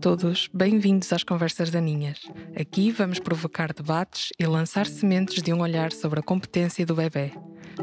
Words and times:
Todos, 0.00 0.48
bem-vindos 0.54 1.12
às 1.12 1.24
Conversas 1.24 1.70
Daninhas. 1.70 2.20
Aqui 2.58 2.92
vamos 2.92 3.18
provocar 3.18 3.72
debates 3.72 4.30
e 4.38 4.46
lançar 4.46 4.86
sementes 4.86 5.42
de 5.42 5.52
um 5.52 5.60
olhar 5.60 5.90
sobre 5.90 6.20
a 6.20 6.22
competência 6.22 6.86
do 6.86 6.94
bebê. 6.94 7.32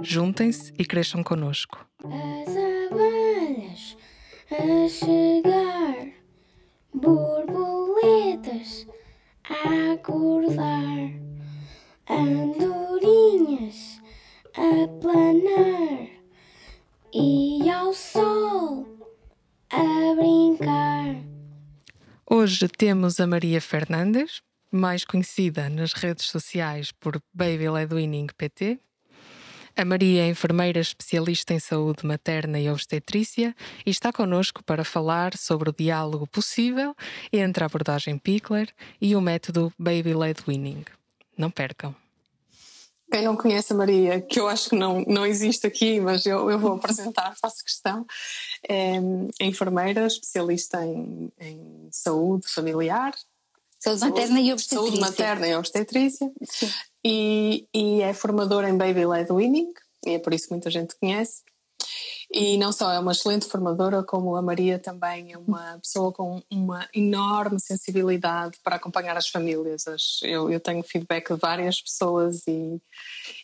Juntem-se 0.02 0.72
e 0.80 0.86
cresçam 0.86 1.22
connosco. 1.22 1.85
Hoje 22.56 22.70
temos 22.70 23.20
a 23.20 23.28
Maria 23.28 23.60
Fernandes, 23.60 24.42
mais 24.72 25.04
conhecida 25.04 25.70
nas 25.70 25.92
redes 25.92 26.28
sociais 26.28 26.90
por 26.90 27.22
Baby 27.34 27.70
Led 27.70 27.94
Winning 27.94 28.28
PT. 28.28 28.80
A 29.76 29.84
Maria 29.84 30.24
é 30.24 30.30
enfermeira 30.30 30.80
especialista 30.80 31.54
em 31.54 31.60
saúde 31.60 32.06
materna 32.06 32.58
e 32.58 32.70
obstetrícia 32.70 33.54
e 33.86 33.90
está 33.90 34.14
connosco 34.14 34.64
para 34.64 34.86
falar 34.86 35.36
sobre 35.36 35.70
o 35.70 35.76
diálogo 35.78 36.26
possível 36.26 36.96
entre 37.34 37.62
a 37.62 37.68
abordagem 37.68 38.18
Pickler 38.18 38.74
e 39.02 39.18
o 39.18 39.20
método 39.20 39.70
Baby 39.78 40.14
Led 40.14 40.42
Winning. 40.48 40.86
Não 41.38 41.52
percam! 41.52 41.94
Quem 43.16 43.24
não 43.24 43.38
conhece 43.38 43.72
a 43.72 43.76
Maria, 43.78 44.20
que 44.20 44.38
eu 44.38 44.46
acho 44.46 44.72
que 44.72 44.76
não, 44.76 45.02
não 45.08 45.26
existe 45.26 45.66
aqui, 45.66 46.02
mas 46.02 46.26
eu, 46.26 46.52
eu 46.52 46.60
vou 46.60 46.74
apresentar, 46.74 47.34
faço 47.40 47.64
questão, 47.64 48.06
é, 48.68 48.98
é 49.40 49.46
enfermeira, 49.46 50.06
especialista 50.06 50.86
em, 50.86 51.32
em 51.40 51.88
saúde 51.90 52.46
familiar. 52.50 53.16
Saúde, 53.80 54.02
saúde 54.02 54.16
materna 54.18 54.42
e 54.42 54.52
obstetrícia. 54.52 54.86
Saúde 54.86 55.00
materna 55.00 55.48
e 55.48 55.56
obstetrícia. 55.56 56.32
E, 57.06 57.66
e 57.74 58.02
é 58.02 58.14
formadora 58.14 58.70
em 58.70 58.76
Baby 58.76 59.06
Led 59.06 59.32
Winning, 59.32 59.72
e 60.06 60.10
é 60.10 60.20
por 60.20 60.34
isso 60.34 60.48
que 60.48 60.54
muita 60.54 60.70
gente 60.70 60.94
conhece. 61.00 61.42
E 62.38 62.58
não 62.58 62.70
só 62.74 62.92
é 62.92 63.00
uma 63.00 63.14
excelente 63.14 63.46
formadora, 63.46 64.04
como 64.04 64.36
a 64.36 64.42
Maria 64.42 64.78
também 64.78 65.32
é 65.32 65.38
uma 65.38 65.80
pessoa 65.82 66.12
com 66.12 66.44
uma 66.52 66.86
enorme 66.94 67.62
sensibilidade 67.62 68.58
para 68.62 68.76
acompanhar 68.76 69.16
as 69.16 69.30
famílias. 69.30 69.86
Eu, 70.22 70.52
eu 70.52 70.60
tenho 70.60 70.84
feedback 70.84 71.34
de 71.34 71.40
várias 71.40 71.82
pessoas 71.82 72.46
e, 72.46 72.82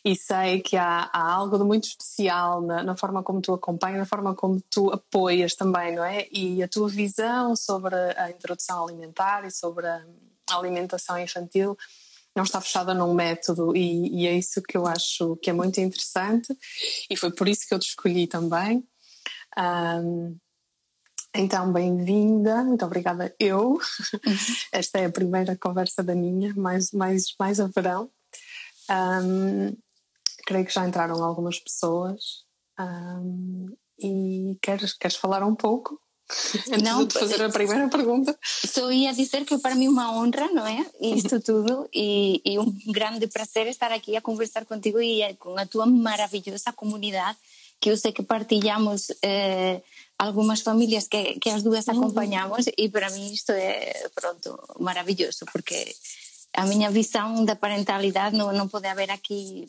e 0.03 0.13
sei 0.13 0.59
que 0.59 0.75
há, 0.75 1.09
há 1.13 1.31
algo 1.31 1.57
de 1.57 1.63
muito 1.63 1.85
especial 1.85 2.61
na, 2.61 2.83
na, 2.83 2.97
forma 2.97 3.23
como 3.23 3.39
tu 3.39 3.53
acompanhas, 3.53 3.99
na 3.99 4.05
forma 4.05 4.35
como 4.35 4.61
tu 4.69 4.91
apoias 4.91 5.55
também, 5.55 5.95
não 5.95 6.03
é? 6.03 6.27
E 6.29 6.61
a 6.61 6.67
tua 6.67 6.89
visão 6.89 7.55
sobre 7.55 7.95
a 7.95 8.29
introdução 8.29 8.83
alimentar 8.83 9.45
e 9.45 9.51
sobre 9.51 9.87
a 9.87 10.03
alimentação 10.49 11.17
infantil 11.17 11.77
não 12.35 12.43
está 12.43 12.61
fechada 12.61 12.93
num 12.93 13.13
método 13.13 13.75
e, 13.75 14.21
e, 14.21 14.27
é 14.27 14.33
isso 14.33 14.61
que 14.61 14.77
eu 14.77 14.85
acho 14.87 15.35
que 15.37 15.49
é 15.49 15.53
muito 15.53 15.79
interessante 15.81 16.55
e 17.09 17.17
foi 17.17 17.31
por 17.31 17.47
isso 17.47 17.67
que 17.67 17.73
eu 17.73 17.79
te 17.79 17.89
escolhi 17.89 18.27
também. 18.27 18.87
Um, 19.57 20.37
então, 21.33 21.71
bem-vinda, 21.71 22.63
muito 22.63 22.85
obrigada 22.85 23.33
eu. 23.39 23.79
Esta 24.71 24.99
é 24.99 25.05
a 25.05 25.11
primeira 25.11 25.57
conversa 25.57 26.03
da 26.03 26.13
minha, 26.13 26.53
mais, 26.55 26.91
mais, 26.91 27.33
mais 27.39 27.59
a 27.59 27.67
verão. 27.67 28.09
Um, 28.89 29.75
creio 30.45 30.65
que 30.65 30.73
já 30.73 30.85
entraram 30.85 31.23
algumas 31.23 31.59
pessoas. 31.59 32.45
Um, 32.79 33.75
e 33.97 34.57
queres, 34.61 34.93
queres 34.93 35.15
falar 35.15 35.43
um 35.43 35.55
pouco 35.55 36.01
Antes 36.71 36.81
não, 36.81 37.05
de 37.05 37.13
fazer 37.17 37.43
a 37.43 37.49
primeira 37.49 37.87
pergunta. 37.87 38.37
Só 38.43 38.91
ia 38.91 39.13
dizer 39.13 39.45
que 39.45 39.57
para 39.57 39.75
mim 39.75 39.87
uma 39.87 40.11
honra, 40.11 40.47
não 40.53 40.65
é? 40.65 40.85
Isto 40.99 41.39
tudo 41.39 41.89
e, 41.93 42.41
e, 42.45 42.59
um 42.59 42.73
grande 42.87 43.27
prazer 43.27 43.67
estar 43.67 43.91
aqui 43.91 44.15
a 44.15 44.21
conversar 44.21 44.65
contigo 44.65 45.01
e 45.01 45.21
eh, 45.21 45.33
com 45.35 45.57
a 45.57 45.65
tua 45.65 45.85
maravilhosa 45.85 46.71
comunidade 46.73 47.37
que 47.79 47.89
eu 47.89 47.97
sei 47.97 48.11
que 48.11 48.21
partilhamos 48.21 49.11
eh, 49.23 49.81
algumas 50.17 50.61
famílias 50.61 51.07
que, 51.07 51.39
que 51.39 51.49
as 51.49 51.63
duas 51.63 51.89
acompanhamos 51.89 52.67
e 52.77 52.87
para 52.89 53.09
mim 53.09 53.33
isto 53.33 53.51
é 53.51 54.07
pronto 54.13 54.57
maravilhoso 54.79 55.45
porque 55.51 55.95
a 56.53 56.65
minha 56.65 56.91
visão 56.91 57.43
da 57.43 57.55
parentalidade 57.55 58.37
não, 58.37 58.53
não 58.53 58.67
pode 58.67 58.87
haver 58.87 59.09
aqui 59.09 59.67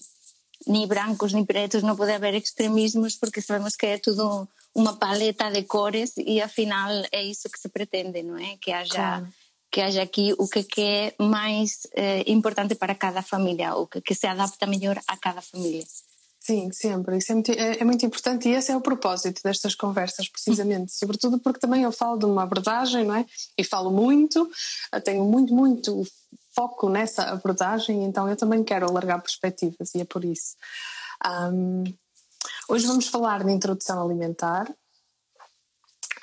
nem 0.67 0.87
brancos 0.87 1.33
nem 1.33 1.45
pretos, 1.45 1.83
não 1.83 1.97
pode 1.97 2.13
haver 2.13 2.35
extremismos 2.35 3.17
porque 3.17 3.41
sabemos 3.41 3.77
que 3.77 3.87
é 3.87 3.99
tudo 3.99 4.47
uma 4.75 4.97
paleta 4.97 5.51
de 5.51 5.63
cores 5.65 6.15
e 6.17 6.41
afinal 6.41 6.91
é 7.13 7.23
isso 7.23 7.49
que 7.51 7.59
se 7.59 7.69
pretende, 7.69 8.23
não 8.23 8.39
é? 8.39 8.57
Que 8.61 8.73
haja 8.73 8.95
claro. 8.95 9.29
que 9.71 9.81
haja 9.81 10.03
aqui 10.03 10.35
o 10.39 10.49
que 10.49 10.81
é 10.81 11.15
mais 11.19 11.87
eh, 11.95 12.25
importante 12.27 12.75
para 12.75 12.95
cada 12.95 13.23
família, 13.23 13.75
o 13.75 13.87
que, 13.87 14.01
que, 14.01 14.15
se 14.15 14.27
adapta 14.27 14.67
melhor 14.67 14.99
a 15.07 15.17
cada 15.17 15.41
família. 15.41 15.85
Sim, 16.39 16.73
sempre. 16.73 17.19
Isso 17.19 17.31
é 17.31 17.35
muito, 17.35 17.53
é, 17.53 17.79
é 17.79 17.85
muito, 17.85 18.05
importante 18.05 18.49
e 18.49 18.53
esse 18.53 18.73
é 18.73 18.77
o 18.77 18.81
propósito 18.81 19.41
destas 19.45 19.77
conversas, 19.77 20.29
precisamente. 20.29 20.93
Sobretudo 20.93 21.39
porque 21.39 21.61
também 21.61 21.85
eu 21.85 21.93
falo 21.93 22.19
de 22.19 22.25
uma 22.25 22.43
abordagem, 22.43 23.05
não 23.05 23.15
é? 23.15 23.25
E 23.57 23.63
falo 23.63 23.91
muito, 23.91 24.51
tenho 25.05 25.25
muito, 25.25 25.55
muito 25.55 26.03
foco 26.55 26.89
nessa 26.89 27.25
abordagem, 27.25 28.05
então 28.05 28.29
eu 28.29 28.37
também 28.37 28.65
quero 28.65 28.87
alargar 28.89 29.23
perspectivas 29.23 29.95
e 29.95 30.01
é 30.01 30.05
por 30.05 30.25
isso. 30.25 30.57
Um, 31.25 31.85
Hoje 32.69 32.87
vamos 32.87 33.09
falar 33.09 33.45
de 33.45 33.53
introdução 33.53 34.03
alimentar. 34.03 34.71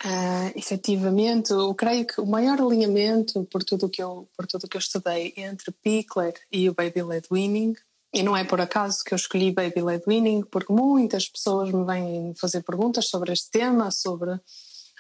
Uh, 0.04 0.52
efetivamente, 0.56 1.52
eu 1.52 1.76
creio 1.76 2.08
que 2.08 2.22
o 2.22 2.26
maior 2.26 2.62
alinhamento 2.62 3.44
por 3.52 3.64
tudo 3.64 3.90
que 3.90 4.02
eu 4.02 4.30
por 4.36 4.48
tudo 4.48 4.68
que 4.68 4.78
eu 4.78 4.80
estudei 4.80 5.34
entre 5.36 5.72
Pickler 5.72 6.34
e 6.50 6.70
o 6.70 6.74
Baby 6.74 7.04
Led 7.04 7.28
Winning 7.30 7.76
e 8.14 8.24
não 8.24 8.36
é 8.36 8.46
por 8.46 8.62
acaso 8.62 9.04
que 9.04 9.14
eu 9.14 9.18
escolhi 9.18 9.52
Baby 9.52 9.82
Led 9.82 10.04
Winning 10.08 10.44
porque 10.50 10.72
muitas 10.72 11.28
pessoas 11.28 11.70
me 11.74 11.84
vêm 11.84 12.34
fazer 12.36 12.64
perguntas 12.64 13.10
sobre 13.10 13.34
este 13.34 13.52
tema 13.52 13.92
sobre 13.92 14.40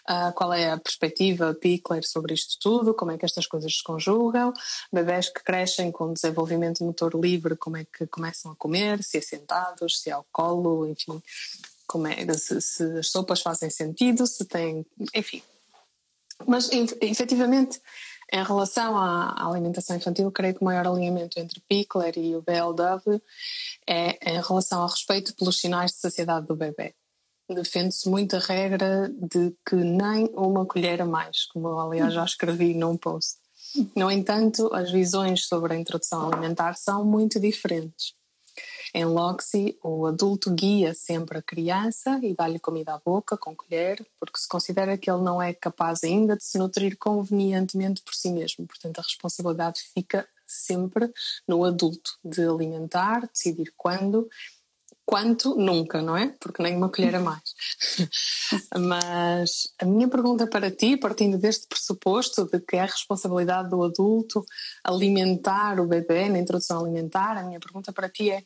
Uh, 0.09 0.34
qual 0.34 0.52
é 0.52 0.72
a 0.72 0.78
perspectiva 0.78 1.53
Pickler 1.53 2.03
sobre 2.03 2.34
isto 2.34 2.58
tudo, 2.59 2.96
como 2.96 3.12
é 3.12 3.18
que 3.18 3.25
estas 3.25 3.46
coisas 3.46 3.78
se 3.78 3.84
conjugam, 3.84 4.52
bebés 4.92 5.30
que 5.30 5.44
crescem 5.44 5.92
com 5.92 6.12
desenvolvimento 6.12 6.84
motor 6.84 7.14
livre, 7.14 7.56
como 7.56 7.78
é 7.78 7.86
que 7.86 8.08
começam 8.08 8.52
a 8.52 8.56
comer, 8.56 9.03
se 9.03 9.20
é 9.20 9.22
sentados, 9.22 10.02
se 10.02 10.09
é 10.09 10.14
ao 10.14 10.25
colo, 10.31 10.88
enfim, 10.88 11.22
como 11.86 12.08
é, 12.08 12.34
se, 12.34 12.59
se 12.59 12.84
as 12.97 13.12
sopas 13.12 13.42
fazem 13.42 13.70
sentido, 13.70 14.25
se 14.25 14.46
tem, 14.46 14.84
enfim. 15.14 15.44
Mas 16.47 16.72
efetivamente, 17.02 17.80
em 18.34 18.44
relação 18.44 18.97
à 18.97 19.47
alimentação 19.47 19.96
infantil, 19.96 20.31
creio 20.31 20.56
que 20.56 20.62
o 20.62 20.66
maior 20.66 20.88
alinhamento 20.88 21.40
entre 21.40 21.62
Pickler 21.70 22.18
e 22.18 22.36
o 22.36 22.41
BLW 22.41 23.22
é 23.88 24.31
em 24.31 24.41
relação 24.41 24.81
ao 24.81 24.88
respeito 24.88 25.36
pelos 25.36 25.59
sinais 25.59 25.91
de 25.91 25.97
saciedade 25.97 26.47
do 26.47 26.56
bebê 26.56 26.96
defende-se 27.54 28.10
muito 28.10 28.36
a 28.36 28.40
regra 28.40 29.10
de 29.10 29.56
que 29.68 29.76
nem 29.76 30.29
uma 30.34 30.66
colher 30.66 31.02
a 31.02 31.06
mais, 31.06 31.46
como 31.46 31.68
eu, 31.68 31.79
aliás, 31.79 32.14
já 32.14 32.23
escrevi 32.23 32.73
num 32.73 32.97
post. 32.97 33.38
No 33.96 34.09
entanto, 34.09 34.73
as 34.73 34.91
visões 34.91 35.46
sobre 35.46 35.73
a 35.73 35.78
introdução 35.78 36.28
alimentar 36.28 36.76
são 36.76 37.06
muito 37.06 37.40
diferentes. 37.40 38.14
Em 38.94 39.06
Loxy, 39.06 39.78
o 39.84 40.08
adulto 40.08 40.52
guia 40.52 40.96
sempre 40.96 41.38
a 41.38 41.41
criança 41.41 42.20
e 42.23 42.34
dá-lhe 42.34 42.59
comida 42.59 42.96
à 42.96 43.00
boca 43.00 43.38
com 43.38 43.56
colher, 43.56 44.03
porque 44.20 44.40
se 44.40 44.47
considera 44.47 44.97
que 44.97 45.09
ele 45.09 45.22
não 45.22 45.40
é 45.40 45.53
capaz 45.53 46.03
ainda 46.03 46.35
de 46.35 46.44
se 46.44 46.58
nutrir 46.58 46.97
convenientemente 46.97 48.02
por 48.02 48.16
si 48.16 48.32
mesmo. 48.32 48.66
Portanto, 48.66 49.00
a 49.00 49.03
responsabilidade 49.03 49.82
fica 49.94 50.28
sempre 50.47 51.14
no 51.47 51.64
adulto 51.64 52.18
de 52.23 52.41
alimentar, 52.41 53.29
decidir 53.32 53.72
quando 53.78 54.28
quanto 55.09 55.56
nunca, 55.56 56.03
não 56.03 56.16
é? 56.16 56.35
Porque 56.40 56.61
nem 56.61 56.78
uma 56.78 56.88
colher 56.88 57.16
a 57.16 57.20
mais. 57.20 57.41
Mas 58.78 59.67
a 59.79 59.84
minha 59.84 60.08
pergunta 60.08 60.46
para 60.46 60.70
ti, 60.70 60.96
partindo 60.97 61.35
deste 61.35 61.66
pressuposto 61.66 62.46
de 62.46 62.59
que 62.59 62.76
é 62.76 62.82
a 62.82 62.85
responsabilidade 62.85 63.72
do 63.72 63.84
adulto 63.84 64.46
alimentar 64.84 65.79
o 65.79 65.88
bebê 65.88 66.29
na 66.29 66.38
introdução 66.38 66.82
alimentar, 66.82 67.40
a 67.40 67.44
minha 67.44 67.59
pergunta 67.59 67.91
para 67.91 68.08
ti 68.08 68.29
é: 68.29 68.44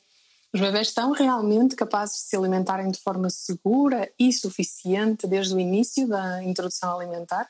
os 0.53 0.61
bebés 0.61 0.91
são 0.91 1.11
realmente 1.11 1.75
capazes 1.75 2.21
de 2.21 2.29
se 2.29 2.37
alimentarem 2.37 2.89
de 2.89 3.01
forma 3.01 3.29
segura 3.29 4.09
e 4.17 4.31
suficiente 4.31 5.27
desde 5.27 5.53
o 5.53 5.59
início 5.59 6.07
da 6.07 6.41
introdução 6.45 6.97
alimentar? 6.97 7.49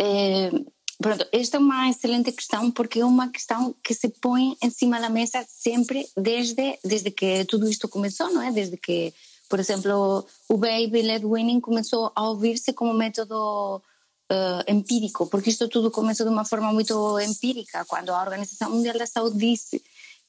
É, 0.00 0.50
Pronto, 1.02 1.26
esta 1.32 1.56
é 1.56 1.60
uma 1.60 1.90
excelente 1.90 2.30
questão 2.30 2.70
porque 2.70 3.00
é 3.00 3.04
uma 3.04 3.28
questão 3.28 3.74
que 3.82 3.92
se 3.92 4.08
põe 4.08 4.56
em 4.62 4.70
cima 4.70 5.00
da 5.00 5.10
mesa 5.10 5.44
sempre 5.48 6.06
desde, 6.16 6.78
desde 6.84 7.10
que 7.10 7.44
tudo 7.44 7.68
isto 7.68 7.88
começou, 7.88 8.30
não 8.30 8.40
é? 8.40 8.52
Desde 8.52 8.76
que, 8.76 9.12
por 9.48 9.58
exemplo, 9.58 10.24
o 10.48 10.56
Baby 10.56 11.02
Led 11.02 11.26
Winning 11.26 11.60
começou 11.60 12.12
a 12.14 12.28
ouvir-se 12.28 12.72
como 12.72 12.94
método 12.94 13.82
uh, 14.32 14.72
empírico, 14.72 15.26
porque 15.26 15.50
isto 15.50 15.68
tudo 15.68 15.90
começou 15.90 16.24
de 16.24 16.32
uma 16.32 16.44
forma 16.44 16.72
muito 16.72 17.18
empírica, 17.18 17.84
quando 17.86 18.10
a 18.10 18.22
Organização 18.22 18.70
Mundial 18.70 18.96
da 18.96 19.06
Saúde 19.06 19.36
disse 19.38 19.82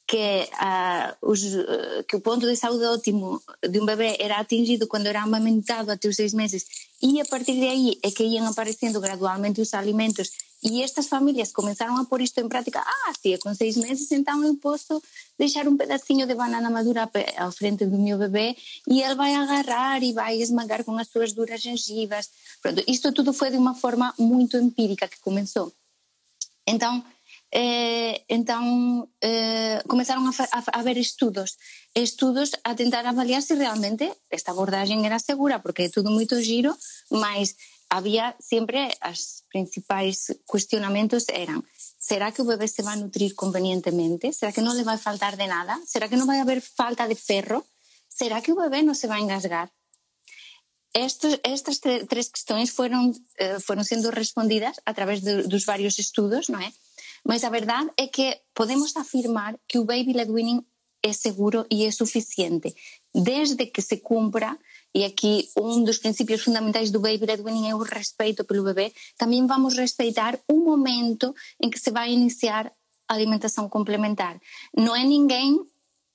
que, 0.08 0.50
uh, 0.54 1.16
os, 1.22 1.44
uh, 1.44 2.04
que 2.08 2.16
o 2.16 2.22
ponto 2.22 2.46
de 2.46 2.56
saúde 2.56 2.84
ótimo 2.86 3.42
de 3.68 3.80
um 3.80 3.86
bebê 3.86 4.18
era 4.20 4.40
atingido 4.40 4.88
quando 4.88 5.08
era 5.08 5.22
amamentado 5.22 5.92
até 5.92 6.08
os 6.08 6.16
seis 6.16 6.34
meses 6.34 6.66
e 7.04 7.20
a 7.20 7.26
partir 7.26 7.56
de 7.60 7.68
aí 7.68 8.00
é 8.02 8.10
que 8.10 8.24
iam 8.24 8.48
aparecendo 8.48 9.02
gradualmente 9.02 9.60
os 9.60 9.74
alimentos 9.74 10.32
e 10.64 10.82
estas 10.82 11.08
famílias 11.08 11.52
começaram 11.52 11.98
a 11.98 12.06
pôr 12.06 12.22
isto 12.22 12.40
em 12.40 12.48
prática. 12.48 12.80
Ah, 12.80 13.14
se 13.22 13.34
é 13.34 13.38
com 13.38 13.54
seis 13.54 13.76
meses, 13.76 14.10
então 14.14 14.42
eu 14.42 14.56
posso 14.56 15.04
deixar 15.38 15.68
um 15.68 15.76
pedacinho 15.76 16.26
de 16.26 16.34
banana 16.34 16.70
madura 16.70 17.12
à 17.36 17.52
frente 17.52 17.86
do 17.86 17.98
meu 18.00 18.18
bebê 18.18 18.56
e 18.88 19.02
ele 19.02 19.16
vai 19.16 19.36
agarrar 19.36 20.02
e 20.02 20.14
vai 20.14 20.42
esmagar 20.42 20.86
com 20.86 20.98
as 20.98 21.10
suas 21.10 21.34
duras 21.34 21.62
gengivas. 21.62 22.30
Pronto, 22.62 22.82
isto 22.88 23.12
tudo 23.12 23.34
foi 23.34 23.52
de 23.52 23.58
uma 23.58 23.76
forma 23.76 24.14
muito 24.18 24.56
empírica 24.56 25.06
que 25.06 25.20
começou. 25.20 25.74
Então, 26.66 27.04
eh, 27.54 28.26
então 28.28 29.08
eh, 29.22 29.84
começaram 29.88 30.26
a, 30.26 30.32
a, 30.32 30.60
a 30.74 30.80
haver 30.80 30.98
estudos, 30.98 31.58
estudos 31.94 32.50
a 32.64 32.74
tentar 32.74 33.06
avaliar 33.06 33.42
se 33.42 33.54
realmente 33.54 34.12
esta 34.30 34.52
abordagem 34.52 35.06
era 35.06 35.20
segura, 35.20 35.60
porque 35.60 35.84
é 35.84 35.90
tudo 35.90 36.10
muito 36.10 36.42
giro, 36.42 36.76
mas 37.12 37.56
había 37.90 38.36
sempre 38.40 38.90
as 39.02 39.44
principais 39.52 40.34
cuestionamentos 40.48 41.26
eran 41.30 41.62
será 42.04 42.34
que 42.34 42.42
o 42.42 42.46
bebé 42.46 42.68
se 42.68 42.82
vai 42.84 42.98
nutrir 42.98 43.32
convenientemente? 43.34 44.34
Será 44.36 44.52
que 44.52 44.60
non 44.60 44.76
le 44.76 44.84
vai 44.84 45.00
faltar 45.00 45.40
de 45.40 45.48
nada? 45.48 45.80
Será 45.88 46.12
que 46.12 46.20
non 46.20 46.28
vai 46.28 46.44
haber 46.44 46.60
falta 46.60 47.08
de 47.08 47.16
ferro? 47.16 47.64
Será 48.12 48.44
que 48.44 48.52
o 48.52 48.60
bebé 48.60 48.84
non 48.84 48.92
se 48.92 49.08
vai 49.08 49.24
engasgar? 49.24 49.72
Estos, 50.92 51.40
estas 51.42 51.80
tres 51.80 52.28
questões 52.30 52.70
foram, 52.70 53.16
eh, 53.40 53.58
foram 53.64 53.88
sendo 53.88 54.12
respondidas 54.12 54.78
de, 55.24 55.48
dos 55.48 55.64
vários 55.64 55.98
estudos, 55.98 56.52
não 56.52 56.60
é? 56.60 56.70
Mas 57.26 57.44
a 57.44 57.50
verdade 57.50 57.90
é 57.98 58.08
que 58.08 58.38
podemos 58.54 58.96
afirmar 58.96 59.56
que 59.68 59.80
o 59.80 59.86
baby 59.86 60.14
led 60.14 60.32
weaning 60.32 60.66
é 61.02 61.12
seguro 61.12 61.66
e 61.70 61.86
é 61.86 61.92
suficiente, 61.92 62.74
desde 63.14 63.66
que 63.66 63.82
se 63.82 63.98
cumpra 63.98 64.58
e 64.96 65.04
aqui 65.04 65.50
um 65.58 65.84
dos 65.84 65.98
princípios 65.98 66.44
fundamentais 66.44 66.92
do 66.92 67.00
baby 67.00 67.26
led 67.26 67.42
weaning 67.42 67.70
é 67.70 67.76
o 67.76 67.80
respeito 67.80 68.46
pelo 68.46 68.64
bebê, 68.64 68.94
também 69.18 69.46
vamos 69.46 69.76
respeitar 69.76 70.40
o 70.48 70.60
momento 70.60 71.34
em 71.62 71.70
que 71.70 71.80
se 71.80 71.92
vai 71.92 72.12
iniciar 72.12 72.72
a 73.08 73.14
alimentação 73.14 73.68
complementar. 73.68 74.40
Não 74.78 74.96
é 74.96 75.04
ninguém 75.04 75.60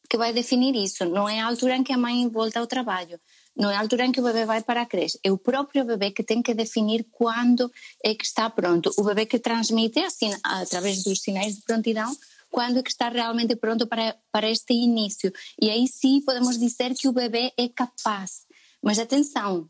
que 0.09 0.17
vai 0.17 0.33
definir 0.33 0.75
isso, 0.75 1.05
não 1.05 1.29
é 1.29 1.41
a 1.41 1.47
altura 1.47 1.77
em 1.77 1.85
que 1.85 1.93
a 1.93 1.99
mãe 1.99 2.27
volta 2.29 2.61
ao 2.61 2.67
trabalho, 2.67 3.21
não 3.59 3.71
é 3.71 3.77
a 3.77 3.81
altura 3.81 4.07
em 4.07 4.13
que 4.13 4.21
o 4.21 4.25
bebê 4.25 4.45
vai 4.45 4.63
para 4.63 4.83
a 4.83 4.87
creche, 4.87 5.19
é 5.25 5.33
o 5.33 5.37
próprio 5.37 5.85
bebê 5.85 6.11
que 6.11 6.23
tem 6.23 6.41
que 6.41 6.55
definir 6.55 7.07
quando 7.11 7.71
é 8.05 8.15
que 8.15 8.25
está 8.25 8.49
pronto. 8.49 8.93
O 8.97 9.03
bebê 9.03 9.27
que 9.27 9.39
transmite, 9.39 9.99
assim, 10.01 10.31
através 10.43 11.03
dos 11.03 11.21
sinais 11.21 11.57
de 11.57 11.63
prontidão, 11.63 12.17
quando 12.51 12.79
é 12.79 12.83
que 12.83 12.91
está 12.91 13.09
realmente 13.09 13.57
pronto 13.57 13.87
para, 13.87 14.17
para 14.33 14.49
este 14.49 14.73
início. 14.73 15.33
E 15.61 15.69
aí 15.69 15.87
sim 15.89 16.23
podemos 16.23 16.59
dizer 16.59 16.95
que 16.95 17.09
o 17.09 17.13
bebê 17.13 17.53
é 17.59 17.69
capaz 17.69 18.49
mas 18.83 18.99
atenção, 18.99 19.69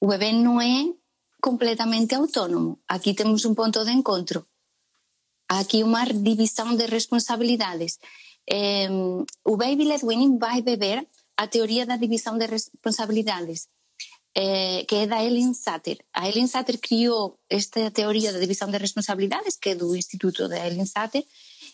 o 0.00 0.06
bebê 0.06 0.32
não 0.32 0.60
é 0.60 0.92
completamente 1.42 2.14
autónomo. 2.14 2.78
Aqui 2.88 3.14
temos 3.14 3.44
um 3.44 3.54
ponto 3.54 3.84
de 3.84 3.90
encontro. 3.90 4.46
Há 5.48 5.60
aqui 5.60 5.82
uma 5.82 6.04
divisão 6.04 6.76
de 6.76 6.86
responsabilidades. 6.86 7.98
É, 8.48 8.88
o 9.44 9.56
Baby 9.56 9.84
Led 9.84 10.04
Winning 10.04 10.38
vai 10.38 10.62
beber 10.62 11.06
a 11.42 11.46
teoria 11.46 11.84
da 11.86 11.96
divisão 11.96 12.36
de 12.36 12.46
responsabilidades, 12.46 13.60
é, 14.34 14.84
que 14.88 14.94
é 15.02 15.06
da 15.06 15.24
Ellen 15.24 15.54
Satter. 15.54 15.98
A 16.12 16.28
Ellen 16.28 16.46
Satter 16.46 16.78
criou 16.78 17.38
esta 17.48 17.90
teoria 17.90 18.30
da 18.30 18.38
divisão 18.38 18.70
de 18.70 18.76
responsabilidades, 18.76 19.56
que 19.56 19.70
é 19.70 19.74
do 19.74 19.96
Instituto 19.96 20.48
da 20.48 20.58
Ellen 20.66 20.84
Satter, 20.84 21.24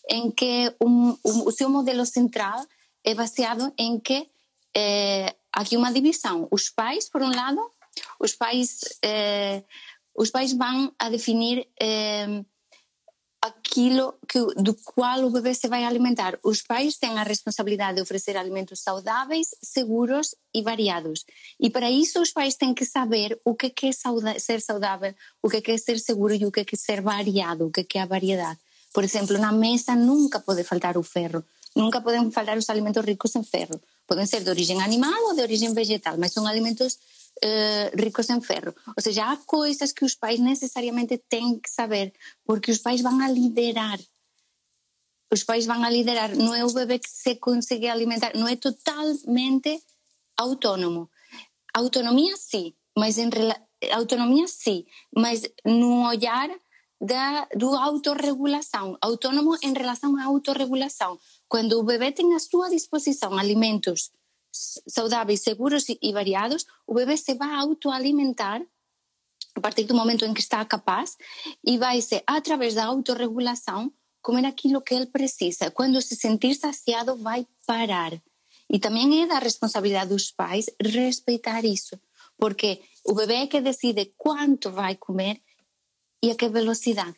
em 0.09 0.31
que 0.31 0.73
um, 0.81 1.17
um, 1.25 1.49
o 1.49 1.51
seu 1.51 1.69
modelo 1.69 2.07
central 2.07 2.65
é 3.05 3.13
baseado 3.13 3.73
em 3.77 3.99
que 3.99 4.29
é, 4.73 5.35
aqui 5.53 5.77
uma 5.77 5.93
divisão. 5.93 6.47
Os 6.53 6.71
pais, 6.71 7.09
por 7.09 7.21
um 7.23 7.35
lado, 7.35 7.61
os 8.21 8.35
pais, 8.35 8.81
eh, 9.03 9.65
os 10.15 10.31
pais 10.31 10.53
vão 10.53 10.93
a 10.99 11.09
definir 11.11 11.67
eh, 11.81 12.45
aquilo 13.47 14.15
que, 14.29 14.39
do 14.57 14.75
qual 14.75 15.25
o 15.25 15.31
bebê 15.31 15.55
se 15.55 15.69
vai 15.69 15.85
alimentar. 15.85 16.39
Os 16.43 16.63
pais 16.63 16.99
têm 16.99 17.19
a 17.19 17.23
responsabilidade 17.23 17.97
de 17.97 18.03
oferecer 18.03 18.37
alimentos 18.37 18.81
saudáveis, 18.81 19.49
seguros 19.63 20.35
e 20.55 20.63
variados. 20.63 21.25
E 21.59 21.71
para 21.71 21.91
isso 21.91 22.21
os 22.21 22.31
pais 22.31 22.55
têm 22.55 22.75
que 22.75 22.85
saber 22.85 23.39
o 23.45 23.55
que 23.55 23.73
é 23.87 23.93
sauda 23.93 24.39
ser 24.39 24.61
saudável, 24.61 25.15
o 25.43 25.49
que 25.49 25.71
é 25.71 25.79
ser 25.79 25.99
seguro 25.99 26.35
e 26.35 26.47
o 26.47 26.53
que 26.53 26.61
é 26.61 26.77
ser 26.77 27.01
variado, 27.01 27.67
o 27.67 27.71
que 27.71 27.99
é 27.99 28.03
a 28.03 28.07
variedade. 28.07 28.59
Por 28.93 29.05
exemplo, 29.05 29.39
na 29.39 29.53
mesa 29.53 29.95
nunca 29.95 30.41
pode 30.41 30.65
faltar 30.65 30.97
o 30.97 31.03
ferro, 31.03 31.45
nunca 31.75 32.01
podem 32.01 32.31
faltar 32.31 32.57
os 32.57 32.69
alimentos 32.71 33.05
ricos 33.05 33.37
em 33.37 33.43
ferro. 33.43 33.81
Podem 34.07 34.25
ser 34.25 34.43
de 34.43 34.51
origem 34.51 34.81
animal 34.83 35.21
ou 35.25 35.35
de 35.35 35.43
origem 35.43 35.75
vegetal, 35.75 36.17
mas 36.17 36.33
são 36.33 36.47
alimentos 36.47 36.99
uh, 37.45 38.03
ricos 38.03 38.31
em 38.31 38.41
ferro. 38.41 38.75
Ou 38.97 39.03
seja, 39.03 39.31
há 39.31 39.37
coisas 39.37 39.93
que 39.93 40.05
os 40.05 40.15
pais 40.15 40.41
necessariamente 40.41 41.19
têm 41.29 41.59
que 41.59 41.71
saber, 41.71 42.13
porque 42.45 42.71
os 42.71 42.79
pais 42.79 43.01
vão 43.01 43.21
a 43.21 43.29
liderar. 43.29 43.99
Os 45.31 45.43
pais 45.43 45.67
vão 45.67 45.83
a 45.83 45.91
liderar. 45.91 46.35
Não 46.37 46.55
é 46.55 46.65
o 46.65 46.73
bebê 46.73 46.99
que 46.99 47.11
se 47.11 47.37
consegue 47.37 47.89
alimentar, 47.89 48.33
não 48.35 48.49
é 48.49 48.57
totalmente 48.57 49.83
autônomo. 50.37 51.11
Autonomia, 51.75 52.37
sim, 52.37 52.75
mas 52.97 53.19
em 53.19 53.29
autonomia, 53.93 54.47
sim, 54.47 54.85
mas 55.15 55.43
no 55.65 56.07
olhar 56.07 56.49
da 56.99 57.47
do 57.55 57.75
autorregulação, 57.75 58.97
autônomo 59.03 59.57
em 59.63 59.75
relação 59.75 60.17
à 60.17 60.25
autorregulação. 60.25 61.19
Quando 61.47 61.79
o 61.79 61.83
bebê 61.83 62.11
tem 62.11 62.35
à 62.35 62.39
sua 62.39 62.71
disposição 62.71 63.37
alimentos 63.37 64.11
saudáveis, 64.89 65.43
seguros 65.43 65.87
e 65.89 66.13
variados, 66.13 66.65
o 66.87 66.95
bebê 66.95 67.17
se 67.17 67.35
vai 67.35 67.55
autoalimentar 67.55 68.63
a 69.55 69.61
partir 69.61 69.85
do 69.85 69.95
momento 69.95 70.25
em 70.25 70.35
que 70.35 70.41
está 70.41 70.65
capaz 70.65 71.17
e 71.65 71.79
vai 71.79 72.01
ser 72.03 72.23
através 72.27 72.75
da 72.75 72.85
autorregulação 72.85 73.93
comer 74.21 74.45
aquilo 74.45 74.83
que 74.83 74.95
ele 74.95 75.07
precisa. 75.07 75.71
Quando 75.71 76.03
se 76.03 76.15
sentir 76.17 76.55
saciado, 76.55 77.17
vai 77.17 77.47
parar. 77.67 78.13
E 78.69 78.79
também 78.79 79.23
é 79.23 79.27
da 79.27 79.39
responsabilidade 79.39 80.11
dos 80.11 80.31
pais 80.33 80.67
respeitar 80.83 81.65
isso, 81.65 81.99
porque 82.37 82.83
o 83.05 83.15
bebê 83.15 83.35
é 83.35 83.47
que 83.47 83.61
decide 83.61 84.13
quanto 84.17 84.71
vai 84.71 84.97
comer 84.97 85.41
e 86.23 86.31
a 86.31 86.35
que 86.35 86.49
velocidade. 86.49 87.17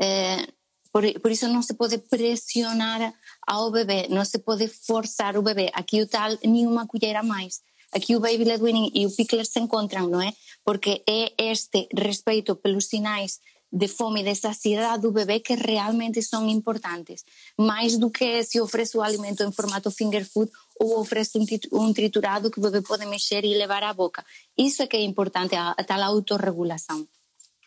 É, 0.00 0.48
por, 0.90 1.02
por 1.20 1.30
isso 1.30 1.46
não 1.48 1.60
se 1.60 1.74
pode 1.74 1.98
pressionar 1.98 3.12
ao 3.46 3.70
bebê, 3.70 4.08
não 4.08 4.24
se 4.24 4.38
pode 4.38 4.66
forçar 4.68 5.36
o 5.36 5.42
bebê. 5.42 5.70
Aqui 5.72 6.02
o 6.02 6.06
tal, 6.06 6.30
nenhuma 6.44 6.86
colher 6.86 7.16
a 7.16 7.22
mais. 7.22 7.60
Aqui 7.92 8.16
o 8.16 8.20
baby 8.20 8.44
led 8.44 8.62
weaning 8.62 8.90
e 8.94 9.06
o 9.06 9.14
pickler 9.14 9.46
se 9.46 9.60
encontram, 9.60 10.08
não 10.08 10.20
é? 10.20 10.32
Porque 10.64 11.02
é 11.08 11.32
este 11.38 11.88
respeito 11.96 12.56
pelos 12.56 12.86
sinais 12.86 13.38
de 13.72 13.88
fome 13.88 14.20
e 14.20 14.24
de 14.24 14.34
saciedade 14.34 15.02
do 15.02 15.12
bebê 15.12 15.40
que 15.40 15.54
realmente 15.54 16.22
são 16.22 16.48
importantes. 16.48 17.24
Mais 17.58 17.96
do 17.98 18.10
que 18.10 18.42
se 18.42 18.60
oferece 18.60 18.96
o 18.96 19.02
alimento 19.02 19.42
em 19.42 19.52
formato 19.52 19.90
finger 19.90 20.24
food 20.24 20.50
ou 20.80 21.00
oferece 21.00 21.38
um 21.72 21.92
triturado 21.92 22.50
que 22.50 22.58
o 22.58 22.62
bebê 22.62 22.80
pode 22.82 23.06
mexer 23.06 23.44
e 23.44 23.56
levar 23.56 23.82
à 23.82 23.92
boca. 23.92 24.24
Isso 24.56 24.82
é 24.82 24.86
que 24.86 24.96
é 24.96 25.02
importante, 25.02 25.54
a, 25.54 25.70
a 25.70 25.84
tal 25.84 26.02
autorregulação. 26.02 27.06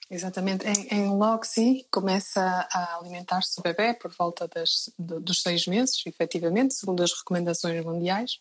Exatamente. 0.10 0.66
Em, 0.66 0.88
em 0.92 1.10
Loxi 1.10 1.86
começa 1.92 2.42
a 2.42 2.98
alimentar-se 2.98 3.60
o 3.60 3.64
bebê 3.64 3.94
por 3.94 4.12
volta 4.12 4.48
das, 4.48 4.92
dos 4.98 5.42
seis 5.42 5.68
meses, 5.68 6.02
efetivamente, 6.06 6.74
segundo 6.74 7.04
as 7.04 7.14
recomendações 7.14 7.84
mundiais. 7.86 8.40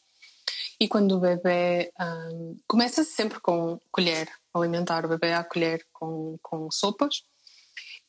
E 0.81 0.89
quando 0.89 1.17
o 1.17 1.21
bebê 1.21 1.93
um, 2.01 2.57
começa 2.67 3.05
sempre 3.05 3.39
com 3.41 3.79
colher, 3.91 4.29
alimentar 4.55 5.05
o 5.05 5.09
bebê 5.09 5.33
à 5.33 5.45
colher 5.45 5.85
com, 5.93 6.39
com 6.43 6.71
sopas. 6.71 7.23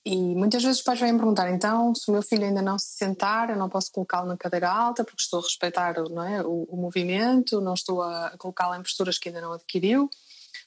E 0.06 0.16
muitas 0.16 0.64
vezes 0.64 0.78
os 0.78 0.84
pais 0.84 1.00
vêm 1.00 1.18
perguntar: 1.18 1.52
então, 1.52 1.94
se 1.94 2.10
o 2.10 2.14
meu 2.14 2.22
filho 2.22 2.46
ainda 2.46 2.62
não 2.62 2.80
se 2.80 2.96
sentar, 2.96 3.50
eu 3.50 3.58
não 3.58 3.68
posso 3.68 3.92
colocá-lo 3.92 4.28
na 4.28 4.38
cadeira 4.38 4.70
alta 4.70 5.04
porque 5.04 5.22
estou 5.22 5.40
a 5.40 5.44
respeitar 5.44 5.96
é, 5.98 6.42
o, 6.44 6.64
o 6.70 6.78
movimento, 6.78 7.60
não 7.60 7.74
estou 7.74 8.02
a 8.02 8.34
colocá-lo 8.38 8.76
em 8.76 8.82
posturas 8.82 9.18
que 9.18 9.28
ainda 9.28 9.42
não 9.42 9.52
adquiriu. 9.52 10.10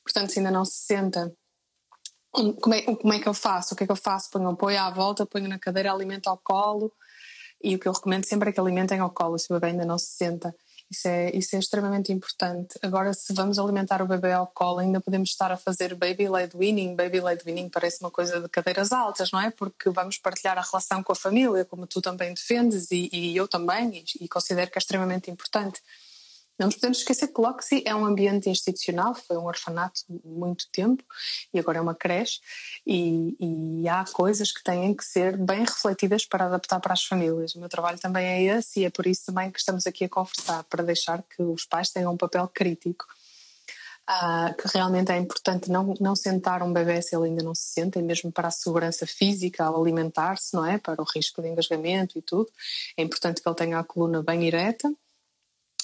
Portanto, 0.05 0.31
se 0.31 0.41
ainda 0.41 0.51
não 0.51 0.65
se 0.65 0.79
senta, 0.85 1.33
como 2.33 2.75
é, 2.75 2.83
como 2.83 3.12
é 3.12 3.19
que 3.19 3.29
eu 3.29 3.35
faço? 3.35 3.75
O 3.75 3.77
que 3.77 3.85
é 3.85 3.87
que 3.87 3.93
eu 3.93 3.97
faço? 3.97 4.31
Ponho 4.31 4.47
o 4.47 4.53
apoio 4.53 4.81
à 4.81 4.91
volta, 4.91 5.27
ponho 5.27 5.49
na 5.49 5.59
cadeira, 5.59 5.93
alimento 5.93 6.29
ao 6.29 6.39
colo. 6.39 6.91
E 7.62 7.77
o 7.77 7.79
que 7.79 7.87
eu 7.87 7.93
recomendo 7.93 8.25
sempre 8.25 8.51
é 8.51 8.53
que 8.53 8.59
alimentem 8.59 8.99
ao 8.99 9.11
colo, 9.11 9.39
se 9.39 9.53
o 9.53 9.55
bebê 9.55 9.69
ainda 9.69 9.85
não 9.85 9.99
se 9.99 10.07
senta. 10.07 10.55
Isso 10.91 11.09
é, 11.09 11.35
isso 11.35 11.57
é 11.57 11.59
extremamente 11.59 12.12
importante. 12.12 12.79
Agora, 12.83 13.15
se 13.15 13.33
vamos 13.33 13.59
alimentar 13.59 14.03
o 14.03 14.07
bebê 14.07 14.33
ao 14.33 14.47
colo, 14.47 14.81
ainda 14.81 15.01
podemos 15.01 15.31
estar 15.31 15.51
a 15.51 15.57
fazer 15.57 15.95
baby 15.95 16.29
led 16.29 16.55
weaning. 16.55 16.95
Baby 16.95 17.21
led 17.21 17.43
weaning 17.47 17.71
parece 17.71 18.03
uma 18.03 18.11
coisa 18.11 18.41
de 18.41 18.49
cadeiras 18.49 18.93
altas, 18.93 19.31
não 19.31 19.41
é? 19.41 19.51
Porque 19.51 19.89
vamos 19.89 20.19
partilhar 20.19 20.59
a 20.59 20.61
relação 20.61 21.03
com 21.03 21.12
a 21.12 21.17
família, 21.17 21.65
como 21.65 21.87
tu 21.87 22.03
também 22.03 22.35
defendes 22.35 22.91
e, 22.91 23.09
e 23.11 23.35
eu 23.35 23.49
também, 23.49 24.05
e, 24.21 24.25
e 24.25 24.29
considero 24.29 24.71
que 24.71 24.79
é 24.79 24.81
extremamente 24.81 25.31
importante. 25.31 25.81
Não 26.62 26.69
nos 26.69 26.76
podemos 26.76 26.99
esquecer 26.99 27.26
que 27.26 27.40
Loxi 27.40 27.83
é 27.85 27.92
um 27.92 28.07
ambiente 28.07 28.49
institucional, 28.49 29.16
foi 29.16 29.37
um 29.37 29.47
orfanato 29.47 30.02
muito 30.25 30.71
tempo 30.71 31.02
e 31.52 31.59
agora 31.59 31.78
é 31.78 31.81
uma 31.81 31.92
creche, 31.92 32.38
e, 32.87 33.37
e, 33.83 33.88
há 33.88 34.04
coisas 34.12 34.52
que 34.52 34.62
têm 34.62 34.95
que 34.95 35.04
ser 35.04 35.37
bem 35.37 35.64
refletidas 35.64 36.25
para 36.25 36.45
adaptar 36.45 36.78
para 36.78 36.92
as 36.92 37.02
famílias. 37.02 37.57
O 37.57 37.59
meu 37.59 37.69
trabalho 37.69 37.99
também 37.99 38.25
é 38.25 38.42
esse 38.45 38.78
e 38.78 38.85
é 38.85 38.90
por 38.90 39.09
isso 39.09 39.26
também 39.26 39.50
que 39.50 39.59
estamos 39.59 39.88
aqui 39.88 40.04
a 40.04 40.09
conversar, 40.09 40.62
para 40.64 40.85
deixar 40.85 41.25
que 41.25 41.42
os 41.42 41.64
pais 41.64 41.90
tenham 41.90 42.12
um 42.12 42.16
papel 42.16 42.47
crítico. 42.47 43.07
Ah, 44.07 44.54
que 44.57 44.69
realmente 44.73 45.11
é 45.11 45.16
importante 45.16 45.69
não, 45.69 45.95
não 46.00 46.14
sentar 46.14 46.62
um 46.62 46.73
bebê 46.73 47.02
se 47.02 47.16
ele 47.16 47.26
ainda 47.26 47.42
não 47.42 47.57
se 47.57 47.73
senta, 47.73 47.99
e 47.99 48.02
mesmo 48.02 48.31
para 48.31 48.47
a 48.47 48.52
segurança 48.52 49.04
física 49.04 49.64
ao 49.64 49.83
alimentar-se, 49.83 50.54
não 50.54 50.64
é? 50.64 50.78
Para 50.78 51.02
o 51.02 51.04
risco 51.12 51.42
de 51.42 51.49
engasgamento 51.49 52.16
e 52.16 52.23
tudo. 52.23 52.49
É 52.97 53.02
importante 53.02 53.42
que 53.42 53.49
ele 53.49 53.57
tenha 53.57 53.81
a 53.81 53.85
coluna 53.85 54.23
bem 54.23 54.47
ereta 54.47 54.92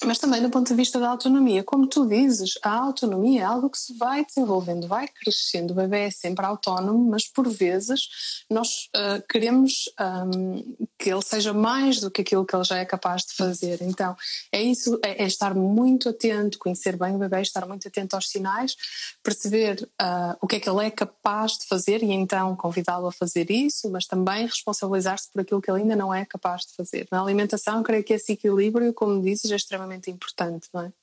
mas 0.05 0.17
também 0.17 0.41
do 0.41 0.49
ponto 0.49 0.67
de 0.67 0.73
vista 0.73 0.99
da 0.99 1.09
autonomia. 1.09 1.63
Como 1.63 1.87
tu 1.87 2.07
dizes, 2.07 2.57
a 2.63 2.71
autonomia 2.71 3.41
é 3.41 3.43
algo 3.43 3.69
que 3.69 3.77
se 3.77 3.93
vai 3.97 4.25
desenvolvendo, 4.25 4.87
vai 4.87 5.07
crescendo. 5.07 5.71
O 5.71 5.75
bebê 5.75 6.01
é 6.01 6.11
sempre 6.11 6.45
autónomo, 6.45 7.09
mas 7.09 7.27
por 7.27 7.47
vezes 7.49 8.43
nós 8.49 8.89
uh, 8.95 9.21
queremos 9.27 9.89
um, 9.99 10.75
que 10.97 11.09
ele 11.09 11.21
seja 11.21 11.53
mais 11.53 11.99
do 11.99 12.09
que 12.09 12.21
aquilo 12.21 12.45
que 12.45 12.55
ele 12.55 12.63
já 12.63 12.77
é 12.77 12.85
capaz 12.85 13.23
de 13.23 13.33
fazer. 13.33 13.79
Então, 13.81 14.15
é 14.51 14.61
isso, 14.61 14.99
é, 15.03 15.23
é 15.23 15.27
estar 15.27 15.53
muito 15.53 16.09
atento, 16.09 16.59
conhecer 16.59 16.95
bem 16.95 17.15
o 17.15 17.19
bebê, 17.19 17.41
estar 17.41 17.67
muito 17.67 17.87
atento 17.87 18.15
aos 18.15 18.29
sinais, 18.29 18.75
perceber 19.21 19.87
uh, 20.01 20.37
o 20.41 20.47
que 20.47 20.55
é 20.55 20.59
que 20.59 20.69
ele 20.69 20.85
é 20.85 20.91
capaz 20.91 21.57
de 21.57 21.67
fazer 21.67 22.01
e 22.03 22.11
então 22.11 22.55
convidá-lo 22.55 23.07
a 23.07 23.11
fazer 23.11 23.51
isso, 23.51 23.89
mas 23.89 24.05
também 24.07 24.45
responsabilizar-se 24.45 25.29
por 25.31 25.41
aquilo 25.41 25.61
que 25.61 25.69
ele 25.69 25.81
ainda 25.81 25.95
não 25.95 26.13
é 26.13 26.25
capaz 26.25 26.61
de 26.61 26.75
fazer. 26.75 27.07
Na 27.11 27.21
alimentação, 27.21 27.83
creio 27.83 28.03
que 28.03 28.13
esse 28.13 28.31
equilíbrio, 28.31 28.93
como 28.93 29.21
dizes, 29.21 29.51
é 29.51 29.55
extremamente 29.55 29.88
extremamente 29.89 30.11
importante, 30.11 30.69
não 30.73 30.81
é? 30.81 30.93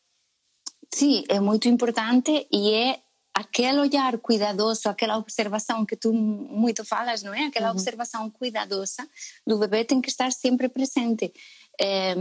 Sim, 0.94 1.24
é 1.28 1.40
muito 1.40 1.68
importante 1.68 2.46
e 2.50 2.72
é 2.72 3.00
aquele 3.34 3.80
olhar 3.80 4.16
cuidadoso, 4.18 4.88
aquela 4.88 5.18
observação 5.18 5.84
que 5.84 5.96
tu 5.96 6.12
muito 6.12 6.84
falas, 6.84 7.22
não 7.22 7.34
é? 7.34 7.46
Aquela 7.46 7.68
uhum. 7.68 7.74
observação 7.74 8.30
cuidadosa 8.30 9.06
do 9.46 9.58
bebê 9.58 9.84
tem 9.84 10.00
que 10.00 10.08
estar 10.08 10.32
sempre 10.32 10.68
presente. 10.68 11.32
É, 11.78 12.14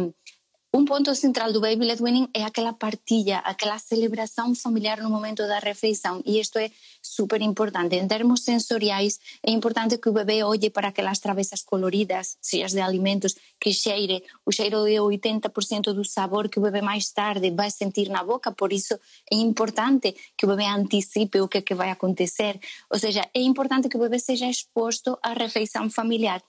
um 0.75 0.83
ponto 0.83 1.15
central 1.15 1.53
do 1.53 1.61
Baby 1.61 1.85
Led 1.85 2.03
Winning 2.03 2.27
é 2.33 2.43
aquela 2.43 2.73
partilha, 2.73 3.37
aquela 3.39 3.79
celebração 3.79 4.53
familiar 4.53 5.01
no 5.01 5.09
momento 5.09 5.47
da 5.47 5.59
refeição. 5.59 6.21
E 6.25 6.37
isto 6.37 6.59
é 6.59 6.69
super 7.01 7.41
importante. 7.41 7.95
Em 7.95 8.05
termos 8.05 8.43
sensoriais, 8.43 9.17
é 9.41 9.51
importante 9.51 9.97
que 9.97 10.09
o 10.09 10.11
bebê 10.11 10.43
olhe 10.43 10.69
para 10.69 10.89
aquelas 10.89 11.19
travessas 11.19 11.61
coloridas, 11.61 12.37
cheias 12.43 12.73
de 12.73 12.81
alimentos, 12.81 13.37
que 13.57 13.71
cheire. 13.71 14.21
O 14.45 14.51
cheiro 14.51 14.85
é 14.85 14.99
80% 14.99 15.93
do 15.93 16.03
sabor 16.03 16.49
que 16.49 16.59
o 16.59 16.61
bebê 16.61 16.81
mais 16.81 17.09
tarde 17.09 17.51
vai 17.51 17.71
sentir 17.71 18.09
na 18.09 18.21
boca, 18.21 18.51
por 18.51 18.73
isso 18.73 18.99
é 19.31 19.35
importante 19.35 20.13
que 20.37 20.45
o 20.45 20.49
bebê 20.49 20.65
antecipe 20.65 21.39
o 21.39 21.47
que, 21.47 21.59
é 21.59 21.61
que 21.61 21.73
vai 21.73 21.89
acontecer. 21.89 22.59
Ou 22.91 22.99
seja, 22.99 23.25
é 23.33 23.39
importante 23.39 23.87
que 23.87 23.95
o 23.95 24.01
bebê 24.01 24.19
seja 24.19 24.49
exposto 24.49 25.17
à 25.23 25.31
refeição 25.31 25.89
familiar. 25.89 26.41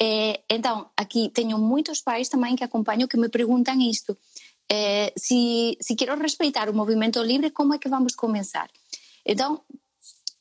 É, 0.00 0.42
então, 0.50 0.90
aqui 0.96 1.30
tenho 1.30 1.58
muitos 1.58 2.00
pais 2.00 2.28
também 2.28 2.56
que 2.56 2.64
acompanho 2.64 3.08
que 3.08 3.16
me 3.16 3.28
perguntam 3.28 3.80
isto. 3.80 4.16
Se, 5.16 5.78
se 5.80 5.94
quero 5.94 6.20
respeitar 6.20 6.68
o 6.68 6.74
movimento 6.74 7.22
livre, 7.22 7.50
como 7.50 7.74
é 7.74 7.78
que 7.78 7.88
vamos 7.88 8.16
começar? 8.16 8.68
Então, 9.24 9.62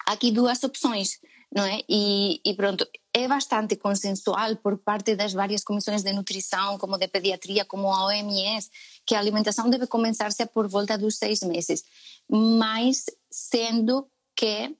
aqui 0.06 0.32
duas 0.32 0.64
opções, 0.64 1.20
não 1.54 1.64
é? 1.64 1.82
E, 1.90 2.40
e, 2.46 2.54
pronto, 2.54 2.88
é 3.14 3.28
bastante 3.28 3.76
consensual 3.76 4.56
por 4.58 4.78
parte 4.78 5.16
das 5.16 5.34
várias 5.34 5.64
comissões 5.64 6.04
de 6.04 6.14
nutrição, 6.14 6.78
como 6.78 6.98
de 6.98 7.08
pediatria, 7.08 7.66
como 7.66 7.92
a 7.92 8.06
OMS, 8.06 8.70
que 9.06 9.16
a 9.16 9.20
alimentação 9.20 9.70
deve 9.70 9.88
começar-se 9.88 10.46
por 10.48 10.68
volta 10.68 10.98
dos 10.98 11.18
seis 11.18 11.42
meses, 11.42 11.84
mas 12.30 13.06
sendo 13.32 14.08
que, 14.36 14.76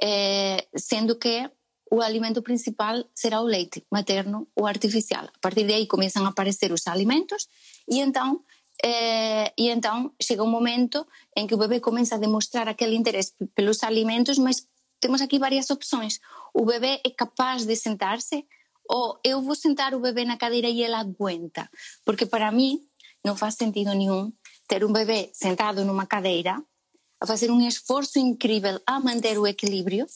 é, 0.00 0.66
sendo 0.76 1.16
que 1.16 1.50
o 1.94 2.02
alimento 2.02 2.42
principal 2.42 3.04
será 3.14 3.40
o 3.40 3.44
leite 3.44 3.86
materno 3.90 4.48
ou 4.56 4.66
artificial. 4.66 5.24
A 5.24 5.38
partir 5.40 5.64
daí 5.66 5.86
começam 5.86 6.24
a 6.26 6.30
aparecer 6.30 6.72
os 6.72 6.86
alimentos 6.86 7.48
e 7.88 8.00
então 8.00 8.40
eh, 8.84 9.52
e 9.56 9.68
então 9.68 10.12
chega 10.20 10.42
um 10.42 10.50
momento 10.50 11.06
em 11.36 11.46
que 11.46 11.54
o 11.54 11.58
bebê 11.58 11.78
começa 11.78 12.16
a 12.16 12.18
demonstrar 12.18 12.66
aquele 12.68 12.96
interesse 12.96 13.32
pelos 13.54 13.82
alimentos, 13.84 14.36
mas 14.38 14.66
temos 15.00 15.20
aqui 15.20 15.38
várias 15.38 15.70
opções. 15.70 16.18
O 16.52 16.64
bebê 16.64 17.00
é 17.06 17.10
capaz 17.10 17.64
de 17.64 17.76
sentar-se 17.76 18.44
ou 18.88 19.18
eu 19.24 19.40
vou 19.40 19.54
sentar 19.54 19.94
o 19.94 20.00
bebê 20.00 20.24
na 20.24 20.36
cadeira 20.36 20.68
e 20.68 20.82
ele 20.82 20.94
aguenta, 20.94 21.70
porque 22.04 22.26
para 22.26 22.50
mim 22.50 22.80
não 23.24 23.36
faz 23.36 23.54
sentido 23.54 23.94
nenhum 23.94 24.32
ter 24.66 24.84
um 24.84 24.92
bebê 24.92 25.30
sentado 25.32 25.84
numa 25.84 26.06
cadeira 26.06 26.60
a 27.20 27.26
fazer 27.26 27.50
um 27.50 27.60
esforço 27.66 28.18
incrível 28.18 28.80
a 28.86 29.00
manter 29.00 29.38
o 29.38 29.46
equilíbrio 29.46 30.06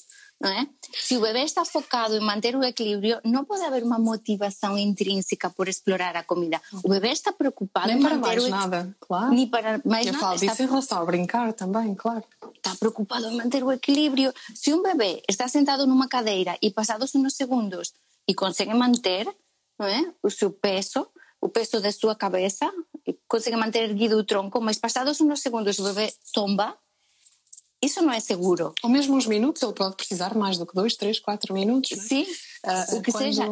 não 0.41 0.51
é? 0.51 0.69
Se 0.93 1.17
o 1.17 1.21
bebê 1.21 1.43
está 1.43 1.65
focado 1.65 2.15
em 2.15 2.21
manter 2.21 2.55
o 2.55 2.63
equilíbrio, 2.63 3.21
não 3.25 3.45
pode 3.45 3.65
haver 3.65 3.83
uma 3.83 3.99
motivação 3.99 4.79
intrínseca 4.79 5.51
por 5.51 5.69
explorar 5.69 6.17
a 6.17 6.23
comida. 6.23 6.61
O 6.85 6.89
bebê 6.89 7.09
está 7.09 7.33
preocupado 7.33 7.89
Nem 7.89 7.99
em 7.99 8.03
para 8.03 8.17
manter 8.17 8.27
mais 8.37 8.45
o 8.45 8.49
nada, 8.49 8.97
claro. 9.01 9.31
Nem 9.35 9.47
para 9.49 9.81
mais 9.85 10.07
Eu 10.07 10.13
nada. 10.13 10.25
falo 10.25 10.39
disso 10.39 10.53
está... 10.53 10.65
em 10.65 10.67
relação 10.69 11.03
a 11.03 11.05
brincar 11.05 11.53
também, 11.53 11.95
claro. 11.95 12.25
Está 12.55 12.77
preocupado 12.77 13.27
em 13.27 13.37
manter 13.37 13.65
o 13.65 13.73
equilíbrio. 13.73 14.33
Se 14.55 14.73
um 14.73 14.83
bebê 14.83 15.23
está 15.29 15.49
sentado 15.49 15.87
numa 15.87 16.09
cadeira 16.09 16.57
e 16.63 16.71
passados 16.71 17.15
uns 17.15 17.35
segundos 17.35 17.93
e 18.27 18.35
consegue 18.35 18.75
manter 18.75 19.27
não 19.79 19.87
é? 19.87 20.13
o 20.23 20.31
seu 20.31 20.51
peso, 20.51 21.09
o 21.41 21.49
peso 21.49 21.81
da 21.81 21.91
sua 21.91 22.15
cabeça, 22.15 22.71
consegue 23.27 23.57
manter 23.57 23.91
erguido 23.91 24.17
o 24.17 24.25
tronco, 24.25 24.61
mas 24.61 24.79
passados 24.79 25.21
uns 25.21 25.41
segundos 25.41 25.79
o 25.79 25.85
bebê 25.85 26.13
tomba, 26.33 26.77
isso 27.83 28.03
não 28.03 28.13
é 28.13 28.21
seguro. 28.21 28.75
Ou 28.83 28.91
mesmo 28.91 29.17
uns 29.17 29.27
minutos, 29.27 29.63
ele 29.63 29.73
pode 29.73 29.97
precisar 29.97 30.35
mais 30.35 30.59
do 30.59 30.67
que 30.67 30.75
dois, 30.75 30.97
três, 30.97 31.19
quatro 31.19 31.55
minutos. 31.55 31.93
É? 31.93 31.97
Sim, 31.97 32.23
uh, 32.23 32.97
o 32.97 33.03
que 33.03 33.13
seja. 33.13 33.45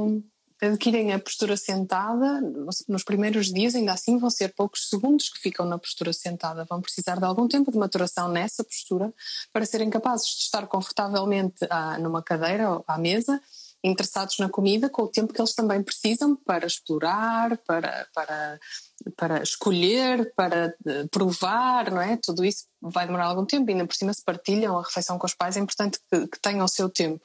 Adquirem 0.58 1.12
a 1.12 1.18
postura 1.18 1.54
sentada, 1.54 2.40
nos 2.88 3.04
primeiros 3.04 3.52
dias, 3.52 3.74
ainda 3.74 3.92
assim, 3.92 4.16
vão 4.16 4.30
ser 4.30 4.54
poucos 4.54 4.88
segundos 4.88 5.28
que 5.28 5.38
ficam 5.38 5.66
na 5.66 5.78
postura 5.78 6.14
sentada. 6.14 6.64
Vão 6.64 6.80
precisar 6.80 7.16
de 7.16 7.26
algum 7.26 7.46
tempo 7.46 7.70
de 7.70 7.76
maturação 7.76 8.28
nessa 8.28 8.64
postura 8.64 9.12
para 9.52 9.66
serem 9.66 9.90
capazes 9.90 10.26
de 10.28 10.44
estar 10.44 10.66
confortavelmente 10.66 11.66
ah, 11.68 11.98
numa 11.98 12.22
cadeira 12.22 12.70
ou 12.70 12.84
à 12.88 12.96
mesa 12.96 13.38
interessados 13.86 14.38
na 14.38 14.48
comida 14.48 14.90
com 14.90 15.02
o 15.02 15.08
tempo 15.08 15.32
que 15.32 15.40
eles 15.40 15.54
também 15.54 15.82
precisam 15.82 16.36
para 16.36 16.66
explorar, 16.66 17.56
para, 17.58 18.06
para, 18.14 18.60
para 19.16 19.42
escolher, 19.42 20.32
para 20.34 20.74
eh, 20.86 21.06
provar, 21.10 21.90
não 21.90 22.00
é? 22.00 22.16
Tudo 22.16 22.44
isso 22.44 22.64
vai 22.80 23.06
demorar 23.06 23.26
algum 23.26 23.44
tempo 23.44 23.70
ainda 23.70 23.86
por 23.86 23.94
cima 23.94 24.12
se 24.12 24.24
partilham 24.24 24.78
a 24.78 24.82
refeição 24.82 25.18
com 25.18 25.26
os 25.26 25.34
pais, 25.34 25.56
é 25.56 25.60
importante 25.60 25.98
que, 26.10 26.26
que 26.26 26.40
tenham 26.40 26.64
o 26.64 26.68
seu 26.68 26.88
tempo. 26.88 27.24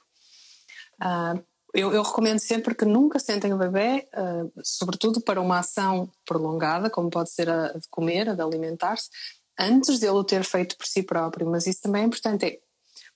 Uh, 1.01 1.43
eu, 1.73 1.93
eu, 1.93 2.03
recomendo 2.03 2.39
sempre 2.39 2.75
que 2.75 2.85
nunca 2.85 3.17
sentem 3.17 3.53
o 3.53 3.57
bebê, 3.57 4.07
uh, 4.13 4.51
sobretudo 4.63 5.21
para 5.21 5.41
uma 5.41 5.59
ação 5.59 6.09
prolongada, 6.25 6.89
como 6.89 7.09
pode 7.09 7.31
ser 7.31 7.49
a 7.49 7.69
de 7.69 7.87
comer, 7.89 8.29
a 8.29 8.35
de 8.35 8.41
alimentar-se, 8.41 9.09
antes 9.57 9.99
dele 9.99 10.13
o 10.13 10.23
ter 10.23 10.43
feito 10.43 10.77
por 10.77 10.85
si 10.85 11.01
próprio. 11.01 11.47
Mas 11.47 11.65
isso 11.65 11.81
também 11.81 12.03
é 12.03 12.05
importante. 12.05 12.45
É, 12.45 12.59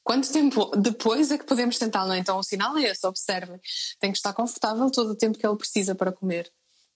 Quanto 0.06 0.32
tempo 0.32 0.70
depois 0.78 1.32
é 1.32 1.38
que 1.38 1.48
podemos 1.48 1.80
tentá-lo? 1.80 2.14
Então 2.14 2.38
o 2.38 2.44
sinal 2.44 2.78
é 2.78 2.84
esse, 2.84 3.08
observem. 3.08 3.60
Tem 4.00 4.12
que 4.12 4.18
estar 4.18 4.34
confortável 4.34 4.92
todo 4.92 5.10
o 5.10 5.16
tempo 5.16 5.36
que 5.36 5.46
ele 5.46 5.58
precisa 5.58 5.96
para 5.96 6.12
comer. 6.12 6.48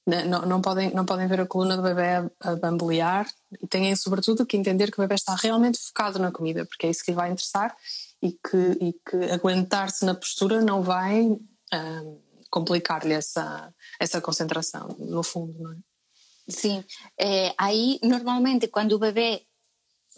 Não, 0.06 0.46
não, 0.46 0.62
podem, 0.62 0.94
não 0.94 1.06
podem 1.06 1.28
ver 1.28 1.42
a 1.42 1.48
coluna 1.48 1.76
do 1.76 1.82
bebê 1.82 2.04
a, 2.04 2.32
a 2.40 2.56
bambolear 2.56 3.28
e 3.62 3.68
têm 3.68 3.96
sobretudo 3.96 4.46
que 4.46 4.56
entender 4.56 4.92
que 4.92 5.00
o 5.00 5.02
bebê 5.02 5.16
está 5.16 5.36
realmente 5.36 5.80
focado 5.80 6.20
na 6.20 6.32
comida, 6.32 6.66
porque 6.68 6.86
é 6.86 6.90
isso 6.92 7.04
que 7.04 7.10
lhe 7.10 7.16
vai 7.16 7.32
interessar 7.32 7.76
e 8.22 8.32
que, 8.32 8.78
e 8.80 8.94
que 8.94 9.32
aguentar-se 9.32 10.06
na 10.06 10.14
postura 10.14 10.62
não 10.62 10.84
vai 10.84 11.22
um, 11.22 12.22
complicar-lhe 12.52 13.14
essa, 13.14 13.74
essa 14.00 14.22
concentração, 14.22 14.96
no 15.00 15.24
fundo, 15.24 15.58
não 15.60 15.72
é? 15.74 15.78
Sim, 16.48 16.84
é, 17.20 17.54
aí 17.58 18.00
normalmente 18.04 18.68
quando 18.68 18.94
o 18.94 19.00
bebê 19.00 19.44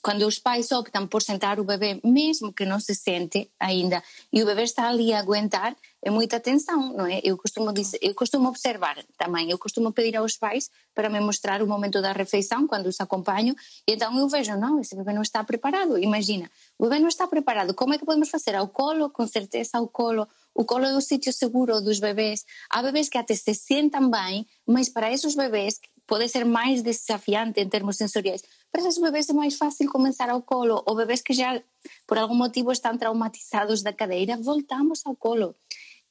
quando 0.02 0.26
os 0.26 0.40
pais 0.40 0.72
optam 0.72 1.08
por 1.08 1.22
sentar 1.22 1.60
o 1.60 1.64
bebê, 1.64 2.00
mesmo 2.04 2.52
que 2.52 2.66
não 2.66 2.80
se 2.80 2.96
sente 2.96 3.50
ainda, 3.60 4.04
e 4.34 4.42
o 4.42 4.46
bebê 4.46 4.64
está 4.64 4.90
ali 4.90 5.14
a 5.14 5.20
aguentar, 5.20 5.76
é 6.04 6.10
muita 6.10 6.38
atenção, 6.38 6.94
não 6.94 7.06
é? 7.06 7.22
Eu 7.24 7.38
costumo 7.38 7.72
dizer, 7.72 8.00
eu 8.02 8.16
costumo 8.16 8.50
observar 8.50 8.98
também, 9.18 9.52
eu 9.52 9.60
costumo 9.60 9.92
pedir 9.92 10.18
aos 10.18 10.36
pais 10.36 10.70
para 10.96 11.10
me 11.10 11.20
mostrar 11.20 11.62
o 11.62 11.68
momento 11.68 12.02
da 12.02 12.12
refeição 12.12 12.68
quando 12.68 12.88
os 12.88 13.00
acompanho, 13.00 13.56
e 13.88 13.94
então 14.02 14.18
eu 14.18 14.28
vejo, 14.28 14.58
não, 14.58 14.80
esse 14.80 14.96
bebê 14.96 15.14
não 15.14 15.22
está 15.22 15.44
preparado. 15.44 15.96
Imagina, 16.00 16.50
o 16.80 16.86
bebê 16.86 17.00
não 17.00 17.08
está 17.08 17.28
preparado. 17.28 17.76
Como 17.76 17.94
é 17.94 18.00
que 18.00 18.06
podemos 18.06 18.30
fazer 18.30 18.56
ao 18.56 18.68
colo? 18.68 19.12
Com 19.12 19.28
certeza 19.28 19.78
ao 19.78 19.88
colo. 19.88 20.28
O 20.56 20.66
colo 20.66 20.86
é 20.86 20.98
o 20.98 21.02
sítio 21.02 21.32
seguro 21.32 21.80
dos 21.82 22.00
bebês. 22.00 22.44
Há 22.70 22.82
bebês 22.82 23.08
que 23.08 23.18
até 23.18 23.36
se 23.36 23.54
sentam 23.54 24.10
bem, 24.10 24.48
mas 24.66 24.90
para 24.90 25.12
esses 25.12 25.36
bebês 25.36 25.80
pode 26.12 26.28
ser 26.28 26.44
mais 26.44 26.82
desafiante 26.82 27.62
em 27.62 27.70
termos 27.70 27.96
sensoriais. 27.96 28.44
Para 28.70 28.82
esses 28.82 29.00
bebês 29.00 29.30
é 29.30 29.34
mais 29.34 29.56
fácil 29.56 29.90
começar 29.90 30.30
ao 30.30 30.42
colo, 30.42 30.84
ou 30.86 30.94
bebês 30.94 31.22
que 31.22 31.32
já, 31.32 31.64
por 32.06 32.18
algum 32.18 32.36
motivo, 32.36 32.70
estão 32.70 32.98
traumatizados 32.98 33.82
da 33.82 33.94
cadeira, 33.94 34.36
voltamos 34.36 35.00
ao 35.06 35.16
colo. 35.16 35.56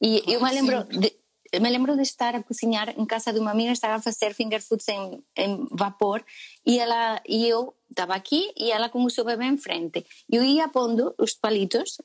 E 0.00 0.24
eu 0.26 0.42
me 0.42 0.50
lembro, 0.52 0.84
de, 0.84 1.12
me 1.60 1.68
lembro 1.68 1.94
de 1.96 2.00
estar 2.00 2.34
a 2.34 2.42
cozinhar 2.42 2.98
em 2.98 3.04
casa 3.04 3.30
de 3.30 3.40
uma 3.40 3.50
amiga, 3.50 3.72
estava 3.72 3.96
a 3.96 4.00
fazer 4.00 4.32
finger 4.32 4.62
foods 4.62 4.88
em, 4.88 5.22
em 5.36 5.68
vapor 5.70 6.24
e 6.64 6.78
ela 6.78 7.20
e 7.28 7.46
eu 7.46 7.74
estava 7.90 8.14
aqui 8.14 8.50
e 8.56 8.70
ela 8.70 8.88
com 8.88 9.04
o 9.04 9.10
seu 9.10 9.22
bebê 9.22 9.44
em 9.44 9.58
frente. 9.58 10.06
Eu 10.32 10.42
ia 10.42 10.66
pondo 10.68 11.14
os 11.18 11.34
palitos 11.34 11.98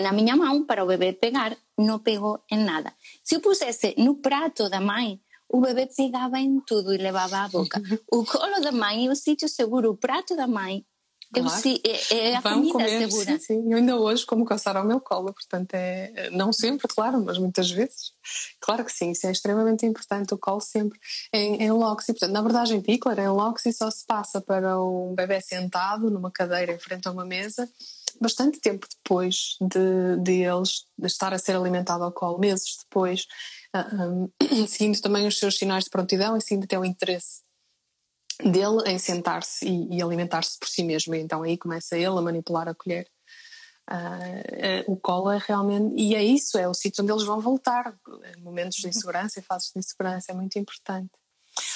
na 0.00 0.12
minha 0.12 0.34
mão 0.34 0.64
para 0.64 0.82
o 0.82 0.86
bebê 0.86 1.12
pegar, 1.12 1.54
não 1.76 1.98
pegou 1.98 2.42
em 2.50 2.64
nada. 2.64 2.94
Se 3.22 3.34
eu 3.34 3.40
pusesse 3.40 3.94
no 3.98 4.16
prato 4.16 4.70
da 4.70 4.80
mãe, 4.80 5.20
o 5.48 5.60
bebê 5.60 5.88
pegava 5.96 6.38
em 6.38 6.60
tudo 6.60 6.92
e 6.92 6.98
levava 6.98 7.38
à 7.38 7.48
boca. 7.48 7.80
O 8.10 8.24
colo 8.24 8.60
da 8.60 8.72
mãe 8.72 9.06
é 9.06 9.10
o 9.10 9.16
sítio 9.16 9.48
seguro, 9.48 9.90
o 9.90 9.96
prato 9.96 10.36
da 10.36 10.46
mãe 10.46 10.84
eu 11.34 11.44
claro. 11.44 11.62
sim, 11.62 11.80
é, 11.84 12.30
é 12.30 12.36
a 12.36 12.40
Vão 12.40 12.54
comida 12.54 12.72
comer, 12.72 13.08
segura. 13.08 13.32
Sim, 13.32 13.38
sim. 13.38 13.72
Eu 13.72 13.78
ainda 13.78 13.96
hoje 13.96 14.24
como 14.24 14.44
caçar 14.44 14.76
ao 14.76 14.84
meu 14.84 15.00
colo, 15.00 15.32
portanto 15.32 15.74
é, 15.74 16.30
não 16.30 16.52
sempre, 16.52 16.86
claro, 16.88 17.22
mas 17.24 17.38
muitas 17.38 17.70
vezes. 17.70 18.12
Claro 18.60 18.84
que 18.84 18.92
sim, 18.92 19.10
isso 19.10 19.26
é 19.26 19.32
extremamente 19.32 19.84
importante, 19.84 20.32
o 20.32 20.38
colo 20.38 20.60
sempre 20.60 20.98
em, 21.32 21.62
em 21.62 21.72
Loxy. 21.72 22.12
Portanto, 22.12 22.32
na 22.32 22.42
verdade 22.42 22.74
em 22.74 22.80
Pickler, 22.80 23.18
em 23.18 23.28
Loxy 23.28 23.72
só 23.72 23.90
se 23.90 24.04
passa 24.06 24.40
para 24.40 24.80
um 24.80 25.14
bebê 25.14 25.40
sentado 25.40 26.10
numa 26.10 26.30
cadeira 26.30 26.72
em 26.72 26.78
frente 26.78 27.08
a 27.08 27.10
uma 27.10 27.24
mesa 27.24 27.68
bastante 28.20 28.60
tempo 28.60 28.86
depois 28.88 29.56
de, 29.60 30.22
de 30.22 30.42
eles 30.42 30.84
de 30.96 31.06
estar 31.06 31.34
a 31.34 31.38
ser 31.38 31.56
alimentado 31.56 32.04
ao 32.04 32.12
colo, 32.12 32.38
meses 32.38 32.76
depois, 32.84 33.26
um, 33.74 34.66
seguindo 34.66 35.00
também 35.02 35.26
os 35.26 35.38
seus 35.38 35.56
sinais 35.56 35.84
de 35.84 35.90
prontidão 35.90 36.36
e 36.36 36.40
seguindo 36.40 36.64
até 36.64 36.78
o 36.78 36.84
interesse 36.84 37.42
dele 38.42 38.82
em 38.86 38.98
sentar-se 38.98 39.66
e, 39.66 39.96
e 39.96 40.02
alimentar-se 40.02 40.58
por 40.58 40.68
si 40.68 40.82
mesmo. 40.82 41.14
Então 41.14 41.42
aí 41.42 41.56
começa 41.56 41.96
ele 41.96 42.06
a 42.06 42.22
manipular 42.22 42.68
a 42.68 42.74
colher. 42.74 43.08
Uh, 43.90 44.90
uh, 44.90 44.92
o 44.92 44.96
colo 44.96 45.30
é 45.30 45.38
realmente. 45.46 45.94
E 45.96 46.14
é 46.14 46.22
isso, 46.22 46.56
é 46.56 46.66
o 46.66 46.74
sítio 46.74 47.02
onde 47.02 47.12
eles 47.12 47.24
vão 47.24 47.40
voltar. 47.40 47.94
Momentos 48.38 48.78
de 48.78 48.88
insegurança 48.88 49.38
e 49.38 49.42
fases 49.42 49.70
de 49.72 49.78
insegurança, 49.78 50.32
é 50.32 50.34
muito 50.34 50.58
importante. 50.58 51.10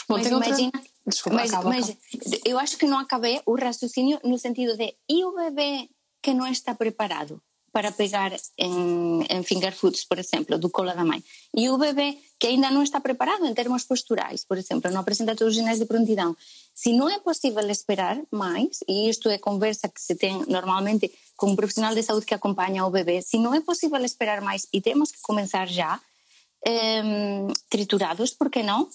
Bom, 0.08 0.16
mas 0.16 0.26
imagina, 0.26 0.72
outra... 0.74 0.90
Desculpa, 1.06 1.36
mas, 1.36 1.52
acaba, 1.52 1.70
mas 1.70 1.96
eu 2.44 2.58
acho 2.58 2.76
que 2.76 2.86
não 2.86 2.98
acabei 2.98 3.40
o 3.46 3.54
raciocínio 3.54 4.18
no 4.24 4.36
sentido 4.38 4.76
de 4.76 4.96
e 5.08 5.24
o 5.24 5.34
bebê 5.34 5.88
que 6.20 6.34
não 6.34 6.48
está 6.48 6.74
preparado? 6.74 7.40
Para 7.78 7.92
pegar 7.92 8.32
em, 8.58 9.42
finger 9.44 9.72
foods, 9.72 10.04
por 10.04 10.18
exemplo, 10.18 10.58
do 10.58 10.68
colo 10.68 10.92
da 10.92 11.04
mãe. 11.04 11.22
E 11.56 11.70
o 11.70 11.78
bebê 11.78 12.18
que 12.36 12.48
ainda 12.48 12.72
não 12.72 12.82
está 12.82 12.98
preparado 13.00 13.46
em 13.46 13.54
termos 13.54 13.84
posturais, 13.84 14.44
por 14.44 14.58
exemplo, 14.58 14.90
não 14.90 15.02
apresenta 15.02 15.36
todos 15.36 15.52
os 15.52 15.60
sinais 15.60 15.78
de 15.78 15.84
prontidão. 15.84 16.36
Se 16.74 16.92
não 16.92 17.08
é 17.08 17.20
possível 17.20 17.64
esperar 17.70 18.20
mais, 18.32 18.80
e 18.88 19.08
isto 19.08 19.28
é 19.28 19.38
conversa 19.38 19.88
que 19.88 20.00
se 20.00 20.16
tem 20.16 20.44
normalmente 20.48 21.08
com 21.36 21.52
um 21.52 21.54
profissional 21.54 21.94
de 21.94 22.02
saúde 22.02 22.26
que 22.26 22.34
acompanha 22.34 22.84
o 22.84 22.90
bebê, 22.90 23.22
se 23.22 23.38
não 23.38 23.54
é 23.54 23.60
possível 23.60 24.04
esperar 24.04 24.40
mais 24.40 24.66
e 24.72 24.80
temos 24.80 25.12
que 25.12 25.22
começar 25.22 25.68
já, 25.68 26.00
eh, 26.66 27.46
triturados, 27.70 28.32
por 28.32 28.50
que 28.50 28.60
não? 28.60 28.88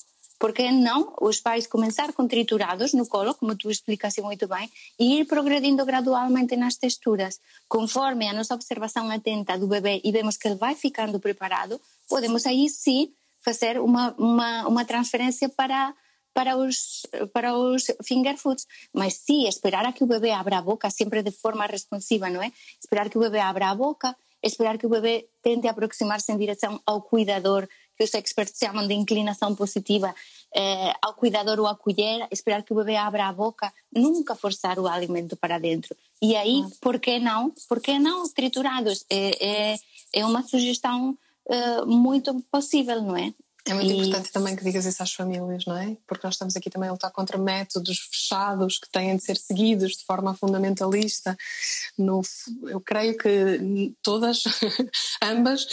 Porque 0.44 0.70
não 0.74 1.14
os 1.22 1.40
pais 1.40 1.66
começar 1.66 2.12
com 2.12 2.28
triturados 2.28 2.92
no 2.92 3.08
colo, 3.08 3.34
como 3.34 3.56
tu 3.56 3.72
explicaste 3.72 4.22
muito 4.22 4.46
bem, 4.46 4.70
e 5.00 5.22
ir 5.22 5.26
progredindo 5.26 5.86
gradualmente 5.86 6.58
nas 6.58 6.76
texturas. 6.76 7.40
Conforme 7.70 8.28
a 8.28 8.34
nossa 8.34 8.54
observação 8.54 9.10
atenta 9.10 9.58
do 9.58 9.68
bebê 9.68 10.02
e 10.04 10.12
vemos 10.12 10.36
que 10.36 10.46
ele 10.50 10.58
vai 10.58 10.76
ficando 10.76 11.18
preparado, 11.18 11.80
podemos 12.10 12.46
aí 12.46 12.68
sim 12.68 13.14
fazer 13.42 13.80
uma, 13.80 14.14
uma, 14.18 14.68
uma 14.68 14.84
transferência 14.84 15.48
para 15.48 15.94
para 16.34 16.58
os, 16.58 17.06
para 17.32 17.56
os 17.56 17.86
finger 18.04 18.36
foods, 18.38 18.68
mas 18.92 19.14
sim 19.14 19.48
esperar 19.48 19.86
a 19.86 19.94
que 19.94 20.04
o 20.04 20.08
bebê 20.08 20.32
abra 20.32 20.58
a 20.58 20.62
boca 20.62 20.90
sempre 20.90 21.22
de 21.22 21.32
forma 21.32 21.66
responsiva, 21.68 22.28
não 22.30 22.42
é? 22.42 22.52
Esperar 22.82 23.08
que 23.08 23.18
o 23.18 23.22
bebê 23.22 23.40
abra 23.40 23.70
a 23.70 23.76
boca, 23.76 24.14
esperar 24.42 24.78
que 24.78 24.86
o 24.86 24.90
bebê 24.90 25.26
tente 25.42 25.68
aproximar-se 25.68 26.32
em 26.34 26.38
direção 26.38 26.82
ao 26.86 27.02
cuidador 27.02 27.66
que 27.98 28.04
os 28.04 28.14
experts 28.14 28.58
chamam 28.58 28.88
de 28.88 28.94
inclinação 28.94 29.56
positiva, 29.56 30.14
eh, 30.56 30.94
ao 31.02 31.14
cuidador 31.14 31.60
ou 31.60 31.68
à 31.68 31.76
colher, 31.76 32.28
esperar 32.32 32.64
que 32.64 32.74
o 32.74 32.76
bebê 32.76 32.96
abra 32.96 33.28
a 33.28 33.34
boca, 33.34 33.74
nunca 33.92 34.36
forçar 34.36 34.78
o 34.80 34.88
alimento 34.88 35.36
para 35.36 35.60
dentro. 35.60 35.96
E 36.22 36.36
aí, 36.36 36.64
por 36.82 37.00
que 37.00 37.20
não? 37.20 37.52
Por 37.68 37.82
que 37.82 37.98
não 38.00 38.28
triturados? 38.30 39.06
É, 39.10 39.74
é, 39.74 39.76
é 40.14 40.26
uma 40.26 40.44
sugestão 40.44 41.18
uh, 41.48 41.86
muito 41.86 42.34
possível, 42.52 43.02
não 43.02 43.18
é? 43.18 43.34
É 43.66 43.74
muito 43.74 43.92
e... 43.92 43.98
importante 43.98 44.32
também 44.32 44.56
que 44.56 44.64
digas 44.64 44.86
isso 44.86 45.02
às 45.02 45.14
famílias, 45.14 45.66
não 45.66 45.78
é? 45.78 45.96
Porque 46.06 46.28
nós 46.28 46.36
estamos 46.36 46.56
aqui 46.56 46.70
também 46.70 46.90
a 46.90 46.92
lutar 46.92 47.12
contra 47.12 47.38
métodos 47.38 47.98
fechados 48.00 48.78
que 48.78 48.90
têm 48.90 49.16
de 49.16 49.24
ser 49.24 49.38
seguidos 49.38 49.94
de 49.94 50.06
forma 50.06 50.36
fundamentalista. 50.36 51.38
No, 51.98 52.22
eu 52.64 52.82
creio 52.82 53.18
que 53.18 53.96
todas, 54.02 54.44
ambas, 55.24 55.66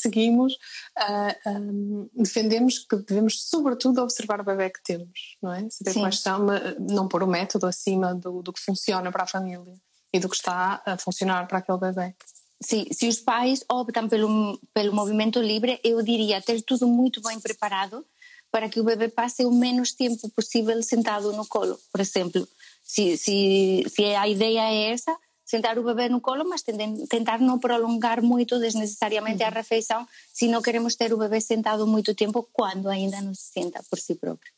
seguimos, 0.00 0.54
uh, 0.98 1.50
um, 1.50 2.08
defendemos 2.14 2.78
que 2.78 2.96
devemos, 2.96 3.42
sobretudo, 3.42 4.02
observar 4.02 4.40
o 4.40 4.44
bebê 4.44 4.70
que 4.70 4.82
temos, 4.82 5.36
não 5.42 5.52
é? 5.52 5.68
Saber 5.68 5.92
Sim. 5.92 6.00
quais 6.00 6.20
são, 6.20 6.46
não 6.78 7.06
pôr 7.06 7.22
o 7.22 7.26
método 7.26 7.66
acima 7.66 8.14
do, 8.14 8.42
do 8.42 8.52
que 8.52 8.60
funciona 8.60 9.12
para 9.12 9.24
a 9.24 9.28
família 9.28 9.74
e 10.12 10.18
do 10.18 10.28
que 10.28 10.36
está 10.36 10.82
a 10.86 10.96
funcionar 10.96 11.46
para 11.46 11.58
aquele 11.58 11.78
bebê 11.78 12.14
se, 12.62 12.86
se 12.92 13.08
os 13.08 13.20
pais 13.20 13.64
optam 13.70 14.08
pelo, 14.08 14.58
pelo 14.74 14.94
movimento 14.94 15.40
livre, 15.40 15.80
eu 15.82 16.02
diria 16.02 16.42
ter 16.42 16.60
tudo 16.62 16.86
muito 16.86 17.20
bem 17.22 17.40
preparado 17.40 18.04
para 18.50 18.68
que 18.68 18.80
o 18.80 18.84
bebê 18.84 19.08
passe 19.08 19.44
o 19.44 19.52
menos 19.52 19.92
tempo 19.92 20.28
possível 20.30 20.82
sentado 20.82 21.32
no 21.32 21.46
colo, 21.46 21.78
por 21.92 22.00
exemplo. 22.00 22.46
Se, 22.82 23.16
se, 23.16 23.84
se 23.88 24.04
a 24.04 24.28
ideia 24.28 24.72
é 24.72 24.90
essa, 24.90 25.16
sentar 25.44 25.78
o 25.78 25.84
bebê 25.84 26.08
no 26.08 26.20
colo, 26.20 26.48
mas 26.48 26.62
tentar 27.08 27.40
não 27.40 27.58
prolongar 27.58 28.22
muito 28.22 28.58
desnecessariamente 28.58 29.42
a 29.42 29.48
uhum. 29.48 29.54
refeição 29.54 30.06
se 30.32 30.46
não 30.48 30.60
queremos 30.60 30.94
ter 30.96 31.12
o 31.12 31.18
bebê 31.18 31.40
sentado 31.40 31.86
muito 31.86 32.14
tempo 32.14 32.48
quando 32.52 32.88
ainda 32.88 33.20
não 33.20 33.34
se 33.34 33.52
senta 33.52 33.82
por 33.88 33.98
si 33.98 34.14
próprio. 34.14 34.52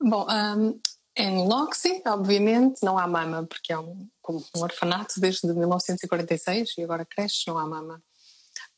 Bom, 0.00 0.26
um, 0.28 0.80
em 1.20 1.46
Loxy, 1.46 2.02
obviamente, 2.06 2.82
não 2.82 2.98
há 2.98 3.06
mama, 3.06 3.46
porque 3.46 3.72
é 3.72 3.78
um, 3.78 4.08
um 4.28 4.60
orfanato 4.62 5.20
desde 5.20 5.46
1946 5.46 6.78
e 6.78 6.82
agora 6.82 7.04
cresce, 7.04 7.44
não 7.46 7.58
há 7.58 7.66
mama. 7.66 8.02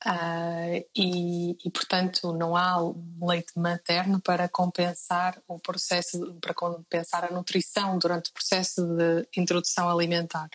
Uh, 0.05 0.85
e, 0.96 1.57
e, 1.64 1.70
portanto, 1.70 2.33
não 2.33 2.57
há 2.57 2.76
leite 3.22 3.52
materno 3.57 4.20
para 4.20 4.48
compensar 4.48 5.40
o 5.46 5.61
processo, 5.61 6.35
para 6.40 6.52
compensar 6.52 7.24
a 7.24 7.31
nutrição 7.31 7.98
durante 7.98 8.31
o 8.31 8.33
processo 8.33 8.85
de 8.85 9.28
introdução 9.37 9.88
alimentar. 9.88 10.48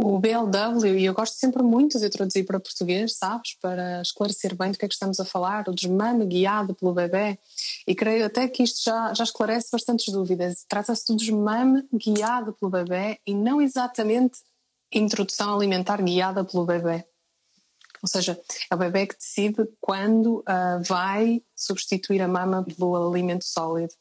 O 0.00 0.16
BLW, 0.20 0.96
e 0.96 1.06
eu 1.06 1.12
gosto 1.12 1.34
sempre 1.34 1.60
muito 1.60 1.98
de 1.98 2.08
traduzir 2.08 2.44
para 2.44 2.60
português, 2.60 3.16
sabes, 3.16 3.54
para 3.60 4.00
esclarecer 4.00 4.54
bem 4.54 4.70
do 4.70 4.78
que 4.78 4.84
é 4.84 4.88
que 4.88 4.94
estamos 4.94 5.18
a 5.18 5.24
falar, 5.24 5.68
o 5.68 5.74
desmame 5.74 6.24
guiado 6.24 6.72
pelo 6.72 6.94
bebê, 6.94 7.36
e 7.84 7.96
creio 7.96 8.24
até 8.24 8.46
que 8.46 8.62
isto 8.62 8.84
já, 8.84 9.12
já 9.12 9.24
esclarece 9.24 9.70
bastantes 9.72 10.12
dúvidas. 10.12 10.64
Trata-se 10.68 11.04
do 11.08 11.16
desmame 11.16 11.84
guiado 11.92 12.52
pelo 12.52 12.70
bebê 12.70 13.18
e 13.26 13.34
não 13.34 13.60
exatamente 13.60 14.38
introdução 14.92 15.52
alimentar 15.52 16.00
guiada 16.00 16.44
pelo 16.44 16.64
bebê. 16.64 17.04
Ou 18.00 18.08
seja, 18.08 18.40
é 18.70 18.74
o 18.76 18.78
bebê 18.78 19.04
que 19.04 19.16
decide 19.16 19.68
quando 19.80 20.36
uh, 20.38 20.80
vai 20.86 21.42
substituir 21.56 22.22
a 22.22 22.28
mama 22.28 22.64
pelo 22.64 23.10
alimento 23.10 23.44
sólido. 23.44 23.94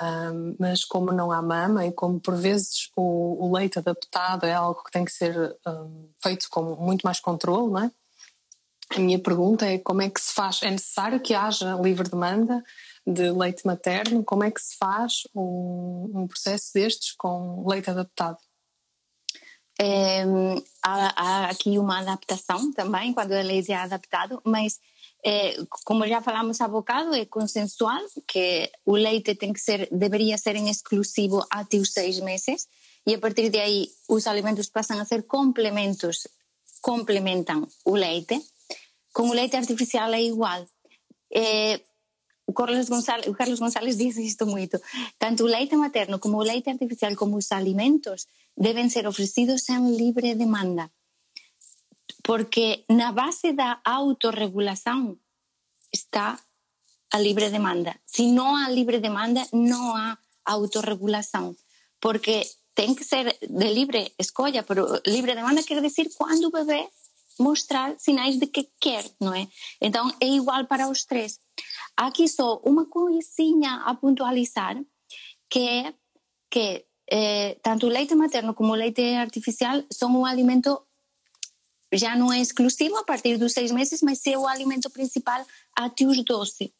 Um, 0.00 0.56
mas 0.58 0.84
como 0.84 1.12
não 1.12 1.30
há 1.30 1.42
mama 1.42 1.84
e 1.84 1.92
como 1.92 2.18
por 2.18 2.36
vezes 2.36 2.88
o, 2.96 3.46
o 3.46 3.52
leite 3.54 3.78
adaptado 3.78 4.46
é 4.46 4.52
algo 4.52 4.82
que 4.82 4.90
tem 4.90 5.04
que 5.04 5.12
ser 5.12 5.56
um, 5.66 6.08
feito 6.22 6.48
com 6.48 6.76
muito 6.76 7.02
mais 7.02 7.20
controle, 7.20 7.72
não 7.72 7.84
é? 7.84 7.90
A 8.94 8.98
minha 8.98 9.18
pergunta 9.18 9.66
é 9.66 9.78
como 9.78 10.02
é 10.02 10.08
que 10.08 10.20
se 10.20 10.32
faz? 10.32 10.62
É 10.62 10.70
necessário 10.70 11.20
que 11.20 11.34
haja 11.34 11.74
livre 11.74 12.08
demanda 12.08 12.62
de 13.06 13.30
leite 13.30 13.66
materno? 13.66 14.22
Como 14.24 14.44
é 14.44 14.50
que 14.50 14.60
se 14.60 14.76
faz 14.76 15.22
um, 15.34 16.10
um 16.14 16.26
processo 16.26 16.72
destes 16.74 17.12
com 17.12 17.66
leite 17.66 17.90
adaptado? 17.90 18.38
É, 19.80 20.22
há, 20.82 21.12
há, 21.16 21.50
aqui 21.50 21.78
uma 21.78 22.00
adaptação 22.00 22.70
também, 22.72 23.12
quando 23.12 23.32
o 23.32 23.42
leite 23.42 23.72
é 23.72 23.76
adaptado, 23.76 24.40
mas 24.44 24.78
é, 25.24 25.56
como 25.84 26.06
já 26.06 26.20
falamos 26.20 26.60
há 26.60 26.66
bocado, 26.66 27.14
é 27.14 27.24
consensual 27.24 28.02
que 28.26 28.70
o 28.84 28.96
leite 28.96 29.36
tem 29.36 29.52
que 29.52 29.60
ser, 29.60 29.88
deveria 29.92 30.36
ser 30.36 30.56
em 30.56 30.68
exclusivo 30.68 31.46
até 31.48 31.76
os 31.76 31.92
seis 31.92 32.18
meses 32.18 32.66
e 33.06 33.14
a 33.14 33.18
partir 33.18 33.48
de 33.48 33.58
aí 33.58 33.88
os 34.08 34.26
alimentos 34.26 34.68
passam 34.68 34.98
a 34.98 35.04
ser 35.04 35.22
complementos, 35.24 36.26
complementam 36.80 37.68
o 37.84 37.94
leite. 37.94 38.40
Com 39.12 39.28
o 39.28 39.32
leite 39.32 39.56
artificial 39.56 40.12
é 40.12 40.22
igual. 40.22 40.66
O 42.46 42.52
Carlos 42.52 42.88
Gonçalves, 42.88 43.28
o 43.28 43.34
Carlos 43.34 43.60
Gonçalves 43.60 43.96
diz. 43.96 44.36
Tanto 45.18 45.44
o 45.44 45.46
leite 45.46 45.76
materno 45.76 46.18
como 46.18 46.38
o 46.38 46.42
leite 46.42 46.68
artificial, 46.68 47.14
como 47.14 47.36
os 47.36 47.52
alimentos, 47.52 48.26
devem 48.56 48.88
ser 48.88 49.06
oferecidos 49.06 49.68
em 49.68 49.96
livre 49.96 50.34
demanda 50.34 50.90
porque 52.22 52.84
na 52.88 53.12
base 53.12 53.52
da 53.52 53.80
autorregulação 53.84 55.18
está 55.92 56.38
a 57.12 57.18
livre 57.18 57.50
demanda. 57.50 57.94
Se 58.06 58.30
não 58.30 58.56
há 58.56 58.68
livre 58.70 58.98
demanda, 59.00 59.46
não 59.52 59.94
há 59.94 60.16
autorregulação, 60.44 61.54
porque 62.00 62.42
tem 62.74 62.94
que 62.94 63.04
ser 63.04 63.36
de 63.40 63.68
livre 63.72 64.12
escolha, 64.18 64.62
pero 64.62 64.86
livre 65.06 65.34
demanda 65.34 65.62
quer 65.62 65.80
dizer 65.82 66.08
quando 66.16 66.46
o 66.46 66.50
bebê 66.50 66.88
mostrar 67.38 67.98
sinais 67.98 68.38
de 68.38 68.46
que 68.46 68.68
quer, 68.80 69.04
não 69.20 69.34
é? 69.34 69.48
Então 69.80 70.10
é 70.20 70.26
igual 70.26 70.66
para 70.66 70.88
os 70.88 71.04
três. 71.04 71.38
Aqui 71.96 72.28
só 72.28 72.60
uma 72.64 72.86
coisinha 72.86 73.82
a 73.84 73.94
pontualizar, 73.94 74.82
que 75.50 75.60
é 75.60 75.94
que 76.50 76.84
eh, 77.10 77.58
tanto 77.62 77.86
o 77.86 77.90
leite 77.90 78.14
materno 78.14 78.54
como 78.54 78.72
o 78.72 78.76
leite 78.76 79.02
artificial 79.14 79.82
são 79.90 80.14
um 80.20 80.24
alimento 80.24 80.82
já 81.92 82.16
não 82.16 82.32
é 82.32 82.40
exclusivo 82.40 82.96
a 82.96 83.04
partir 83.04 83.36
dos 83.36 83.52
seis 83.52 83.70
meses, 83.70 84.00
mas 84.02 84.26
é 84.26 84.36
o 84.36 84.46
alimento 84.46 84.88
principal 84.90 85.44
até 85.76 86.04
os 86.04 86.22
12. 86.24 86.72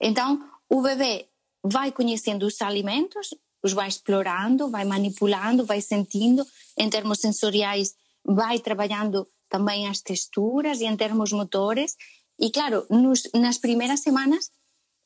Então, 0.00 0.42
o 0.68 0.82
bebê 0.82 1.28
vai 1.64 1.90
conhecendo 1.90 2.46
os 2.46 2.60
alimentos, 2.60 3.34
os 3.62 3.72
vai 3.72 3.88
explorando, 3.88 4.70
vai 4.70 4.84
manipulando, 4.84 5.64
vai 5.64 5.80
sentindo, 5.80 6.46
em 6.76 6.88
termos 6.90 7.20
sensoriais, 7.20 7.94
vai 8.24 8.58
trabalhando 8.58 9.26
também 9.48 9.88
as 9.88 10.00
texturas 10.00 10.80
e 10.80 10.84
em 10.84 10.96
termos 10.96 11.32
motores. 11.32 11.96
E 12.38 12.50
claro, 12.50 12.86
nos, 12.90 13.22
nas 13.34 13.58
primeiras 13.58 14.00
semanas 14.00 14.50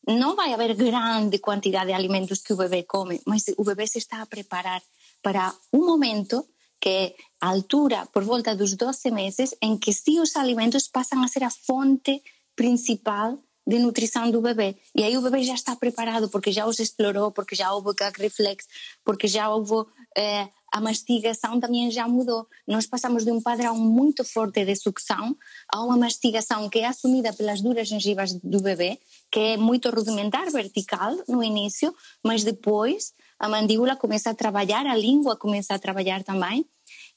não 0.06 0.34
vai 0.34 0.52
haver 0.52 0.74
grande 0.74 1.38
quantidade 1.38 1.86
de 1.86 1.92
alimentos 1.92 2.42
que 2.42 2.52
o 2.52 2.56
bebê 2.56 2.82
come, 2.82 3.20
mas 3.26 3.44
o 3.56 3.64
bebê 3.64 3.86
se 3.86 3.98
está 3.98 4.22
a 4.22 4.26
preparar 4.26 4.82
para 5.22 5.54
um 5.72 5.86
momento 5.86 6.44
que 6.80 7.14
altura 7.40 8.06
por 8.12 8.24
volta 8.24 8.54
dos 8.54 8.74
12 8.74 9.10
meses 9.10 9.54
em 9.62 9.76
que 9.76 9.92
sim 9.92 10.20
os 10.20 10.34
alimentos 10.36 10.88
passam 10.88 11.22
a 11.22 11.28
ser 11.28 11.44
a 11.44 11.50
fonte 11.50 12.22
principal 12.56 13.38
de 13.66 13.78
nutrição 13.78 14.30
do 14.30 14.40
bebê. 14.40 14.76
E 14.96 15.04
aí 15.04 15.16
o 15.16 15.22
bebê 15.22 15.42
já 15.42 15.54
está 15.54 15.76
preparado 15.76 16.28
porque 16.28 16.50
já 16.50 16.66
os 16.66 16.78
explorou, 16.80 17.30
porque 17.30 17.54
já 17.54 17.72
houve 17.72 17.94
gag 17.94 18.18
reflex, 18.18 18.66
porque 19.04 19.28
já 19.28 19.48
houve 19.48 19.86
eh, 20.16 20.48
a 20.72 20.80
mastigação 20.80 21.60
também 21.60 21.90
já 21.90 22.08
mudou. 22.08 22.46
Nós 22.66 22.86
passamos 22.86 23.24
de 23.24 23.30
um 23.30 23.40
padrão 23.40 23.76
muito 23.76 24.24
forte 24.24 24.64
de 24.64 24.74
sucção 24.76 25.36
a 25.72 25.82
uma 25.82 25.96
mastigação 25.96 26.68
que 26.68 26.80
é 26.80 26.86
assumida 26.86 27.32
pelas 27.32 27.60
duras 27.60 27.88
gengivas 27.88 28.32
do 28.32 28.60
bebê, 28.60 28.98
que 29.30 29.38
é 29.38 29.56
muito 29.56 29.90
rudimentar, 29.90 30.50
vertical 30.50 31.16
no 31.28 31.42
início, 31.42 31.94
mas 32.24 32.44
depois 32.44 33.12
a 33.40 33.48
mandíbula 33.48 33.96
começa 33.96 34.28
a 34.30 34.34
trabalhar, 34.34 34.86
a 34.86 34.94
língua 34.94 35.34
começa 35.34 35.74
a 35.74 35.78
trabalhar 35.78 36.22
também. 36.22 36.66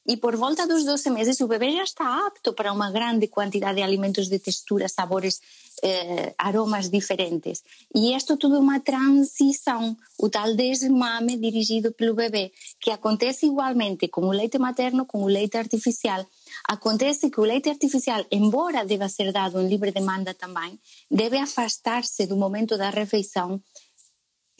E 0.06 0.18
por 0.18 0.36
volta 0.36 0.68
dos 0.68 0.84
12 0.84 1.10
meses 1.10 1.40
o 1.40 1.48
bebê 1.48 1.72
já 1.72 1.84
está 1.84 2.28
apto 2.28 2.54
para 2.54 2.74
uma 2.74 2.92
grande 2.92 3.28
quantidade 3.28 3.76
de 3.76 3.84
alimentos 3.84 4.28
de 4.28 4.38
textura, 4.38 4.90
sabores 4.90 5.40
eh, 5.82 6.34
aromas 6.38 6.90
diferentes. 6.90 7.64
E 7.96 8.14
isto 8.14 8.36
tudo 8.38 8.56
é 8.56 8.60
uma 8.60 8.82
transição, 8.82 9.96
o 10.20 10.30
tal 10.30 10.56
desmame 10.56 11.38
dirigido 11.38 11.94
pelo 11.94 12.14
bebê, 12.14 12.52
que 12.82 12.92
acontece 12.92 13.46
igualmente 13.46 14.10
com 14.10 14.22
o 14.28 14.32
leite 14.32 14.58
materno, 14.58 15.06
com 15.06 15.24
o 15.24 15.28
leite 15.28 15.58
artificial. 15.58 16.26
Acontece 16.68 17.30
que 17.30 17.40
o 17.40 17.46
leite 17.46 17.70
artificial, 17.70 18.26
embora 18.30 18.86
deva 18.86 19.08
ser 19.08 19.32
dado 19.32 19.62
em 19.62 19.68
livre 19.68 19.92
demanda 19.92 20.34
também, 20.34 20.78
deve 21.10 21.38
afastar-se 21.38 22.28
do 22.28 22.36
momento 22.36 22.78
da 22.78 22.90
refeição 22.90 23.62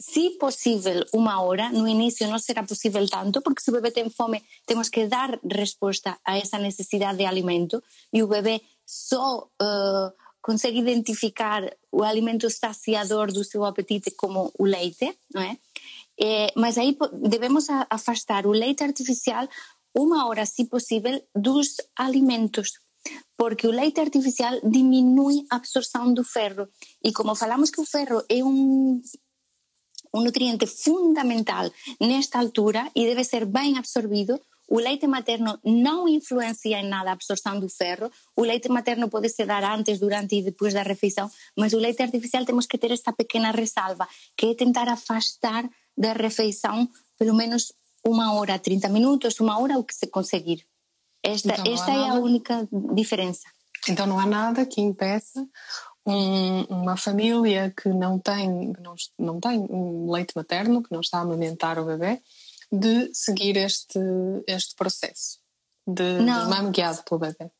se 0.06 0.30
possível, 0.38 1.02
uma 1.14 1.40
hora. 1.40 1.70
No 1.72 1.88
início 1.88 2.28
não 2.28 2.38
será 2.38 2.62
possível 2.62 3.08
tanto, 3.08 3.40
porque 3.40 3.62
se 3.62 3.70
o 3.70 3.72
bebê 3.72 3.90
tem 3.90 4.10
fome, 4.10 4.42
temos 4.66 4.88
que 4.90 5.06
dar 5.06 5.38
resposta 5.50 6.18
a 6.24 6.36
essa 6.36 6.58
necessidade 6.58 7.18
de 7.18 7.24
alimento 7.24 7.82
e 8.12 8.22
o 8.22 8.28
bebê 8.28 8.60
só 8.84 9.48
uh, 9.62 10.12
consegue 10.42 10.78
identificar 10.78 11.62
o 11.90 12.02
alimento 12.02 12.50
saciador 12.50 13.32
do 13.32 13.42
seu 13.42 13.64
apetite 13.64 14.10
como 14.10 14.52
o 14.58 14.64
leite, 14.64 15.16
é 15.34 16.52
mas 16.54 16.78
aí 16.78 16.96
devemos 17.12 17.66
afastar 17.90 18.46
o 18.46 18.52
leite 18.52 18.84
artificial 18.84 19.48
uma 19.94 20.26
hora, 20.28 20.44
se 20.44 20.66
possível, 20.66 21.20
dos 21.34 21.76
alimentos, 21.96 22.72
porque 23.36 23.66
o 23.66 23.70
leite 23.70 24.00
artificial 24.00 24.60
diminui 24.62 25.46
a 25.50 25.56
absorção 25.56 26.12
do 26.12 26.22
ferro. 26.22 26.68
E 27.02 27.10
como 27.12 27.34
falamos 27.34 27.70
que 27.70 27.80
o 27.80 27.86
ferro 27.86 28.22
é 28.28 28.44
um, 28.44 29.00
um 30.14 30.22
nutriente 30.22 30.66
fundamental 30.66 31.70
nesta 32.00 32.38
altura 32.38 32.88
e 32.94 33.04
deve 33.04 33.24
ser 33.24 33.44
bem 33.44 33.76
absorvido, 33.76 34.40
o 34.68 34.78
leite 34.78 35.06
materno 35.06 35.58
não 35.62 36.08
influencia 36.08 36.78
em 36.78 36.88
nada 36.88 37.10
a 37.10 37.12
absorção 37.12 37.60
do 37.60 37.68
ferro. 37.68 38.10
O 38.34 38.42
leite 38.42 38.68
materno 38.68 39.10
pode 39.10 39.28
se 39.28 39.44
dar 39.44 39.62
antes, 39.62 39.98
durante 39.98 40.36
e 40.36 40.42
depois 40.42 40.72
da 40.72 40.82
refeição, 40.82 41.30
mas 41.56 41.72
o 41.74 41.78
leite 41.78 42.02
artificial 42.02 42.44
temos 42.46 42.66
que 42.66 42.78
ter 42.78 42.90
esta 42.90 43.12
pequena 43.12 43.50
ressalva, 43.50 44.08
que 44.36 44.46
é 44.46 44.54
tentar 44.54 44.88
afastar 44.88 45.68
da 45.96 46.12
refeição 46.14 46.88
pelo 47.18 47.34
menos 47.34 47.72
uma 48.06 48.34
hora, 48.34 48.58
30 48.58 48.88
minutos, 48.88 49.38
uma 49.40 49.58
hora, 49.58 49.78
o 49.78 49.84
que 49.84 49.94
se 49.94 50.06
conseguir. 50.06 50.66
Esta, 51.22 51.52
então, 51.52 51.72
esta 51.72 51.90
é 51.90 51.96
nada... 51.96 52.12
a 52.12 52.20
única 52.20 52.68
diferença. 52.94 53.48
Então 53.88 54.06
não 54.06 54.18
há 54.18 54.26
nada 54.26 54.64
que 54.64 54.80
impeça 54.80 55.46
um, 56.06 56.62
uma 56.64 56.96
família 56.96 57.72
que 57.76 57.88
não 57.88 58.18
tem, 58.18 58.72
não, 58.80 58.94
não 59.18 59.40
tem 59.40 59.58
um 59.70 60.10
leite 60.10 60.32
materno, 60.36 60.82
que 60.82 60.92
não 60.92 61.00
está 61.00 61.18
a 61.18 61.22
amamentar 61.22 61.78
o 61.78 61.84
bebê, 61.84 62.20
de 62.70 63.10
seguir 63.14 63.56
este, 63.56 63.98
este 64.46 64.74
processo 64.74 65.38
de 65.86 66.18
desmame 66.18 66.70
guiado 66.70 67.02
pelo 67.04 67.20
bebê? 67.20 67.50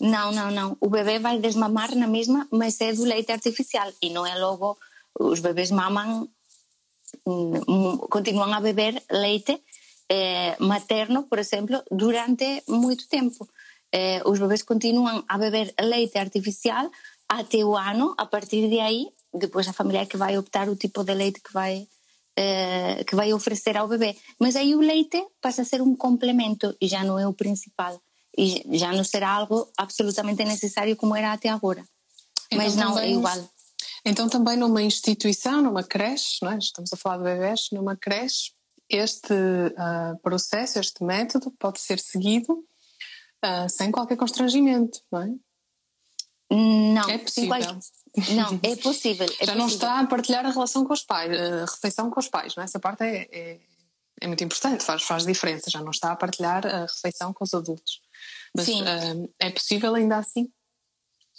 Não, 0.00 0.32
não, 0.32 0.50
não. 0.50 0.76
O 0.80 0.88
bebê 0.88 1.18
vai 1.18 1.38
desmamar 1.38 1.94
na 1.94 2.06
mesma, 2.06 2.48
mas 2.50 2.80
é 2.80 2.92
do 2.92 3.04
leite 3.04 3.30
artificial 3.30 3.90
e 4.02 4.10
não 4.10 4.26
é 4.26 4.36
logo. 4.36 4.76
Os 5.18 5.40
bebês 5.40 5.70
mamam, 5.70 6.28
hum, 7.26 7.98
continuam 8.10 8.52
a 8.52 8.60
beber 8.60 9.00
leite 9.10 9.62
eh, 10.08 10.56
materno, 10.58 11.24
por 11.24 11.38
exemplo, 11.38 11.82
durante 11.90 12.62
muito 12.66 13.06
tempo. 13.08 13.48
Eh, 13.92 14.22
os 14.24 14.38
bebês 14.38 14.62
continuam 14.62 15.22
a 15.28 15.38
beber 15.38 15.72
leite 15.80 16.18
artificial 16.18 16.90
até 17.40 17.64
o 17.64 17.76
ano, 17.76 18.14
a 18.18 18.26
partir 18.26 18.68
de 18.68 18.78
aí, 18.80 19.08
depois 19.32 19.66
a 19.66 19.72
família 19.72 20.02
é 20.02 20.06
que 20.06 20.16
vai 20.16 20.36
optar 20.36 20.68
o 20.68 20.76
tipo 20.76 21.02
de 21.04 21.14
leite 21.14 21.40
que 21.40 21.52
vai 21.52 21.86
eh, 22.34 23.04
que 23.04 23.14
vai 23.14 23.32
oferecer 23.32 23.76
ao 23.76 23.86
bebê. 23.86 24.16
Mas 24.38 24.56
aí 24.56 24.74
o 24.74 24.80
leite 24.80 25.22
passa 25.38 25.62
a 25.62 25.64
ser 25.64 25.82
um 25.82 25.94
complemento 25.94 26.74
e 26.80 26.88
já 26.88 27.04
não 27.04 27.18
é 27.18 27.26
o 27.26 27.34
principal. 27.34 28.00
E 28.36 28.64
já 28.78 28.90
não 28.92 29.04
será 29.04 29.28
algo 29.30 29.70
absolutamente 29.76 30.42
necessário 30.42 30.96
como 30.96 31.14
era 31.14 31.32
até 31.32 31.50
agora. 31.50 31.84
Então, 32.50 32.64
Mas 32.64 32.74
não, 32.74 32.94
também, 32.94 33.12
é 33.12 33.16
igual. 33.16 33.50
Então 34.04 34.28
também 34.30 34.56
numa 34.56 34.82
instituição, 34.82 35.60
numa 35.60 35.82
creche, 35.82 36.38
não 36.42 36.52
é? 36.52 36.58
estamos 36.58 36.90
a 36.92 36.96
falar 36.96 37.18
de 37.18 37.24
bebés, 37.24 37.68
numa 37.70 37.96
creche, 37.96 38.52
este 38.88 39.34
uh, 39.34 40.18
processo, 40.22 40.78
este 40.78 41.04
método 41.04 41.50
pode 41.58 41.80
ser 41.80 41.98
seguido 41.98 42.52
uh, 43.44 43.68
sem 43.68 43.90
qualquer 43.90 44.16
constrangimento, 44.16 45.00
não 45.10 45.20
é? 45.22 45.28
Não, 46.54 47.08
é 47.08 47.18
possível. 47.18 47.56
Não, 48.34 48.60
é 48.62 48.76
possível. 48.76 49.24
É 49.24 49.28
Já 49.28 49.36
possível. 49.36 49.54
não 49.56 49.66
está 49.66 50.00
a 50.00 50.06
partilhar 50.06 50.44
a 50.44 50.50
relação 50.50 50.84
com 50.84 50.92
os 50.92 51.02
pais, 51.02 51.30
a 51.32 51.64
refeição 51.64 52.10
com 52.10 52.20
os 52.20 52.28
pais, 52.28 52.54
não 52.54 52.62
é? 52.62 52.64
Essa 52.64 52.78
parte 52.78 53.02
é, 53.02 53.28
é, 53.32 53.60
é, 54.20 54.26
muito 54.26 54.44
importante, 54.44 54.84
faz, 54.84 55.02
faz 55.02 55.24
diferença. 55.24 55.70
Já 55.70 55.80
não 55.80 55.90
está 55.90 56.12
a 56.12 56.16
partilhar 56.16 56.66
a 56.66 56.82
refeição 56.82 57.32
com 57.32 57.44
os 57.44 57.54
adultos. 57.54 58.00
Mas 58.54 58.66
Sim. 58.66 58.82
Uh, 58.82 59.32
é 59.38 59.50
possível 59.50 59.94
ainda 59.94 60.18
assim? 60.18 60.50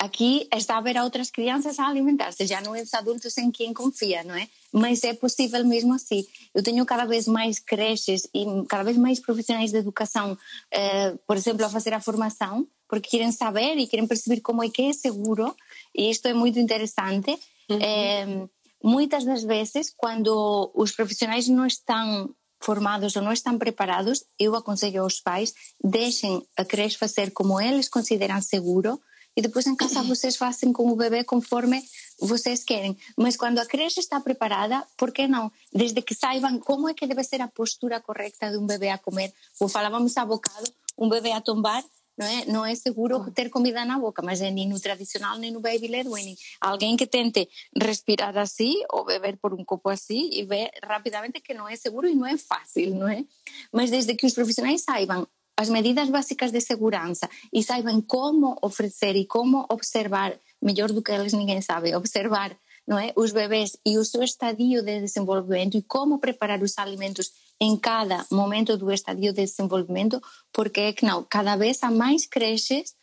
Aqui 0.03 0.49
está 0.53 0.77
a 0.77 0.81
ver 0.81 0.97
outras 0.97 1.31
crianças 1.31 1.79
a 1.79 1.87
alimentar-se, 1.87 2.45
já 2.45 2.59
não 2.59 2.75
é 2.75 2.81
os 2.81 2.93
adultos 2.93 3.37
em 3.37 3.49
quem 3.49 3.73
confia, 3.73 4.21
não 4.21 4.35
é? 4.35 4.49
Mas 4.69 5.01
é 5.05 5.13
possível 5.13 5.63
mesmo 5.65 5.93
assim. 5.93 6.25
Eu 6.53 6.61
tenho 6.61 6.85
cada 6.85 7.05
vez 7.05 7.25
mais 7.25 7.57
creches 7.57 8.27
e 8.33 8.45
cada 8.67 8.83
vez 8.83 8.97
mais 8.97 9.21
profissionais 9.21 9.71
de 9.71 9.77
educação, 9.77 10.33
uh, 10.33 11.17
por 11.25 11.37
exemplo, 11.37 11.65
a 11.65 11.69
fazer 11.69 11.93
a 11.93 12.01
formação 12.01 12.67
porque 12.85 13.11
querem 13.11 13.31
saber 13.31 13.77
e 13.77 13.87
querem 13.87 14.05
perceber 14.05 14.41
como 14.41 14.61
é 14.61 14.69
que 14.69 14.81
é 14.81 14.93
seguro, 14.93 15.55
e 15.95 16.11
isto 16.11 16.27
é 16.27 16.33
muito 16.33 16.59
interessante. 16.59 17.31
Uhum. 17.69 17.79
É, 17.81 18.47
muitas 18.83 19.23
das 19.23 19.41
vezes, 19.41 19.91
quando 19.95 20.69
os 20.75 20.91
profissionais 20.91 21.47
não 21.47 21.65
estão 21.65 22.29
formados 22.59 23.15
ou 23.15 23.21
não 23.21 23.31
estão 23.31 23.57
preparados, 23.57 24.23
eu 24.37 24.53
aconselho 24.53 25.01
aos 25.01 25.19
pais, 25.19 25.53
deixem 25.83 26.45
a 26.57 26.63
creche 26.63 26.97
fazer 26.97 27.31
como 27.31 27.59
eles 27.59 27.89
consideram 27.89 28.39
seguro, 28.41 29.01
e 29.35 29.41
depois 29.41 29.65
em 29.65 29.75
casa 29.75 30.03
vocês 30.03 30.35
fazem 30.35 30.71
com 30.71 30.91
o 30.91 30.95
bebê 30.95 31.23
conforme 31.23 31.83
vocês 32.19 32.63
querem. 32.63 32.97
Mas 33.17 33.35
quando 33.35 33.59
a 33.59 33.65
creche 33.65 33.99
está 33.99 34.19
preparada, 34.19 34.85
por 34.97 35.11
que 35.11 35.27
não? 35.27 35.51
Desde 35.71 36.01
que 36.01 36.13
saibam 36.13 36.59
como 36.59 36.89
é 36.89 36.93
que 36.93 37.07
deve 37.07 37.23
ser 37.23 37.41
a 37.41 37.47
postura 37.47 37.99
correta 37.99 38.51
de 38.51 38.57
um 38.57 38.65
bebê 38.65 38.89
a 38.89 38.97
comer. 38.97 39.33
Ou 39.59 39.67
falávamos 39.67 40.15
há 40.17 40.25
bocado, 40.25 40.71
um 40.97 41.09
bebê 41.09 41.31
a 41.31 41.41
tombar, 41.41 41.83
não 42.15 42.27
é, 42.27 42.45
não 42.45 42.65
é 42.65 42.75
seguro 42.75 43.31
ter 43.31 43.49
comida 43.49 43.83
na 43.83 43.97
boca, 43.97 44.21
mas 44.21 44.39
é 44.39 44.51
nem 44.51 44.69
no 44.69 44.79
tradicional 44.79 45.37
nem 45.39 45.51
no 45.51 45.59
baby 45.59 45.87
led 45.87 46.07
weaning. 46.07 46.35
Alguém 46.61 46.95
que 46.95 47.07
tente 47.07 47.49
respirar 47.75 48.37
assim 48.37 48.83
ou 48.91 49.03
beber 49.03 49.37
por 49.37 49.53
um 49.53 49.65
copo 49.65 49.89
assim 49.89 50.29
e 50.31 50.43
vê 50.43 50.71
rapidamente 50.83 51.41
que 51.41 51.53
não 51.53 51.67
é 51.67 51.75
seguro 51.75 52.07
e 52.07 52.13
não 52.13 52.27
é 52.27 52.37
fácil, 52.37 52.93
não 52.95 53.07
é? 53.07 53.25
Mas 53.71 53.89
desde 53.89 54.13
que 54.13 54.27
os 54.27 54.33
profissionais 54.33 54.81
saibam 54.83 55.27
as 55.57 55.69
medidas 55.69 56.09
básicas 56.09 56.51
de 56.51 56.61
segurança 56.61 57.29
e 57.51 57.63
saibam 57.63 58.01
como 58.01 58.57
oferecer 58.61 59.15
e 59.15 59.25
como 59.25 59.65
observar, 59.69 60.39
melhor 60.61 60.91
do 60.91 61.01
que 61.01 61.11
eles 61.11 61.33
ninguém 61.33 61.61
sabe, 61.61 61.95
observar 61.95 62.57
não 62.87 62.99
é? 62.99 63.13
os 63.15 63.31
bebês 63.31 63.77
e 63.85 63.97
o 63.97 64.03
seu 64.03 64.23
estadio 64.23 64.83
de 64.83 65.01
desenvolvimento 65.01 65.77
e 65.77 65.81
como 65.81 66.19
preparar 66.19 66.61
os 66.61 66.77
alimentos 66.77 67.31
em 67.59 67.77
cada 67.77 68.25
momento 68.31 68.77
do 68.77 68.91
estadio 68.91 69.31
de 69.31 69.45
desenvolvimento, 69.45 70.21
porque 70.51 70.81
é 70.81 70.93
que 70.93 71.05
não, 71.05 71.23
cada 71.23 71.55
vez 71.55 71.81
há 71.81 71.89
mais 71.89 72.25
creches 72.25 72.93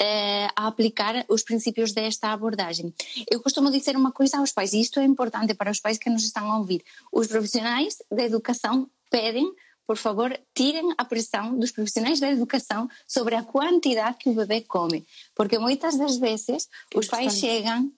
eh, 0.00 0.48
a 0.56 0.66
aplicar 0.66 1.24
os 1.28 1.42
princípios 1.42 1.92
desta 1.92 2.32
abordagem. 2.32 2.94
Eu 3.30 3.42
costumo 3.42 3.70
dizer 3.70 3.96
uma 3.96 4.12
coisa 4.12 4.38
aos 4.38 4.52
pais, 4.52 4.72
e 4.72 4.80
isto 4.80 5.00
é 5.00 5.04
importante 5.04 5.54
para 5.54 5.70
os 5.70 5.80
pais 5.80 5.98
que 5.98 6.10
nos 6.10 6.24
estão 6.24 6.50
a 6.50 6.58
ouvir: 6.58 6.82
os 7.12 7.26
profissionais 7.26 7.96
da 8.10 8.22
educação 8.22 8.88
pedem 9.10 9.50
por 9.86 9.96
favor, 9.96 10.38
tirem 10.54 10.92
a 10.98 11.04
pressão 11.04 11.56
dos 11.58 11.70
profissionais 11.70 12.18
da 12.18 12.30
educação 12.30 12.88
sobre 13.06 13.36
a 13.36 13.42
quantidade 13.42 14.18
que 14.18 14.28
o 14.28 14.34
bebê 14.34 14.62
come, 14.62 15.06
porque 15.34 15.58
muitas 15.58 15.96
das 15.96 16.16
vezes 16.16 16.68
que 16.90 16.98
os 16.98 17.06
pais 17.06 17.34
chegam, 17.34 17.92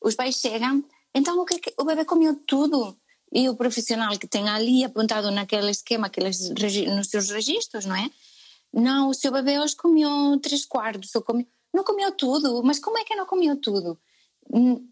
os 0.00 0.14
pais 0.14 0.36
chegam, 0.36 0.84
então 1.14 1.40
o 1.40 1.44
que, 1.44 1.58
que 1.58 1.74
o 1.78 1.84
bebê 1.84 2.04
comeu 2.04 2.36
tudo 2.46 2.96
e 3.32 3.48
o 3.48 3.56
profissional 3.56 4.16
que 4.18 4.28
tem 4.28 4.48
ali 4.48 4.84
apontado 4.84 5.30
naquele 5.30 5.70
esquema, 5.70 6.06
aqueles 6.06 6.50
nos 6.94 7.08
seus 7.08 7.30
registros, 7.30 7.86
não 7.86 7.96
é? 7.96 8.10
Não, 8.72 9.08
o 9.08 9.14
seu 9.14 9.32
bebê 9.32 9.58
hoje 9.58 9.76
comeu 9.76 10.38
três 10.40 10.64
quartos, 10.64 11.14
ou 11.14 11.22
comeu, 11.22 11.46
não 11.74 11.82
comeu 11.82 12.12
tudo, 12.12 12.62
mas 12.62 12.78
como 12.78 12.98
é 12.98 13.04
que 13.04 13.16
não 13.16 13.26
comeu 13.26 13.60
tudo? 13.60 13.98
Hum, 14.50 14.88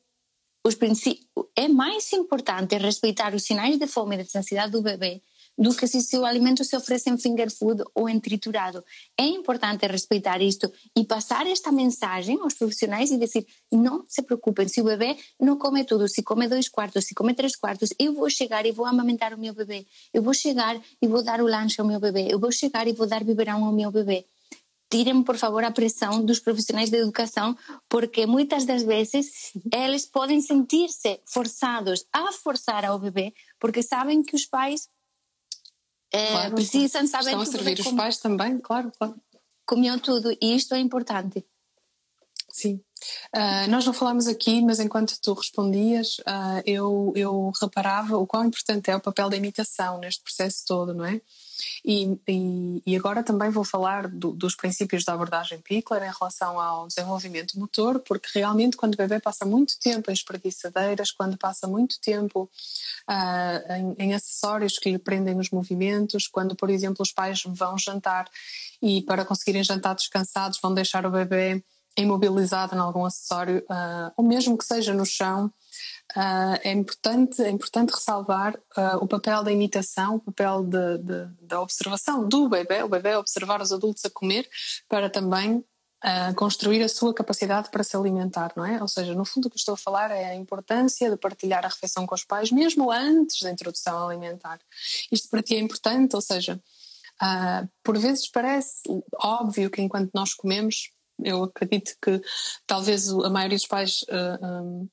os 0.67 0.77
é 1.57 1.69
mais 1.69 2.13
importante 2.13 2.77
respeitar 2.77 3.35
os 3.35 3.45
sinais 3.45 3.79
de 3.79 3.87
fome 3.87 4.17
e 4.17 4.19
de 4.19 4.25
necessidade 4.25 4.73
do 4.73 4.83
bebê 4.83 5.23
do 5.61 5.75
que 5.75 5.87
se 5.87 6.17
o 6.17 6.25
alimento 6.25 6.65
se 6.65 6.75
oferece 6.75 7.11
em 7.11 7.19
finger 7.19 7.51
food 7.51 7.85
ou 7.95 8.09
em 8.09 8.19
triturado. 8.19 8.83
É 9.19 9.25
importante 9.25 9.87
respeitar 9.87 10.41
isto 10.41 10.73
e 10.97 11.05
passar 11.05 11.47
esta 11.47 11.71
mensagem 11.71 12.41
aos 12.41 12.55
profissionais 12.55 13.11
e 13.11 13.19
dizer: 13.19 13.47
não 13.71 14.03
se 14.09 14.23
preocupem, 14.23 14.67
se 14.67 14.81
o 14.81 14.85
bebê 14.85 15.19
não 15.39 15.59
come 15.59 15.85
tudo, 15.85 16.09
se 16.09 16.23
come 16.23 16.49
dois 16.49 16.67
quartos, 16.71 17.05
se 17.05 17.15
come 17.15 17.35
três 17.35 17.55
quartos, 17.55 17.91
eu 17.99 18.15
vou 18.15 18.31
chegar 18.31 18.65
e 18.65 18.73
vou 18.73 18.87
amamentar 18.87 19.35
o 19.35 19.39
meu 19.39 19.53
bebê, 19.53 19.87
eu 20.15 20.23
vou 20.23 20.33
chegar 20.33 20.81
e 21.03 21.07
vou 21.07 21.23
dar 21.23 21.43
o 21.43 21.47
lanche 21.47 21.79
ao 21.79 21.87
meu 21.87 22.01
bebê, 22.01 22.29
eu 22.31 22.41
vou 22.41 22.51
chegar 22.51 22.89
e 22.89 22.95
vou 22.95 23.07
dar 23.07 23.23
biberão 23.23 23.63
ao 23.63 23.73
meu 23.73 23.91
bebê. 23.91 24.25
Tirem, 24.91 25.23
por 25.23 25.37
favor, 25.37 25.63
a 25.63 25.71
pressão 25.71 26.25
dos 26.25 26.41
profissionais 26.41 26.91
de 26.91 26.97
educação, 26.97 27.57
porque 27.89 28.27
muitas 28.27 28.65
das 28.65 28.83
vezes 28.83 29.53
eles 29.73 30.05
podem 30.05 30.41
sentir-se 30.41 31.21
forçados 31.25 32.05
a 32.13 32.33
forçar 32.33 32.85
ao 32.85 32.99
bebê, 32.99 33.33
porque 33.61 33.85
sabem 33.85 34.21
que 34.21 34.35
os 34.35 34.47
pais 34.47 34.89
é, 36.13 36.27
claro, 36.29 36.55
precisam 36.55 37.07
saber 37.07 37.27
Estão 37.27 37.41
a 37.41 37.47
servir 37.47 37.81
os 37.81 37.93
pais 37.93 38.19
também, 38.19 38.59
claro, 38.59 38.93
claro. 38.99 39.15
Comiam 39.65 39.99
tudo 39.99 40.37
e 40.41 40.57
isto 40.57 40.75
é 40.75 40.79
importante. 40.81 41.45
Sim. 42.51 42.81
Uh, 43.35 43.71
nós 43.71 43.87
não 43.87 43.93
falámos 43.93 44.27
aqui, 44.27 44.61
mas 44.61 44.81
enquanto 44.81 45.19
tu 45.23 45.33
respondias, 45.33 46.19
uh, 46.21 46.61
eu, 46.67 47.13
eu 47.15 47.53
reparava 47.61 48.19
o 48.19 48.27
quão 48.27 48.45
importante 48.45 48.91
é 48.91 48.97
o 48.97 49.01
papel 49.01 49.31
da 49.31 49.37
imitação 49.37 49.99
neste 49.99 50.23
processo 50.23 50.65
todo, 50.67 50.93
não 50.93 51.05
é? 51.05 51.21
E, 51.85 52.19
e, 52.27 52.83
e 52.87 52.97
agora 52.97 53.23
também 53.23 53.51
vou 53.51 53.65
falar 53.65 54.09
do, 54.09 54.33
dos 54.33 54.55
princípios 54.55 55.05
da 55.05 55.13
abordagem 55.13 55.61
Pickler 55.61 56.03
em 56.03 56.13
relação 56.19 56.61
ao 56.61 56.87
desenvolvimento 56.87 57.59
motor, 57.59 58.01
porque 58.01 58.39
realmente 58.39 58.77
quando 58.77 58.95
o 58.95 58.97
bebê 58.97 59.21
passa 59.21 59.45
muito 59.45 59.79
tempo 59.79 60.11
em 60.11 60.15
espreguiçadeiras, 60.15 61.11
quando 61.11 61.37
passa 61.37 61.67
muito 61.67 62.01
tempo 62.01 62.51
uh, 63.09 63.73
em, 63.73 64.07
em 64.07 64.15
acessórios 64.15 64.79
que 64.79 64.91
lhe 64.91 64.99
prendem 64.99 65.39
os 65.39 65.51
movimentos, 65.51 66.27
quando, 66.27 66.55
por 66.55 66.71
exemplo, 66.71 67.03
os 67.03 67.13
pais 67.13 67.43
vão 67.47 67.79
jantar 67.79 68.29
e 68.83 69.03
para 69.03 69.25
conseguirem 69.25 69.63
jantar 69.63 69.95
descansados 69.95 70.59
vão 70.61 70.73
deixar 70.75 71.05
o 71.05 71.11
bebê 71.11 71.63
imobilizado 71.97 72.75
em 72.75 72.79
algum 72.79 73.05
acessório, 73.05 73.59
uh, 73.71 74.13
ou 74.17 74.25
mesmo 74.25 74.57
que 74.57 74.65
seja 74.65 74.95
no 74.95 75.05
chão, 75.05 75.53
Uh, 76.17 76.59
é, 76.65 76.73
importante, 76.73 77.41
é 77.41 77.51
importante 77.51 77.91
ressalvar 77.91 78.57
uh, 78.77 78.97
o 79.01 79.07
papel 79.07 79.45
da 79.45 79.53
imitação, 79.53 80.17
o 80.17 80.21
papel 80.21 80.65
de, 80.65 80.99
de, 80.99 81.27
da 81.41 81.61
observação 81.61 82.27
do 82.27 82.49
bebê, 82.49 82.83
o 82.83 82.89
bebê 82.89 83.15
observar 83.15 83.63
os 83.63 83.71
adultos 83.71 84.05
a 84.05 84.11
comer 84.11 84.49
para 84.89 85.09
também 85.09 85.59
uh, 85.59 86.35
construir 86.35 86.83
a 86.83 86.89
sua 86.89 87.15
capacidade 87.15 87.71
para 87.71 87.85
se 87.85 87.97
alimentar, 87.97 88.53
não 88.57 88.67
é? 88.67 88.83
Ou 88.83 88.89
seja, 88.89 89.15
no 89.15 89.25
fundo 89.25 89.47
o 89.47 89.51
que 89.51 89.59
estou 89.59 89.75
a 89.75 89.79
falar 89.79 90.11
é 90.11 90.31
a 90.31 90.35
importância 90.35 91.09
de 91.09 91.17
partilhar 91.17 91.65
a 91.65 91.69
refeição 91.69 92.05
com 92.07 92.15
os 92.15 92.25
pais, 92.25 92.51
mesmo 92.51 92.91
antes 92.91 93.41
da 93.43 93.51
introdução 93.53 94.09
alimentar. 94.09 94.59
Isto 95.13 95.29
para 95.29 95.43
ti 95.45 95.55
é 95.55 95.61
importante, 95.61 96.17
ou 96.17 96.23
seja, 96.23 96.61
por 97.85 97.97
vezes 97.99 98.29
parece 98.29 98.83
óbvio 99.23 99.71
que 99.71 99.81
enquanto 99.81 100.11
nós 100.13 100.35
comemos, 100.35 100.91
eu 101.23 101.45
acredito 101.45 101.95
que 102.03 102.21
talvez 102.67 103.09
a 103.11 103.29
maioria 103.29 103.59
dos 103.59 103.67
pais 103.67 104.05
um, 104.43 104.89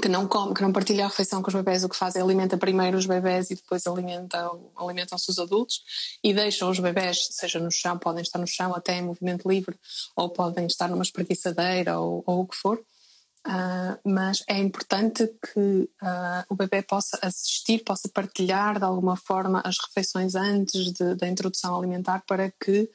que 0.00 0.08
não 0.08 0.26
come, 0.26 0.54
que 0.54 0.62
não 0.62 0.72
partilha 0.72 1.04
a 1.04 1.08
refeição 1.08 1.42
com 1.42 1.48
os 1.48 1.54
bebés, 1.54 1.84
o 1.84 1.88
que 1.88 1.96
faz 1.96 2.16
é 2.16 2.20
alimenta 2.20 2.56
primeiro 2.56 2.96
os 2.96 3.04
bebés 3.04 3.50
e 3.50 3.54
depois 3.54 3.86
alimenta, 3.86 4.50
alimentam-se 4.76 5.30
os 5.30 5.38
adultos 5.38 5.82
e 6.24 6.32
deixam 6.32 6.70
os 6.70 6.78
bebés, 6.78 7.28
seja 7.30 7.58
no 7.58 7.70
chão, 7.70 7.98
podem 7.98 8.22
estar 8.22 8.38
no 8.38 8.46
chão 8.46 8.74
até 8.74 8.96
em 8.96 9.02
movimento 9.02 9.48
livre, 9.48 9.76
ou 10.16 10.30
podem 10.30 10.66
estar 10.66 10.88
numa 10.88 11.02
espreguiçadeira 11.02 11.98
ou, 11.98 12.22
ou 12.26 12.40
o 12.40 12.46
que 12.46 12.56
for. 12.56 12.82
Uh, 13.44 13.98
mas 14.08 14.44
é 14.46 14.56
importante 14.58 15.26
que 15.26 15.60
uh, 15.60 16.44
o 16.48 16.54
bebê 16.54 16.80
possa 16.80 17.18
assistir, 17.20 17.82
possa 17.82 18.08
partilhar 18.08 18.78
de 18.78 18.84
alguma 18.84 19.16
forma 19.16 19.60
as 19.64 19.76
refeições 19.84 20.36
antes 20.36 20.92
de, 20.92 21.16
da 21.16 21.26
introdução 21.26 21.76
alimentar 21.76 22.22
para 22.24 22.52
que 22.52 22.88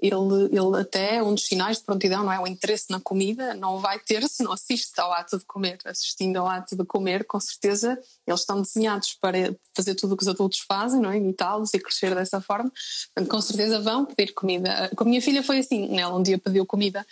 ele, 0.00 0.44
ele 0.52 0.80
até 0.80 1.22
um 1.22 1.34
dos 1.34 1.46
sinais 1.46 1.78
de 1.78 1.84
prontidão, 1.84 2.24
não 2.24 2.32
é? 2.32 2.38
O 2.38 2.46
interesse 2.46 2.90
na 2.90 3.00
comida 3.00 3.54
não 3.54 3.78
vai 3.78 3.98
ter 3.98 4.28
se 4.28 4.42
não 4.42 4.52
assiste 4.52 4.98
ao 5.00 5.12
ato 5.12 5.38
de 5.38 5.44
comer. 5.44 5.78
Assistindo 5.84 6.36
ao 6.36 6.46
ato 6.46 6.76
de 6.76 6.84
comer, 6.84 7.24
com 7.24 7.40
certeza, 7.40 7.98
eles 8.26 8.40
estão 8.40 8.60
desenhados 8.60 9.16
para 9.20 9.54
fazer 9.74 9.94
tudo 9.94 10.14
o 10.14 10.16
que 10.16 10.22
os 10.22 10.28
adultos 10.28 10.60
fazem, 10.60 11.00
não 11.00 11.10
é? 11.10 11.16
Imitá-los 11.16 11.72
e 11.74 11.78
crescer 11.78 12.14
dessa 12.14 12.40
forma. 12.40 12.70
Portanto, 13.14 13.30
com 13.30 13.40
certeza 13.40 13.80
vão 13.80 14.04
pedir 14.04 14.32
comida. 14.34 14.90
Com 14.96 15.04
a 15.04 15.06
minha 15.06 15.22
filha 15.22 15.42
foi 15.42 15.58
assim, 15.58 15.98
ela 15.98 16.16
um 16.16 16.22
dia 16.22 16.38
pediu 16.38 16.66
comida 16.66 17.06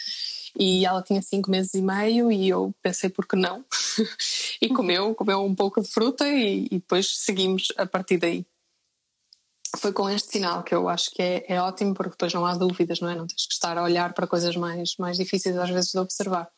e 0.59 0.85
ela 0.85 1.03
tinha 1.03 1.23
cinco 1.23 1.51
meses 1.51 1.73
e 1.75 1.81
meio 1.81 2.31
e 2.31 2.49
eu 2.49 2.75
pensei 2.83 3.09
por 3.09 3.27
que 3.27 3.37
não 3.37 3.65
e 4.61 4.69
comeu, 4.69 5.15
comeu 5.15 5.43
um 5.43 5.55
pouco 5.55 5.81
de 5.81 5.89
fruta 5.89 6.29
e, 6.29 6.67
e 6.67 6.79
depois 6.79 7.09
seguimos 7.19 7.69
a 7.77 7.87
partir 7.87 8.19
daí 8.19 8.45
foi 9.77 9.93
com 9.93 10.09
este 10.09 10.33
sinal 10.33 10.63
que 10.63 10.75
eu 10.75 10.89
acho 10.89 11.11
que 11.11 11.23
é, 11.23 11.45
é, 11.49 11.61
ótimo 11.61 11.95
porque 11.95 12.11
depois 12.11 12.33
não 12.33 12.45
há 12.45 12.55
dúvidas, 12.55 13.01
não 13.01 13.09
é? 13.09 13.15
Não 13.15 13.27
tens 13.27 13.47
que 13.47 13.55
estar 13.55 13.77
a 13.79 13.83
olhar 13.83 14.13
para 14.13 14.27
coisas 14.27 14.55
mais, 14.57 14.97
mais 14.99 15.17
difíceis 15.17 15.57
às 15.57 15.71
vezes 15.71 15.93
de 15.93 15.99
observar. 15.99 16.49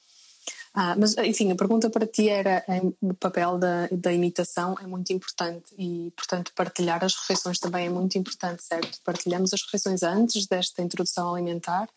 Ah, 0.76 0.96
mas, 0.98 1.16
enfim, 1.18 1.52
a 1.52 1.54
pergunta 1.54 1.88
para 1.88 2.04
ti 2.04 2.28
era 2.28 2.64
o 3.00 3.14
papel 3.14 3.58
da, 3.58 3.86
da 3.92 4.12
imitação 4.12 4.74
é 4.82 4.86
muito 4.88 5.12
importante 5.12 5.72
e, 5.78 6.12
portanto, 6.16 6.50
partilhar 6.52 7.04
as 7.04 7.14
refeições 7.14 7.60
também 7.60 7.86
é 7.86 7.88
muito 7.88 8.18
importante, 8.18 8.64
certo? 8.64 8.98
Partilhamos 9.04 9.54
as 9.54 9.62
refeições 9.62 10.02
antes 10.02 10.48
desta 10.48 10.82
introdução 10.82 11.32
alimentar, 11.32 11.88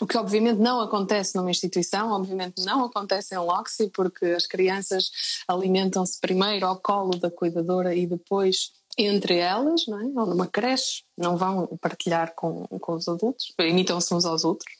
o 0.00 0.06
que 0.06 0.18
obviamente 0.18 0.58
não 0.58 0.80
acontece 0.80 1.36
numa 1.36 1.50
instituição, 1.50 2.10
obviamente 2.10 2.64
não 2.64 2.84
acontece 2.84 3.34
em 3.34 3.38
Loxi, 3.38 3.90
porque 3.90 4.26
as 4.26 4.46
crianças 4.46 5.10
alimentam-se 5.46 6.18
primeiro 6.18 6.66
ao 6.66 6.80
colo 6.80 7.16
da 7.18 7.30
cuidadora 7.30 7.94
e 7.94 8.06
depois 8.06 8.72
entre 8.96 9.38
elas, 9.38 9.86
não 9.86 10.00
é? 10.00 10.20
ou 10.20 10.26
numa 10.26 10.46
creche, 10.46 11.02
não 11.16 11.36
vão 11.36 11.66
partilhar 11.80 12.34
com, 12.34 12.66
com 12.66 12.94
os 12.94 13.08
adultos, 13.08 13.52
imitam-se 13.58 14.14
uns 14.14 14.24
aos 14.24 14.44
outros. 14.44 14.72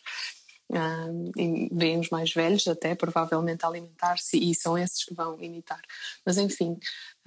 E 1.36 1.68
veem 1.72 2.00
os 2.00 2.08
mais 2.08 2.32
velhos 2.32 2.66
até 2.66 2.94
provavelmente 2.94 3.64
alimentar-se 3.64 4.38
e 4.38 4.54
são 4.54 4.78
esses 4.78 5.04
que 5.04 5.14
vão 5.14 5.40
imitar. 5.40 5.80
Mas 6.24 6.38
enfim, 6.38 6.72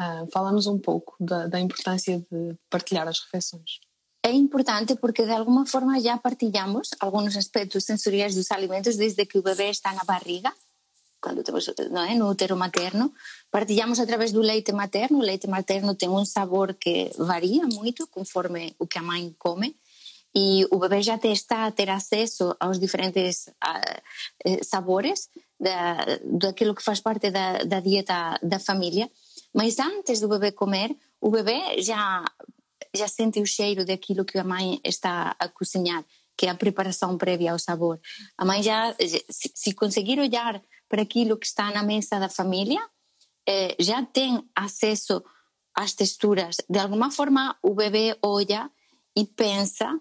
uh, 0.02 0.28
falamos 0.34 0.66
um 0.66 0.80
pouco 0.80 1.16
da, 1.20 1.48
da 1.48 1.60
importância 1.60 2.18
de 2.18 2.58
partilhar 2.70 3.08
as 3.08 3.20
refeições. 3.20 3.80
É 4.26 4.32
importante 4.32 4.96
porque 4.96 5.24
de 5.24 5.32
alguma 5.32 5.66
forma 5.66 6.02
já 6.02 6.18
partilhamos 6.18 6.90
alguns 7.00 7.38
aspectos 7.38 7.86
sensoriais 7.86 8.36
dos 8.36 8.52
alimentos 8.52 8.98
desde 8.98 9.26
que 9.26 9.38
o 9.38 9.44
bebê 9.44 9.70
está 9.70 9.94
na 9.94 10.04
barriga 10.04 10.52
quando 11.22 11.44
temos 11.44 11.68
é, 11.68 12.16
no 12.16 12.30
útero 12.30 12.56
materno, 12.56 13.14
partilhamos 13.52 14.00
através 14.00 14.32
do 14.32 14.42
leite 14.42 14.72
materno. 14.72 15.20
O 15.20 15.22
leite 15.22 15.48
materno 15.48 15.96
tem 15.96 16.10
um 16.10 16.26
sabor 16.26 16.74
que 16.74 17.12
varia 17.18 17.66
muito 17.68 18.08
conforme 18.08 18.76
o 18.80 18.88
que 18.88 19.00
a 19.00 19.04
mãe 19.04 19.36
come 19.38 19.76
e 20.36 20.68
o 20.70 20.78
bebê 20.78 21.02
já 21.02 21.16
está 21.24 21.66
a 21.66 21.72
ter 21.72 21.90
acesso 21.90 22.56
aos 22.60 22.80
diferentes 22.80 23.48
uh, 23.48 24.64
sabores 24.64 25.30
da, 25.60 25.98
daquilo 26.24 26.76
que 26.76 26.84
faz 26.84 27.00
parte 27.00 27.32
da, 27.32 27.64
da 27.64 27.80
dieta 27.80 28.40
da 28.44 28.60
família. 28.60 29.10
Mas 29.54 29.80
antes 29.80 30.20
do 30.20 30.28
bebê 30.28 30.52
comer, 30.52 30.96
o 31.20 31.32
bebê 31.32 31.82
já 31.82 32.24
já 32.96 33.08
sente 33.08 33.40
o 33.40 33.46
cheiro 33.46 33.86
daquilo 33.86 34.26
que 34.26 34.38
a 34.38 34.44
mãe 34.44 34.80
está 34.84 35.36
a 35.38 35.48
cozinhar, 35.50 36.04
que 36.36 36.46
é 36.46 36.50
a 36.50 36.56
preparação 36.56 37.18
prévia 37.18 37.52
ao 37.52 37.60
sabor. 37.60 38.00
A 38.38 38.46
mãe 38.46 38.64
já, 38.64 38.96
se 39.30 39.74
conseguir 39.74 40.20
olhar 40.20 40.62
para 40.90 41.02
aquilo 41.02 41.38
que 41.38 41.46
está 41.46 41.72
na 41.72 41.84
mesa 41.84 42.20
da 42.20 42.30
família, 42.30 42.82
eh, 43.48 43.76
já 43.80 44.04
tem 44.04 44.44
acesso 44.56 45.24
às 45.74 45.94
texturas. 45.94 46.58
De 46.70 46.80
alguma 46.80 47.12
forma, 47.12 47.58
o 47.62 47.74
bebê 47.74 48.18
olha 48.22 48.70
e 49.16 49.26
pensa: 49.26 50.00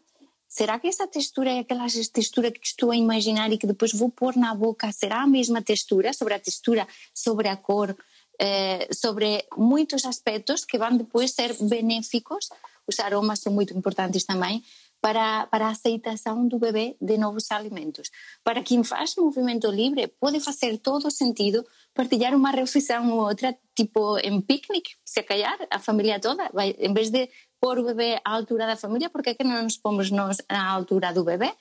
será 0.48 0.78
que 0.78 0.88
essa 0.88 1.06
textura 1.06 1.50
é 1.50 1.58
aquela 1.60 1.86
textura 2.12 2.50
que 2.50 2.66
estou 2.66 2.90
a 2.90 2.96
imaginar 2.96 3.52
e 3.52 3.58
que 3.58 3.66
depois 3.66 3.92
vou 3.92 4.10
pôr 4.10 4.36
na 4.36 4.54
boca? 4.54 4.90
Será 4.92 5.22
a 5.22 5.26
mesma 5.26 5.62
textura? 5.62 6.12
Sobre 6.12 6.34
a 6.34 6.40
textura, 6.40 6.86
sobre 7.14 7.48
a 7.48 7.56
cor, 7.56 7.96
eh, 8.40 8.88
sobre 8.92 9.44
muitos 9.56 10.04
aspectos 10.04 10.64
que 10.64 10.78
vão 10.78 10.96
depois 10.96 11.32
ser 11.32 11.54
benéficos 11.60 12.48
os 12.86 13.00
aromas 13.00 13.40
são 13.40 13.52
muito 13.52 13.76
importantes 13.76 14.24
também 14.24 14.62
para, 15.06 15.46
para 15.46 15.66
a 15.66 15.70
aceitação 15.70 16.48
do 16.48 16.58
bebê 16.58 16.96
de 17.00 17.16
novos 17.16 17.52
alimentos. 17.52 18.10
Para 18.42 18.60
quem 18.60 18.82
faz 18.82 19.14
movimento 19.16 19.70
livre, 19.70 20.08
pode 20.08 20.40
fazer 20.40 20.78
todo 20.78 21.08
sentido 21.12 21.64
partilhar 21.94 22.34
uma 22.34 22.50
refeição 22.50 23.08
ou 23.12 23.20
outra, 23.20 23.56
tipo 23.72 24.18
em 24.18 24.40
piquenique, 24.40 24.96
se 25.04 25.22
calhar, 25.22 25.56
a 25.70 25.78
família 25.78 26.18
toda, 26.18 26.50
vai, 26.52 26.74
em 26.76 26.92
vez 26.92 27.10
de 27.10 27.30
pôr 27.60 27.78
o 27.78 27.84
bebê 27.84 28.20
à 28.24 28.34
altura 28.34 28.66
da 28.66 28.74
família, 28.74 29.08
porque 29.08 29.30
é 29.30 29.34
que 29.34 29.44
não 29.44 29.62
nos 29.62 29.76
pomos 29.76 30.10
nós 30.10 30.38
à 30.48 30.72
altura 30.72 31.12
do 31.12 31.22
bebê? 31.22 31.54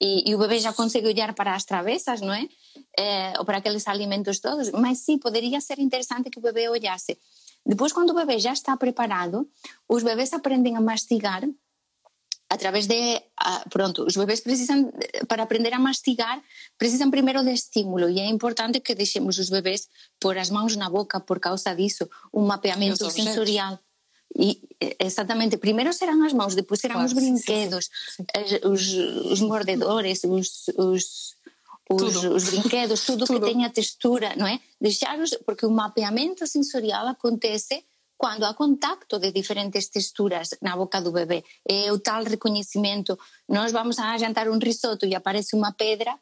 E, 0.00 0.30
e 0.30 0.34
o 0.36 0.38
bebê 0.38 0.60
já 0.60 0.72
consegue 0.72 1.08
olhar 1.08 1.34
para 1.34 1.56
as 1.56 1.64
travessas, 1.64 2.20
não 2.20 2.32
é? 2.32 2.46
é? 2.96 3.32
Ou 3.36 3.44
para 3.44 3.58
aqueles 3.58 3.88
alimentos 3.88 4.38
todos. 4.38 4.70
Mas 4.70 4.98
sim, 4.98 5.18
poderia 5.18 5.60
ser 5.60 5.80
interessante 5.80 6.30
que 6.30 6.38
o 6.38 6.42
bebê 6.42 6.68
olhasse. 6.68 7.18
Depois, 7.66 7.92
quando 7.92 8.10
o 8.10 8.14
bebê 8.14 8.38
já 8.38 8.52
está 8.52 8.76
preparado, 8.76 9.48
os 9.88 10.04
bebês 10.04 10.32
aprendem 10.32 10.76
a 10.76 10.80
mastigar 10.80 11.42
através 12.52 12.86
de 12.86 13.22
pronto, 13.70 14.04
os 14.04 14.14
bebês 14.14 14.40
precisam 14.40 14.92
para 15.26 15.42
aprender 15.42 15.72
a 15.72 15.78
mastigar, 15.78 16.38
precisam 16.76 17.10
primeiro 17.10 17.42
de 17.42 17.52
estímulo 17.52 18.08
e 18.10 18.20
é 18.20 18.26
importante 18.26 18.80
que 18.80 18.94
deixemos 18.94 19.38
os 19.38 19.48
bebês 19.48 19.88
pôr 20.20 20.36
as 20.36 20.50
mãos 20.50 20.76
na 20.76 20.88
boca 20.90 21.18
por 21.18 21.40
causa 21.40 21.74
disso, 21.74 22.08
um 22.32 22.44
mapeamento 22.44 23.10
sensorial. 23.10 23.78
E, 24.36 24.62
exatamente, 24.98 25.56
primeiro 25.56 25.92
serão 25.92 26.24
as 26.24 26.32
mãos, 26.32 26.54
depois 26.54 26.80
serão 26.80 26.96
claro, 26.96 27.08
os 27.08 27.12
brinquedos, 27.14 27.84
sim, 27.84 28.24
sim. 28.46 28.68
Os, 28.68 28.82
os, 29.32 29.40
mordedores, 29.40 30.24
os, 30.24 30.68
os, 30.76 31.36
os, 31.90 32.24
os 32.24 32.44
brinquedos, 32.50 33.04
tudo, 33.04 33.26
tudo, 33.26 33.40
que 33.40 33.52
tenha 33.52 33.68
textura, 33.68 34.34
não 34.36 34.46
é? 34.46 34.58
Deixar-os, 34.80 35.30
porque 35.44 35.66
o 35.66 35.70
mapeamento 35.70 36.46
sensorial 36.46 37.08
acontece 37.08 37.84
quando 38.22 38.44
há 38.44 38.54
contacto 38.54 39.18
de 39.18 39.32
diferentes 39.32 39.88
texturas 39.88 40.50
na 40.62 40.76
boca 40.76 41.00
do 41.00 41.10
bebê. 41.10 41.42
É 41.68 41.90
o 41.90 41.98
tal 41.98 42.22
reconhecimento. 42.22 43.18
Nós 43.48 43.72
vamos 43.72 43.98
a 43.98 44.16
jantar 44.16 44.48
um 44.48 44.60
risoto 44.60 45.04
e 45.04 45.12
aparece 45.12 45.56
uma 45.56 45.72
pedra 45.72 46.16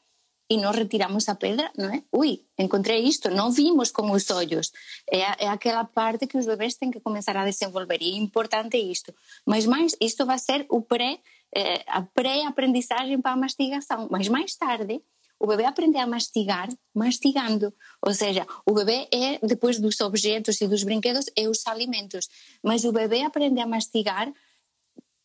e 0.49 0.57
nós 0.57 0.75
retiramos 0.75 1.29
a 1.29 1.35
pedra, 1.35 1.71
não 1.77 1.93
é? 1.93 2.03
Ui, 2.11 2.41
encontrei 2.59 3.01
isto, 3.03 3.29
não 3.29 3.53
vimos 3.53 3.91
com 3.91 4.11
os 4.13 4.31
olhos. 4.31 4.73
É, 5.13 5.45
é 5.45 5.49
aquela 5.49 5.85
parte 5.85 6.27
que 6.27 6.39
os 6.39 6.47
bebês 6.47 6.75
têm 6.75 6.91
que 6.91 7.01
começar 7.01 7.37
a 7.37 7.45
desenvolver 7.45 8.01
e 8.01 8.15
é 8.15 8.17
importante 8.17 8.79
isto. 8.79 9.15
Mas 9.47 9.67
mais, 9.67 9.95
isto 10.01 10.25
vai 10.25 10.39
ser 10.39 10.65
o 10.71 10.81
pré, 10.81 11.21
eh, 11.55 11.85
a 11.87 12.01
pré-aprendizagem 12.01 13.21
para 13.21 13.33
a 13.33 13.37
mastigação. 13.37 14.09
Mas 14.11 14.27
mais 14.27 14.57
tarde, 14.57 15.03
o 15.41 15.47
bebê 15.47 15.65
aprende 15.65 15.97
a 15.97 16.07
mastigar 16.07 16.69
mastigando. 16.95 17.73
Ou 18.07 18.13
seja, 18.13 18.47
o 18.67 18.75
bebê 18.75 19.09
é, 19.11 19.39
depois 19.45 19.81
dos 19.81 19.99
objetos 20.03 20.61
e 20.61 20.69
dos 20.69 20.85
brinquedos, 20.85 21.25
é 21.35 21.49
os 21.49 21.67
alimentos. 21.67 22.29
Mas 22.63 22.85
o 22.85 22.93
bebê 22.93 23.23
aprende 23.23 23.59
a 23.59 23.67
mastigar 23.67 24.31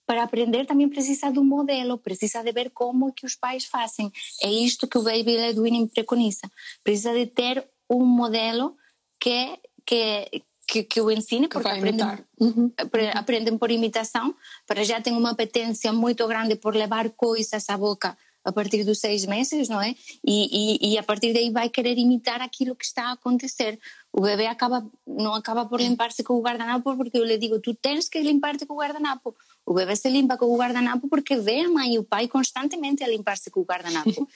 para 0.05 0.23
aprender 0.23 0.65
também 0.65 0.87
precisa 0.87 1.31
de 1.31 1.39
um 1.39 1.43
modelo, 1.43 1.97
precisa 1.97 2.43
de 2.43 2.51
ver 2.51 2.69
como 2.69 3.11
que 3.11 3.25
os 3.25 3.35
pais 3.35 3.65
fazem. 3.65 4.11
É 4.41 4.49
isto 4.49 4.87
que 4.87 4.97
o 4.97 5.03
Baby 5.03 5.35
Led 5.35 5.59
Winning 5.59 5.87
preconiza. 5.87 6.49
Precisa 6.83 7.11
de 7.13 7.25
ter 7.25 7.67
um 7.89 8.05
modelo 8.05 8.77
que, 9.19 9.59
que, 9.83 10.43
que, 10.67 10.83
que 10.83 11.01
o 11.01 11.09
ensine, 11.09 11.47
porque 11.47 11.67
aprendem, 11.67 12.07
uhum. 12.39 12.71
aprendem 13.15 13.57
por 13.57 13.71
imitação, 13.71 14.35
para 14.67 14.83
já 14.83 15.01
tem 15.01 15.13
uma 15.13 15.31
apetência 15.31 15.91
muito 15.91 16.25
grande 16.27 16.55
por 16.55 16.75
levar 16.75 17.09
coisas 17.09 17.67
à 17.67 17.75
boca 17.75 18.15
a 18.45 18.51
partir 18.51 18.83
dos 18.83 18.99
seis 18.99 19.25
meses, 19.25 19.67
não 19.67 19.81
é? 19.81 19.95
E, 20.25 20.83
e, 20.83 20.93
e, 20.93 20.97
a 20.99 21.03
partir 21.03 21.33
daí 21.33 21.49
vai 21.49 21.67
querer 21.67 21.97
imitar 21.97 22.41
aquilo 22.41 22.75
que 22.75 22.85
está 22.85 23.07
a 23.07 23.11
acontecer. 23.13 23.79
O 24.13 24.21
bebê 24.21 24.45
acaba, 24.45 24.87
não 25.05 25.33
acaba 25.33 25.65
por 25.65 25.81
limpar-se 25.81 26.23
com 26.23 26.35
o 26.35 26.41
guardanapo 26.41 26.95
porque 26.95 27.17
eu 27.17 27.25
lhe 27.25 27.39
digo, 27.39 27.59
tu 27.59 27.73
tens 27.73 28.07
que 28.07 28.21
limpar-te 28.21 28.65
com 28.67 28.75
o 28.75 28.77
guardanapo. 28.77 29.35
O 29.65 29.73
bebê 29.73 29.95
se 29.95 30.07
limpa 30.09 30.37
com 30.37 30.45
o 30.45 30.57
guardanapo 30.57 31.09
porque 31.09 31.35
vê 31.37 31.61
a 31.61 31.69
mãe 31.69 31.95
e 31.95 31.99
o 31.99 32.03
pai 32.03 32.27
constantemente 32.27 33.03
a 33.03 33.07
limpar-se 33.07 33.49
com 33.49 33.61
o 33.61 33.65
guardanapo. 33.65 34.27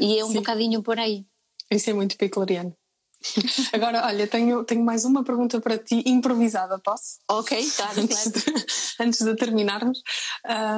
e 0.00 0.18
é 0.18 0.24
um 0.24 0.28
Sim. 0.28 0.34
bocadinho 0.34 0.82
por 0.82 0.98
aí. 0.98 1.24
Isso 1.70 1.88
é 1.90 1.92
muito 1.92 2.16
peculiar. 2.16 2.66
Agora, 3.72 4.04
olha, 4.04 4.26
tenho, 4.26 4.64
tenho 4.64 4.84
mais 4.84 5.04
uma 5.04 5.22
pergunta 5.22 5.60
para 5.60 5.78
ti, 5.78 6.02
improvisada, 6.06 6.78
posso? 6.78 7.18
Ok, 7.30 7.70
claro, 7.76 8.00
antes, 8.00 8.24
De, 8.30 8.42
antes 9.00 9.24
de 9.24 9.36
terminarmos, 9.36 10.02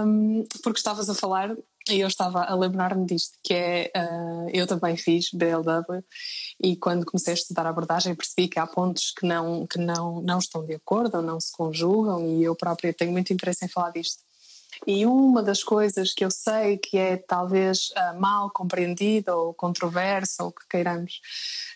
um, 0.06 0.44
porque 0.62 0.78
estavas 0.78 1.08
a 1.08 1.14
falar 1.14 1.56
e 1.88 2.00
eu 2.00 2.08
estava 2.08 2.42
a 2.44 2.54
lembrar-me 2.54 3.06
disto, 3.06 3.38
que 3.42 3.54
é, 3.54 3.92
uh, 3.96 4.50
eu 4.52 4.66
também 4.66 4.96
fiz 4.96 5.30
BLW 5.32 6.02
e 6.62 6.76
quando 6.76 7.06
comecei 7.06 7.32
a 7.32 7.36
estudar 7.36 7.66
a 7.66 7.70
abordagem 7.70 8.14
percebi 8.14 8.48
que 8.48 8.58
há 8.58 8.66
pontos 8.66 9.12
que 9.12 9.26
não, 9.26 9.66
que 9.66 9.78
não, 9.78 10.20
não 10.20 10.38
estão 10.38 10.64
de 10.64 10.74
acordo 10.74 11.18
ou 11.18 11.22
não 11.22 11.38
se 11.38 11.52
conjugam 11.52 12.26
e 12.26 12.42
eu 12.42 12.56
própria 12.56 12.92
tenho 12.92 13.12
muito 13.12 13.32
interesse 13.32 13.64
em 13.64 13.68
falar 13.68 13.90
disto. 13.90 14.24
E 14.86 15.06
uma 15.06 15.42
das 15.42 15.64
coisas 15.64 16.12
que 16.12 16.24
eu 16.24 16.30
sei 16.30 16.76
que 16.76 16.98
é 16.98 17.16
talvez 17.16 17.90
uh, 17.90 18.20
mal 18.20 18.50
compreendida 18.50 19.34
ou 19.34 19.54
controversa 19.54 20.44
ou 20.44 20.52
que 20.52 20.66
queiramos 20.68 21.20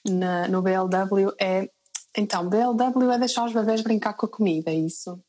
na, 0.04 0.48
no 0.48 0.60
BLW 0.60 1.32
é 1.40 1.70
então, 2.16 2.48
BLW 2.48 3.12
é 3.12 3.18
deixar 3.18 3.44
os 3.44 3.52
bebés 3.52 3.82
brincar 3.82 4.14
com 4.14 4.26
a 4.26 4.28
comida, 4.28 4.70
é 4.70 4.74
isso? 4.74 5.22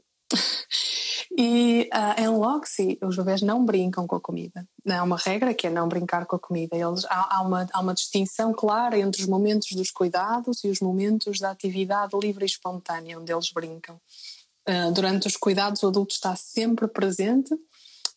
E 1.38 1.90
uh, 1.94 2.22
em 2.22 2.28
Loxy, 2.28 3.00
os 3.02 3.16
bebés 3.16 3.42
não 3.42 3.64
brincam 3.64 4.06
com 4.06 4.16
a 4.16 4.20
comida. 4.20 4.68
Há 4.90 5.02
uma 5.02 5.16
regra 5.16 5.54
que 5.54 5.68
é 5.68 5.70
não 5.70 5.88
brincar 5.88 6.26
com 6.26 6.36
a 6.36 6.40
comida. 6.40 6.76
Eles, 6.76 7.06
há, 7.06 7.38
há, 7.38 7.42
uma, 7.42 7.68
há 7.72 7.80
uma 7.80 7.94
distinção 7.94 8.54
clara 8.54 9.00
entre 9.00 9.22
os 9.22 9.28
momentos 9.28 9.72
dos 9.72 9.92
cuidados 9.92 10.64
e 10.64 10.70
os 10.70 10.82
momentos 10.82 11.40
da 11.40 11.52
atividade 11.52 12.18
livre 12.22 12.44
e 12.44 12.48
espontânea, 12.48 13.18
onde 13.18 13.32
eles 13.32 13.50
brincam. 13.52 14.00
Uh, 14.68 14.92
durante 14.92 15.28
os 15.28 15.38
cuidados, 15.38 15.82
o 15.84 15.88
adulto 15.88 16.14
está 16.14 16.36
sempre 16.36 16.88
presente 16.88 17.56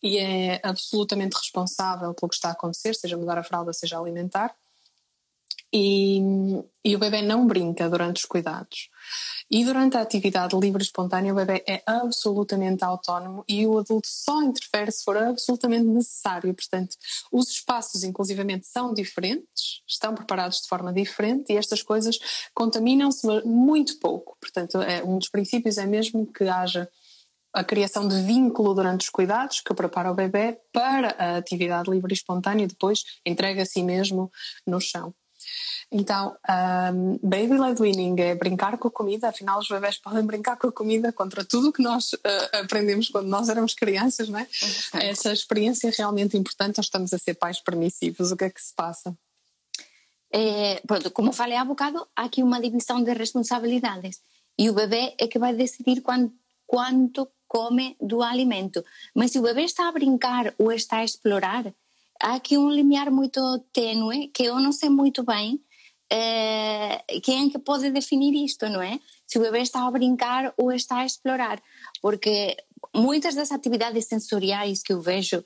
e 0.03 0.19
é 0.19 0.61
absolutamente 0.63 1.37
responsável 1.37 2.13
pelo 2.13 2.29
que 2.29 2.35
está 2.35 2.49
a 2.49 2.53
acontecer, 2.53 2.95
seja 2.95 3.17
mudar 3.17 3.39
a 3.39 3.45
fralda, 3.45 3.73
seja 3.73 3.99
alimentar. 3.99 4.55
E, 5.73 6.21
e 6.85 6.95
o 6.95 6.99
bebê 6.99 7.23
não 7.23 7.47
brinca 7.47 7.89
durante 7.89 8.19
os 8.19 8.25
cuidados. 8.25 8.91
E 9.51 9.65
durante 9.65 9.97
a 9.97 10.01
atividade 10.01 10.57
livre 10.57 10.83
espontânea, 10.83 11.33
o 11.33 11.37
bebê 11.37 11.63
é 11.69 11.83
absolutamente 11.87 12.85
autónomo 12.85 13.45
e 13.49 13.67
o 13.67 13.79
adulto 13.79 14.09
só 14.09 14.43
interfere 14.43 14.91
se 14.91 15.05
for 15.05 15.17
absolutamente 15.17 15.85
necessário. 15.85 16.55
Portanto, 16.55 16.97
os 17.31 17.49
espaços, 17.51 18.05
inclusivamente, 18.05 18.67
são 18.67 18.95
diferentes, 18.95 19.83
estão 19.87 20.15
preparados 20.15 20.63
de 20.63 20.69
forma 20.69 20.93
diferente 20.93 21.53
e 21.53 21.57
estas 21.57 21.83
coisas 21.83 22.19
contaminam-se 22.55 23.27
muito 23.45 23.99
pouco. 23.99 24.37
Portanto, 24.41 24.81
é, 24.81 25.05
um 25.05 25.19
dos 25.19 25.29
princípios 25.29 25.79
é 25.79 25.87
mesmo 25.87 26.27
que 26.33 26.45
haja 26.45 26.89
a 27.53 27.63
criação 27.63 28.09
de 28.09 28.21
vínculo 28.23 28.75
durante 28.75 29.03
os 29.03 29.09
cuidados 29.11 29.61
que 29.61 29.73
prepara 29.73 30.11
o 30.11 30.15
bebê 30.15 30.59
para 30.73 31.15
a 31.17 31.37
atividade 31.37 31.89
livre 31.89 32.13
e 32.13 32.17
espontânea 32.17 32.65
e 32.65 32.67
depois 32.67 33.05
entrega 33.25 33.63
a 33.63 33.67
si 33.67 33.83
mesmo 33.83 34.31
no 34.67 34.81
chão. 34.81 35.15
Então, 35.91 36.37
um, 36.93 37.19
baby 37.23 37.59
led 37.59 37.81
winning 37.81 38.21
é 38.21 38.35
brincar 38.35 38.77
com 38.79 38.89
a 38.89 38.91
comida, 38.91 39.29
afinal 39.29 39.59
os 39.59 39.69
bebés 39.69 39.99
podem 39.99 40.25
brincar 40.25 40.57
com 40.57 40.69
a 40.69 40.73
comida 40.73 41.13
contra 41.13 41.45
tudo 41.45 41.69
o 41.69 41.73
que 41.73 41.83
nós 41.83 42.13
uh, 42.15 42.19
aprendemos 42.65 43.09
quando 43.09 43.29
nós 43.29 43.49
éramos 43.49 43.75
crianças, 43.75 44.29
não 44.29 44.39
é? 44.39 44.49
Essa 44.95 45.33
experiência 45.33 45.89
é 45.89 45.93
realmente 45.97 46.37
importante, 46.37 46.79
nós 46.79 46.87
estamos 46.87 47.13
a 47.13 47.19
ser 47.19 47.35
pais 47.35 47.61
permissivos, 47.61 48.33
o 48.33 48.37
que 48.37 48.45
é 48.45 48.51
que 48.51 48.61
se 48.61 48.75
passa? 48.75 49.17
É, 50.33 50.81
pronto, 50.87 51.11
como 51.13 51.33
falei 51.33 51.57
há 51.57 51.65
bocado, 51.65 52.07
há 52.17 52.25
aqui 52.25 52.43
uma 52.43 52.61
divisão 52.61 53.03
de 53.05 53.13
responsabilidades 53.13 54.21
e 54.59 54.69
o 54.69 54.75
bebê 54.75 55.15
é 55.19 55.29
que 55.29 55.39
vai 55.39 55.55
decidir 55.55 56.01
quanto, 56.01 56.35
quanto 56.67 57.29
come 57.47 57.97
do 58.01 58.21
alimento. 58.21 58.85
Mas 59.15 59.31
se 59.31 59.39
o 59.39 59.43
bebê 59.43 59.63
está 59.63 59.89
a 59.89 59.93
brincar 59.93 60.53
ou 60.59 60.73
está 60.73 60.99
a 60.99 61.05
explorar, 61.05 61.73
há 62.25 62.37
aqui 62.37 62.57
um 62.57 62.71
limiar 62.71 63.11
muito 63.11 63.39
tênue 63.71 64.29
que 64.29 64.45
eu 64.45 64.59
não 64.59 64.73
sei 64.73 64.89
muito 64.89 65.23
bem 65.23 65.61
é, 66.11 67.05
quem 67.23 67.47
é 67.47 67.51
que 67.51 67.59
pode 67.59 67.91
definir 67.91 68.35
isto, 68.45 68.69
não 68.69 68.81
é? 68.81 68.99
Se 69.27 69.39
o 69.39 69.43
bebê 69.43 69.61
está 69.61 69.87
a 69.87 69.91
brincar 69.91 70.53
ou 70.57 70.73
está 70.73 70.99
a 70.99 71.07
explorar, 71.07 71.63
porque 72.01 72.57
muitas 72.95 73.35
das 73.35 73.53
atividades 73.53 74.07
sensoriais 74.07 74.83
que 74.83 74.93
eu 74.93 75.01
vejo 75.01 75.45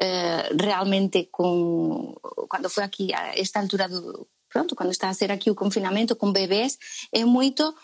é, 0.00 0.54
realmente 0.60 1.28
com 1.32 2.14
quando 2.48 2.68
foi 2.68 2.84
aqui 2.84 3.14
a 3.14 3.38
esta 3.38 3.60
altura 3.60 3.88
do 3.88 4.26
pronto, 4.50 4.74
quando 4.74 4.90
está 4.90 5.08
a 5.08 5.14
ser 5.14 5.30
aqui 5.30 5.50
o 5.50 5.54
confinamento 5.54 6.16
com 6.16 6.32
bebês, 6.32 6.78
é 7.12 7.24
muito 7.24 7.74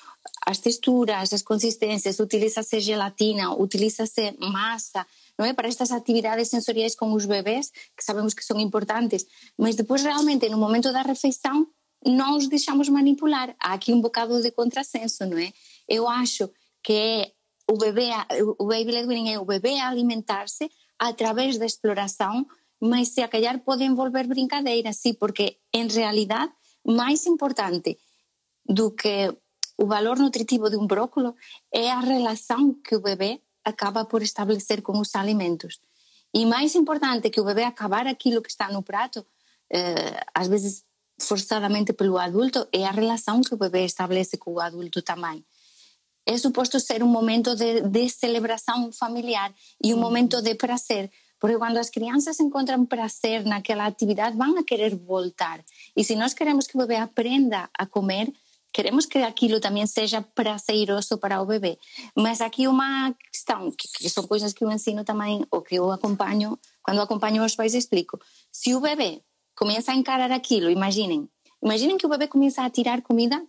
as 0.47 0.59
texturas, 0.59 1.33
as 1.33 1.43
consistências, 1.43 2.19
utiliza-se 2.19 2.81
gelatina, 2.81 3.55
utiliza-se 3.55 4.37
massa, 4.39 5.07
não 5.39 5.47
é? 5.47 5.53
Para 5.53 5.69
estas 5.69 5.91
atividades 5.91 6.49
sensoriais 6.49 6.95
com 6.95 7.13
os 7.13 7.27
bebés, 7.27 7.71
que 7.97 8.05
sabemos 8.05 8.35
que 8.35 8.45
são 8.45 8.59
importantes, 8.61 9.27
mas 9.59 9.75
depois 9.75 10.03
realmente 10.03 10.49
no 10.49 10.59
momento 10.59 10.93
da 10.93 11.03
refeição 11.03 11.67
não 12.05 12.37
os 12.37 12.49
deixamos 12.49 12.89
manipular. 12.89 13.55
Há 13.59 13.75
aqui 13.75 13.93
um 13.93 14.01
bocado 14.01 14.43
de 14.43 14.51
contrassenso, 14.51 15.27
não 15.27 15.39
é? 15.39 15.53
Eu 15.89 16.09
acho 16.09 16.51
que 16.83 16.93
é 16.93 17.33
o 17.71 17.79
bebê, 17.79 18.11
o 18.59 18.67
baby 18.67 18.93
led 18.93 19.31
é 19.31 19.39
o 19.39 19.45
bebê 19.45 19.79
a 19.81 19.89
alimentar-se 19.89 20.71
através 20.99 21.57
da 21.59 21.65
exploração, 21.65 22.47
mas 22.81 23.09
se 23.09 23.27
calhar 23.27 23.59
pode 23.61 23.85
envolver 23.85 24.27
brincadeira, 24.27 24.93
sim, 24.93 25.15
porque 25.15 25.57
em 25.73 25.89
realidade 25.89 26.53
mais 26.85 27.25
importante 27.27 27.99
do 28.69 28.91
que 28.91 29.35
o 29.79 29.87
valor 29.87 30.19
nutritivo 30.19 30.69
de 30.69 30.77
um 30.77 30.87
brócolo 30.87 31.35
é 31.73 31.91
a 31.91 32.01
relação 32.01 32.75
que 32.75 32.95
o 32.95 33.01
bebê 33.01 33.41
acaba 33.65 34.05
por 34.05 34.23
estabelecer 34.23 34.83
com 34.83 34.99
os 34.99 35.15
alimentos. 35.15 35.81
E 36.33 36.45
mais 36.45 36.75
importante 36.75 37.31
que 37.31 37.41
o 37.41 37.45
bebê 37.45 37.63
acabar 37.63 38.07
aquilo 38.07 38.43
que 38.43 38.51
está 38.51 38.71
no 38.71 38.83
prato, 38.83 39.25
eh, 39.71 40.21
às 40.35 40.49
vezes 40.49 40.85
forçadamente 41.19 41.93
pelo 41.93 42.19
adulto, 42.19 42.67
é 42.73 42.85
a 42.85 42.91
relação 42.91 43.41
que 43.41 43.55
o 43.55 43.57
bebê 43.57 43.85
estabelece 43.85 44.37
com 44.37 44.53
o 44.53 44.61
adulto 44.61 45.01
também. 45.01 45.45
É 46.27 46.37
suposto 46.37 46.81
ser 46.81 47.03
um 47.03 47.09
momento 47.09 47.55
de, 47.55 47.83
de 47.83 48.09
celebração 48.09 48.91
familiar 48.91 49.55
e 49.83 49.95
um 49.95 49.99
momento 49.99 50.41
de 50.43 50.55
prazer, 50.55 51.11
porque 51.39 51.59
quando 51.59 51.77
as 51.77 51.91
crianças 51.91 52.41
encontram 52.41 52.87
prazer 52.87 53.45
naquela 53.45 53.87
atividade, 53.87 54.37
vão 54.37 54.59
a 54.59 54.65
querer 54.65 54.97
voltar. 54.97 55.63
E 55.97 56.03
se 56.03 56.17
nós 56.17 56.33
queremos 56.33 56.67
que 56.67 56.77
o 56.77 56.81
bebê 56.81 56.97
aprenda 56.97 57.69
a 57.79 57.87
comer, 57.87 58.33
queremos 58.75 59.07
que 59.07 59.19
aquilo 59.19 59.61
também 59.61 59.87
seja 59.87 60.21
prazeroso 60.21 61.17
para 61.17 61.41
o 61.41 61.47
bebê. 61.47 61.79
Mas 62.17 62.41
aqui 62.41 62.67
uma 62.67 63.15
questão, 63.31 63.71
que, 63.71 64.11
são 64.11 64.27
coisas 64.27 64.53
que 64.53 64.65
eu 64.65 64.71
ensino 64.71 65.05
também, 65.05 65.47
ou 65.49 65.63
que 65.63 65.77
eu 65.77 65.93
acompanho, 65.93 66.59
quando 66.83 67.01
acompanho 67.01 67.45
os 67.45 67.55
pais 67.55 67.73
explico. 67.73 68.19
Se 68.51 68.75
o 68.75 68.81
bebê 68.81 69.23
começa 69.57 69.93
a 69.93 69.95
encarar 69.95 70.33
aquilo, 70.33 70.69
imaginem, 70.69 71.29
imaginem 71.63 71.97
que 71.97 72.05
o 72.05 72.09
bebê 72.09 72.27
começa 72.27 72.65
a 72.65 72.69
tirar 72.69 73.01
comida 73.01 73.41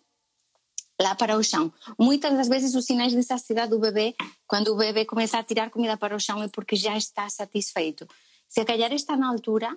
lá 1.01 1.15
para 1.15 1.35
o 1.35 1.43
chão. 1.43 1.73
Muitas 1.99 2.31
das 2.37 2.47
vezes 2.47 2.75
os 2.75 2.85
sinais 2.85 3.11
de 3.11 3.23
saciedade 3.23 3.71
do 3.71 3.79
bebê, 3.79 4.13
quando 4.45 4.73
o 4.73 4.77
bebê 4.77 5.05
começa 5.05 5.39
a 5.39 5.43
tirar 5.43 5.71
comida 5.71 5.97
para 5.97 6.15
o 6.15 6.19
chão, 6.19 6.43
é 6.43 6.47
porque 6.49 6.75
já 6.75 6.95
está 6.95 7.27
satisfeito. 7.29 8.07
Se 8.47 8.63
calhar 8.63 8.93
está 8.93 9.17
na 9.17 9.27
altura 9.27 9.75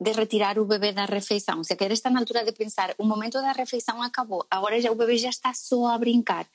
de 0.00 0.12
retirar 0.12 0.58
o 0.58 0.66
bebê 0.66 0.92
da 0.92 1.04
refeição. 1.06 1.64
Se 1.64 1.74
quer 1.74 1.90
estar 1.90 2.10
na 2.10 2.20
altura 2.20 2.44
de 2.44 2.52
pensar, 2.52 2.94
o 2.98 3.04
momento 3.04 3.40
da 3.40 3.52
refeição 3.52 4.02
acabou, 4.02 4.44
agora 4.50 4.80
já 4.80 4.90
o 4.90 4.94
bebê 4.94 5.16
já 5.16 5.30
está 5.30 5.54
só 5.54 5.86
a 5.86 5.98
brincar. 5.98 6.46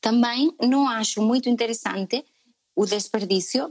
Também 0.00 0.54
não 0.60 0.88
acho 0.88 1.22
muito 1.22 1.48
interessante 1.48 2.24
o 2.74 2.86
desperdício, 2.86 3.68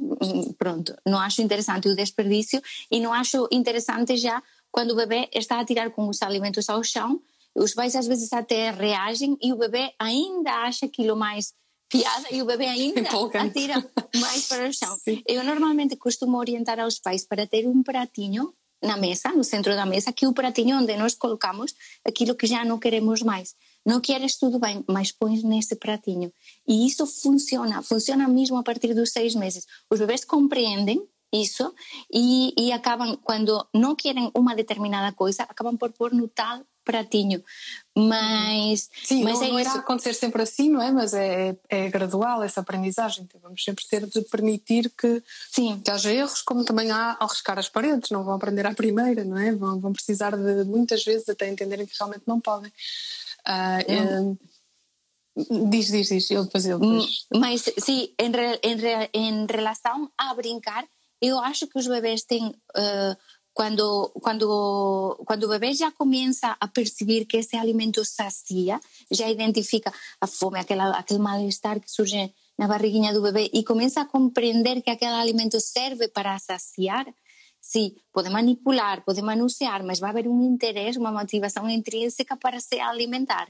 pronto, 0.57 0.95
não 1.05 1.19
acho 1.19 1.41
interessante 1.41 1.87
o 1.87 1.95
desperdício 1.95 2.61
e 2.89 2.99
não 2.99 3.11
acho 3.11 3.47
interessante 3.51 4.15
já 4.15 4.41
quando 4.71 4.91
o 4.91 4.95
bebê 4.95 5.27
está 5.33 5.59
a 5.59 5.65
tirar 5.65 5.89
com 5.91 6.07
os 6.07 6.21
alimentos 6.21 6.69
ao 6.69 6.83
chão, 6.83 7.19
os 7.55 7.73
pais 7.73 7.95
às 7.95 8.07
vezes 8.07 8.31
até 8.31 8.71
reagem 8.71 9.37
e 9.41 9.51
o 9.51 9.57
bebê 9.57 9.91
ainda 9.99 10.51
acha 10.63 10.85
aquilo 10.85 11.15
mais 11.15 11.53
piada 11.89 12.27
e 12.31 12.41
o 12.41 12.45
bebê 12.45 12.65
ainda 12.65 13.01
atira 13.41 13.91
mais 14.15 14.47
para 14.47 14.69
o 14.69 14.73
chão. 14.73 14.95
Sim. 15.03 15.21
Eu 15.27 15.43
normalmente 15.43 15.95
costumo 15.97 16.37
orientar 16.37 16.79
aos 16.79 16.97
pais 16.99 17.25
para 17.25 17.45
ter 17.45 17.67
um 17.67 17.83
pratinho 17.83 18.53
na 18.81 18.97
mesa, 18.97 19.29
no 19.29 19.43
centro 19.43 19.75
da 19.75 19.85
mesa, 19.85 20.11
que 20.11 20.27
o 20.27 20.33
pratinho 20.33 20.77
onde 20.77 20.95
nós 20.97 21.13
colocamos 21.13 21.73
aquilo 22.05 22.35
que 22.35 22.47
já 22.47 22.65
não 22.65 22.79
queremos 22.79 23.21
mais. 23.21 23.55
Não 23.85 23.99
queres 23.99 24.37
tudo 24.37 24.59
bem, 24.59 24.83
mas 24.87 25.11
pões 25.11 25.43
nesse 25.43 25.75
pratinho. 25.75 26.31
E 26.67 26.85
isso 26.85 27.05
funciona, 27.05 27.81
funciona 27.81 28.27
mesmo 28.27 28.57
a 28.57 28.63
partir 28.63 28.93
dos 28.93 29.11
seis 29.11 29.35
meses. 29.35 29.65
Os 29.89 29.99
bebês 29.99 30.23
compreendem 30.23 31.03
isso 31.33 31.73
e, 32.13 32.53
e 32.57 32.71
acabam, 32.71 33.17
quando 33.23 33.65
não 33.73 33.95
querem 33.95 34.31
uma 34.35 34.55
determinada 34.55 35.15
coisa, 35.15 35.43
acabam 35.43 35.77
por 35.77 35.91
pôr 35.91 36.13
no 36.13 36.27
tal 36.27 36.61
pratinho. 36.91 37.43
Mas, 37.95 38.89
Sim, 39.03 39.23
mas 39.23 39.39
não, 39.39 39.43
é 39.43 39.49
não 39.49 39.59
isso. 39.59 39.69
irá 39.69 39.79
acontecer 39.79 40.13
sempre 40.13 40.41
assim, 40.41 40.69
não 40.69 40.81
é? 40.81 40.91
Mas 40.91 41.13
é, 41.13 41.57
é 41.69 41.89
gradual 41.89 42.41
essa 42.43 42.61
aprendizagem. 42.61 43.23
Então 43.23 43.39
vamos 43.41 43.63
sempre 43.63 43.85
ter 43.87 44.05
de 44.05 44.21
permitir 44.23 44.89
que, 44.97 45.21
Sim. 45.51 45.81
que 45.83 45.91
haja 45.91 46.11
erros, 46.13 46.41
como 46.41 46.63
também 46.63 46.91
há 46.91 47.17
ao 47.19 47.27
riscar 47.27 47.59
as 47.59 47.69
paredes. 47.69 48.09
Não 48.09 48.23
vão 48.23 48.35
aprender 48.35 48.65
à 48.65 48.73
primeira, 48.73 49.23
não 49.23 49.37
é? 49.37 49.51
Vão, 49.53 49.79
vão 49.79 49.93
precisar 49.93 50.35
de 50.35 50.63
muitas 50.65 51.03
vezes 51.03 51.27
até 51.27 51.49
entenderem 51.49 51.85
que 51.85 51.95
realmente 51.97 52.23
não 52.25 52.39
podem. 52.39 52.71
Uh, 53.47 54.37
Diz, 55.69 55.87
diz, 55.87 56.09
diz, 56.09 56.29
eu 56.29 56.43
depois 56.43 56.65
eu 56.65 56.77
depois. 56.77 57.25
Mas 57.33 57.63
sim, 57.79 58.13
em, 58.19 58.31
re, 58.31 58.59
em, 58.61 58.75
re, 58.75 59.09
em 59.13 59.45
relação 59.45 60.11
a 60.17 60.33
brincar, 60.33 60.85
eu 61.21 61.39
acho 61.39 61.67
que 61.67 61.79
os 61.79 61.87
bebês 61.87 62.23
têm 62.23 62.47
uh, 62.47 63.17
quando, 63.53 64.09
quando, 64.21 65.19
quando 65.25 65.43
o 65.43 65.49
bebê 65.49 65.73
já 65.73 65.91
começa 65.91 66.55
a 66.59 66.67
perceber 66.67 67.25
que 67.25 67.37
esse 67.37 67.55
alimento 67.57 68.03
sacia, 68.05 68.79
já 69.09 69.29
identifica 69.29 69.93
a 70.19 70.27
fome, 70.27 70.59
aquela, 70.59 70.97
aquele 70.97 71.19
mal-estar 71.19 71.79
que 71.79 71.91
surge 71.91 72.33
na 72.57 72.67
barriguinha 72.67 73.13
do 73.13 73.21
bebê 73.21 73.49
e 73.53 73.63
começa 73.63 74.01
a 74.01 74.05
compreender 74.05 74.81
que 74.81 74.89
aquele 74.89 75.11
alimento 75.11 75.59
serve 75.59 76.07
para 76.07 76.37
saciar, 76.39 77.05
sim, 77.59 77.95
pode 78.13 78.29
manipular, 78.29 79.03
pode 79.03 79.21
manusear, 79.21 79.83
mas 79.83 79.99
vai 79.99 80.11
haver 80.11 80.27
um 80.27 80.43
interesse, 80.43 80.97
uma 80.97 81.11
motivação 81.11 81.69
intrínseca 81.69 82.37
para 82.37 82.59
se 82.59 82.79
alimentar. 82.79 83.47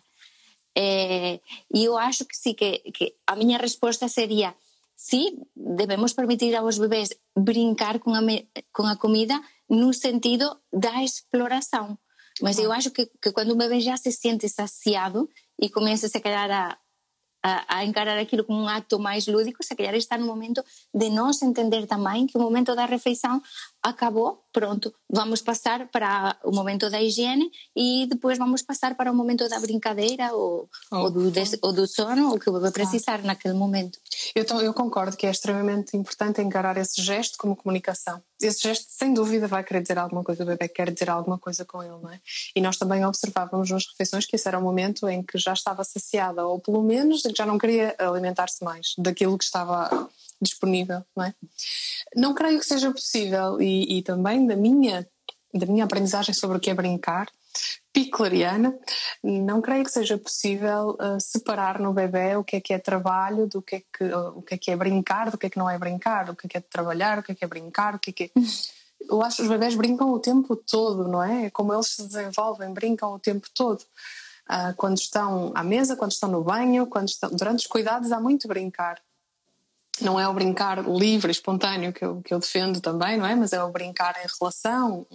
E 0.76 1.40
eu 1.74 1.98
acho 1.98 2.26
que 2.26 2.36
sim, 2.36 2.54
que, 2.54 2.80
que 2.92 3.14
a 3.28 3.36
minha 3.36 3.58
resposta 3.58 4.08
seria 4.08 4.56
sim, 5.02 5.40
devemos 5.56 6.14
permitir 6.14 6.56
aos 6.56 6.78
bebês 6.78 7.10
brincar 7.36 7.98
com 8.00 8.14
a, 8.14 8.22
com 8.72 8.86
a 8.86 8.96
comida, 8.96 9.42
no 9.72 9.94
sentido 9.94 10.60
da 10.72 11.02
exploração. 11.02 11.98
Mas 12.42 12.60
eu 12.60 12.72
acho 12.74 12.92
que, 12.92 13.10
que 13.22 13.32
quando 13.32 13.52
o 13.52 13.56
bebê 13.56 13.80
já 13.80 13.96
se 13.96 14.12
sente 14.12 14.50
saciado 14.50 15.30
e 15.60 15.70
começa 15.70 16.08
a, 16.08 16.20
calhar, 16.20 16.52
a, 16.52 16.78
a, 17.44 17.78
a, 17.78 17.86
encarar 17.86 18.18
aquilo 18.18 18.44
como 18.44 18.62
um 18.62 18.68
ato 18.68 19.00
mais 19.00 19.28
lúdico, 19.28 19.64
se 19.64 19.76
calhar 19.76 19.96
está 19.96 20.18
no 20.18 20.26
momento 20.26 20.64
de 20.94 21.10
nós 21.10 21.42
entender 21.42 21.88
também 21.88 22.28
que 22.28 22.38
o 22.38 22.42
momento 22.42 22.76
da 22.76 22.86
refeição 22.86 23.42
acabou, 23.84 24.44
pronto, 24.54 24.94
vamos 25.10 25.42
passar 25.42 25.88
para 25.88 26.38
o 26.44 26.52
momento 26.52 26.90
da 26.90 27.02
higiene 27.02 27.50
e 27.76 28.06
depois 28.08 28.38
vamos 28.38 28.62
passar 28.62 28.96
para 28.96 29.12
o 29.12 29.16
momento 29.16 29.48
da 29.50 29.60
brincadeira 29.60 30.34
ou, 30.34 30.70
oh, 30.92 30.98
ou, 30.98 31.12
do, 31.12 31.32
des, 31.32 31.58
ou 31.62 31.74
do 31.74 31.88
sono, 31.88 32.36
o 32.36 32.40
que 32.40 32.52
bebê 32.52 32.72
precisar 32.72 33.14
claro. 33.14 33.28
naquele 33.28 33.56
momento. 33.56 33.98
Eu, 34.36 34.44
eu 34.62 34.74
concordo 34.74 35.18
que 35.18 35.26
é 35.26 35.32
extremamente 35.32 35.98
importante 35.98 36.42
encarar 36.42 36.78
esse 36.78 37.02
gesto 37.02 37.38
como 37.38 37.56
comunicação. 37.56 38.22
Esse 38.40 38.62
gesto, 38.64 38.86
sem 38.90 39.14
dúvida, 39.14 39.48
vai 39.48 39.64
querer 39.64 39.82
dizer 39.82 39.98
alguma 39.98 40.24
coisa, 40.24 40.44
o 40.44 40.46
bebê 40.46 40.68
quer 40.68 40.92
dizer 40.92 41.10
alguma 41.10 41.40
coisa 41.40 41.66
com 41.66 41.82
ele, 41.82 41.98
não 42.02 42.12
é? 42.12 42.20
E 42.56 42.62
nós 42.62 42.78
também 42.78 43.06
observávamos 43.06 43.70
nas 43.70 43.88
refeições 43.88 44.26
que 44.26 44.36
esse 44.36 44.48
era 44.48 44.60
o 44.60 44.62
momento 44.62 45.10
em 45.10 45.24
que 45.24 45.38
já 45.38 45.54
estava 45.54 45.84
saciada, 45.84 46.46
ou 46.46 46.60
pelo 46.60 46.84
menos 46.84 47.24
já 47.36 47.46
não 47.46 47.58
queria 47.58 47.96
alimentar-se 47.98 48.64
mais 48.64 48.94
daquilo 48.98 49.38
que 49.38 49.44
estava 49.44 50.10
disponível, 50.42 51.04
não 51.16 51.26
é? 51.26 51.34
Não 52.16 52.34
creio 52.34 52.60
que 52.60 52.66
seja 52.66 52.92
possível 52.92 53.62
e, 53.62 54.00
e 54.00 54.02
também 54.02 54.46
da 54.46 54.56
minha 54.56 55.08
da 55.54 55.66
minha 55.66 55.84
aprendizagem 55.84 56.34
sobre 56.34 56.58
o 56.58 56.60
que 56.60 56.70
é 56.70 56.74
brincar, 56.74 57.28
piclariana, 57.92 58.74
não 59.22 59.62
creio 59.62 59.84
que 59.84 59.92
seja 59.92 60.18
possível 60.18 60.92
uh, 60.92 61.20
separar 61.20 61.80
no 61.80 61.92
bebê 61.92 62.36
o 62.38 62.44
que 62.44 62.56
é 62.56 62.62
que 62.62 62.74
é 62.74 62.80
trabalho 62.80 63.48
do 63.48 63.62
que 63.62 63.76
é 63.76 63.80
que, 63.82 64.04
uh, 64.06 64.38
o 64.38 64.42
que 64.42 64.54
é 64.54 64.58
que 64.58 64.72
é 64.72 64.76
brincar, 64.76 65.30
do 65.30 65.38
que 65.38 65.48
é 65.48 65.50
que 65.50 65.58
não 65.58 65.70
é 65.70 65.78
brincar, 65.78 66.30
o 66.30 66.36
que 66.36 66.48
é 66.48 66.50
que 66.50 66.58
é 66.58 66.62
trabalhar, 66.62 67.20
o 67.20 67.24
que 67.24 67.34
é 67.34 67.36
que 67.36 67.44
é 67.44 67.48
brincar, 67.48 67.96
o 67.96 68.00
que 68.00 68.12
é 68.12 68.14
que 68.14 68.24
é... 68.24 68.30
Eu 69.10 69.22
acho 69.22 69.38
que 69.38 69.42
os 69.44 69.50
bebés 69.50 69.76
brincam 69.76 70.14
o 70.14 70.20
tempo 70.20 70.56
todo, 70.56 71.08
não 71.08 71.22
é? 71.22 71.48
É 71.48 71.50
como 71.50 71.74
eles 71.74 71.88
se 71.88 72.08
desenvolvem, 72.08 72.72
brincam 72.72 73.14
o 73.14 73.20
tempo 73.20 73.48
todo. 73.54 73.82
Uh, 74.50 74.74
quando 74.78 74.98
estão 74.98 75.52
à 75.56 75.64
mesa, 75.64 75.96
quando 75.96 76.12
estão 76.12 76.30
no 76.30 76.44
banho, 76.44 76.88
quando 76.88 77.10
estão... 77.10 77.30
durante 77.32 77.60
os 77.62 77.68
cuidados 77.68 78.12
há 78.12 78.20
muito 78.20 78.48
brincar 78.48 79.02
não 80.00 80.20
é 80.20 80.28
o 80.28 80.34
brincar 80.34 80.84
livre, 80.88 81.32
espontâneo 81.32 81.92
que 81.92 82.04
eu, 82.04 82.22
que 82.22 82.34
eu 82.34 82.40
defendo 82.40 82.80
também, 82.80 83.18
não 83.18 83.26
é? 83.26 83.36
Mas 83.36 83.54
é 83.54 83.64
o 83.64 83.72
brincar 83.72 84.16
em 84.24 84.28
relação. 84.40 85.06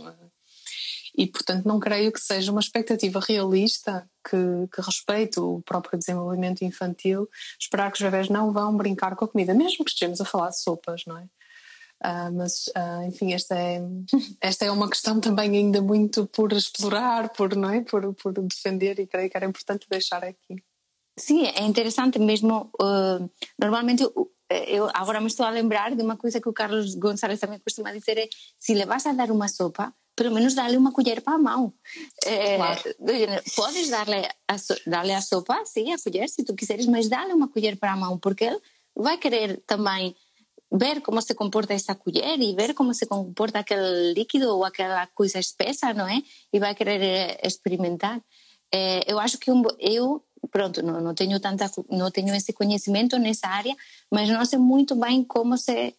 E, 1.17 1.27
portanto, 1.27 1.65
não 1.65 1.81
creio 1.81 2.13
que 2.13 2.21
seja 2.21 2.53
uma 2.53 2.61
expectativa 2.61 3.19
realista 3.21 4.09
que, 4.29 4.37
que 4.73 4.83
respeite 4.83 5.41
o 5.41 5.63
próprio 5.65 5.99
desenvolvimento 5.99 6.63
infantil, 6.63 7.29
esperar 7.59 7.91
que 7.91 7.97
os 7.97 8.03
bebés 8.03 8.29
não 8.29 8.53
vão 8.53 8.77
brincar 8.77 9.17
com 9.17 9.25
a 9.25 9.29
comida, 9.29 9.55
mesmo 9.55 9.85
que 9.85 9.91
estejamos 9.91 10.21
a 10.21 10.27
falar 10.27 10.51
de 10.51 10.61
sopas, 10.61 11.05
não 11.07 11.17
é? 11.17 11.27
Uh, 12.05 12.31
mas, 12.35 12.67
uh, 12.77 13.09
enfim, 13.09 13.33
esta 13.33 13.57
é, 13.59 13.81
esta 14.43 14.67
é 14.67 14.71
uma 14.71 14.91
questão 14.91 15.19
também 15.19 15.57
ainda 15.57 15.81
muito 15.81 16.27
por 16.27 16.53
explorar, 16.53 17.31
por, 17.31 17.57
não 17.57 17.71
é? 17.71 17.81
por, 17.81 18.13
por 18.15 18.35
defender, 18.43 18.99
e 18.99 19.07
creio 19.07 19.31
que 19.31 19.37
era 19.37 19.47
importante 19.47 19.87
deixar 19.89 20.23
aqui. 20.23 20.63
Sim, 21.19 21.47
é 21.47 21.63
interessante 21.63 22.19
mesmo. 22.19 22.71
Uh, 22.79 23.31
normalmente 23.59 24.05
eu 24.49 24.89
agora 24.95 25.21
me 25.21 25.27
estou 25.27 25.45
a 25.45 25.51
lembrar 25.51 25.95
de 25.95 26.03
uma 26.03 26.17
coisa 26.17 26.41
que 26.41 26.49
o 26.49 26.53
Carlos 26.53 26.95
Gonçalves 26.95 27.41
também 27.41 27.59
costuma 27.59 27.93
dizer 27.93 28.19
é 28.19 28.29
se 28.57 28.75
le 28.75 28.87
vas 28.87 29.07
a 29.07 29.13
dar 29.13 29.31
uma 29.31 29.49
sopa 29.49 29.93
pelo 30.15 30.35
menos 30.35 30.55
dá-lhe 30.55 30.77
uma 30.77 30.93
colher 30.93 31.21
para 31.21 31.35
a 31.35 31.39
mão 31.39 31.75
é, 32.25 32.57
claro. 32.57 32.83
podes 33.55 33.89
dar-lhe 33.91 34.27
a, 34.49 34.57
dar 34.87 35.11
a 35.11 35.21
sopa 35.21 35.65
sim, 35.65 35.93
a 35.93 35.99
colher 35.99 36.29
se 36.29 36.45
tu 36.45 36.55
quiseres 36.55 36.87
mas 36.87 37.09
dá-lhe 37.09 37.33
uma 37.33 37.49
colher 37.49 37.77
para 37.77 37.93
a 37.93 37.97
mão 37.97 38.19
porque 38.19 38.45
ele 38.45 38.61
vai 38.95 39.19
querer 39.19 39.63
também 39.67 40.15
ver 40.73 41.01
como 41.01 41.21
se 41.23 41.35
comporta 41.35 41.75
essa 41.75 41.95
colher 41.95 42.41
e 42.41 42.55
ver 42.55 42.75
como 42.75 42.93
se 42.93 43.07
comporta 43.07 43.61
aquele 43.61 44.15
líquido 44.15 44.49
ou 44.49 44.65
aquela 44.65 45.07
coisa 45.09 45.39
espessa, 45.39 45.95
não 45.95 46.09
é? 46.09 46.21
E 46.53 46.59
vai 46.59 46.75
querer 46.75 47.03
eh, 47.03 47.41
experimentar. 47.47 48.21
É, 48.73 49.01
eu 49.11 49.19
acho 49.19 49.39
que 49.39 49.51
um, 49.51 49.63
eu 49.79 50.25
pronto, 50.51 50.83
não, 50.83 51.01
não 51.01 51.15
tenho 51.15 51.39
tanta, 51.41 51.71
não 51.91 52.11
tenho 52.11 52.35
esse 52.35 52.53
conhecimento 52.53 53.19
nessa 53.19 53.49
área, 53.49 53.75
mas 54.11 54.29
não 54.29 54.45
sei 54.45 54.59
muito 54.59 54.95
bem 54.95 55.25
como 55.25 55.57
se 55.57 55.95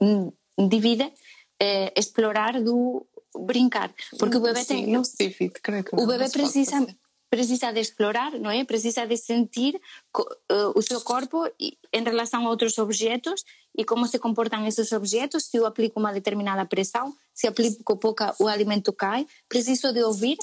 hum, 0.00 0.32
divide 0.68 1.12
eh, 1.60 1.92
explorar 1.96 2.60
do 2.62 3.06
brincar, 3.36 3.92
porque 4.18 4.36
o 4.36 4.40
bebê 4.40 4.64
Sim, 4.64 4.84
tem 4.84 4.86
não 4.86 5.04
se 5.04 5.16
divide, 5.16 5.60
creio 5.62 5.84
que 5.84 5.94
não, 5.94 6.04
o 6.04 6.06
bebê 6.06 6.28
precisa 6.30 6.86
precisa 7.30 7.72
de 7.72 7.80
explorar, 7.80 8.32
não 8.38 8.50
é? 8.50 8.64
Precisa 8.64 9.06
de 9.06 9.16
sentir 9.16 9.78
uh, 10.16 10.72
o 10.74 10.82
seu 10.82 11.00
corpo 11.00 11.44
em 11.58 12.02
relação 12.02 12.46
a 12.46 12.50
outros 12.50 12.78
objetos 12.78 13.44
e 13.76 13.84
como 13.84 14.06
se 14.06 14.18
comportam 14.18 14.66
esses 14.66 14.92
objetos, 14.92 15.44
se 15.44 15.58
eu 15.58 15.66
aplico 15.66 16.00
uma 16.00 16.12
determinada 16.12 16.64
pressão, 16.64 17.14
se 17.34 17.46
aplico 17.46 17.96
pouca, 17.96 18.34
o 18.38 18.48
alimento 18.48 18.92
cai. 18.92 19.26
Preciso 19.48 19.92
de 19.92 20.02
ouvir 20.02 20.38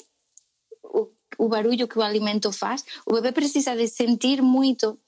o, 1.38 1.48
barulho 1.48 1.88
que 1.88 1.98
o 1.98 2.02
alimento 2.02 2.52
faz. 2.52 2.84
O 3.06 3.14
bebê 3.14 3.32
precisa 3.32 3.74
de 3.74 3.86
sentir 3.88 4.42
muito 4.42 4.98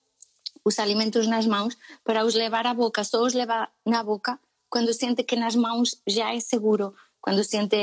os 0.64 0.78
alimentos 0.78 1.26
nas 1.26 1.46
mãos 1.46 1.76
para 2.04 2.24
os 2.24 2.34
levar 2.34 2.66
à 2.66 2.74
boca. 2.74 3.04
Só 3.04 3.22
os 3.24 3.34
leva 3.34 3.68
na 3.86 4.02
boca 4.02 4.38
quando 4.68 4.92
sente 4.92 5.22
que 5.22 5.36
nas 5.36 5.56
mãos 5.56 6.00
já 6.06 6.34
é 6.34 6.40
seguro. 6.40 6.94
Quando 7.20 7.42
sente 7.42 7.76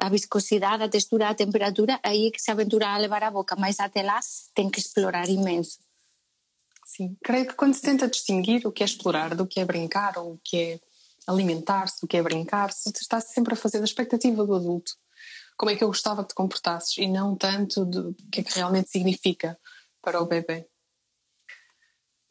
a 0.00 0.08
viscosidade, 0.08 0.82
a 0.82 0.88
textura, 0.88 1.28
a 1.28 1.34
temperatura, 1.34 1.98
aí 2.02 2.28
é 2.28 2.30
que 2.30 2.40
se 2.40 2.50
aventura 2.50 2.88
a 2.88 2.98
levar 2.98 3.22
à 3.22 3.30
boca. 3.30 3.56
Mas 3.56 3.80
até 3.80 4.02
lá 4.02 4.20
tem 4.54 4.70
que 4.70 4.78
explorar 4.78 5.28
imenso. 5.28 5.78
Sim, 6.86 7.16
creio 7.22 7.46
que 7.46 7.54
quando 7.54 7.74
se 7.74 7.82
tenta 7.82 8.08
distinguir 8.08 8.66
o 8.66 8.72
que 8.72 8.82
é 8.82 8.86
explorar 8.86 9.34
do 9.34 9.46
que 9.46 9.60
é 9.60 9.64
brincar 9.64 10.18
ou 10.18 10.32
o 10.32 10.40
que 10.42 10.56
é 10.56 10.80
alimentar-se, 11.26 12.00
do 12.00 12.08
que 12.08 12.16
é 12.16 12.22
brincar-se, 12.22 12.90
está 12.90 13.20
-se 13.20 13.32
sempre 13.32 13.54
a 13.54 13.56
fazer 13.56 13.78
da 13.78 13.84
expectativa 13.84 14.44
do 14.44 14.54
adulto. 14.54 14.92
Como 15.60 15.70
é 15.70 15.76
que 15.76 15.84
eu 15.84 15.88
gostava 15.88 16.22
que 16.22 16.30
te 16.30 16.34
comportasses 16.34 16.96
e 16.96 17.06
não 17.06 17.36
tanto 17.36 17.84
do 17.84 18.16
que 18.32 18.40
é 18.40 18.42
que 18.42 18.54
realmente 18.54 18.88
significa 18.88 19.58
para 20.00 20.18
o 20.18 20.24
bebê. 20.24 20.66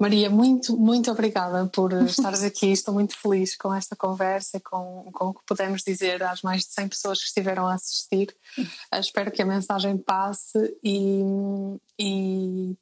Maria, 0.01 0.31
muito, 0.31 0.75
muito 0.75 1.11
obrigada 1.11 1.67
por 1.67 1.93
estares 2.09 2.41
aqui. 2.41 2.71
Estou 2.71 2.91
muito 2.91 3.15
feliz 3.15 3.55
com 3.55 3.71
esta 3.71 3.95
conversa, 3.95 4.59
com, 4.59 5.11
com 5.13 5.25
o 5.27 5.33
que 5.35 5.41
podemos 5.45 5.83
dizer 5.83 6.23
às 6.23 6.41
mais 6.41 6.63
de 6.63 6.73
100 6.73 6.89
pessoas 6.89 7.19
que 7.19 7.27
estiveram 7.27 7.67
a 7.67 7.75
assistir. 7.75 8.35
Espero 8.95 9.31
que 9.31 9.43
a 9.43 9.45
mensagem 9.45 9.95
passe 9.95 10.57
e, 10.83 11.21
e, 11.99 12.75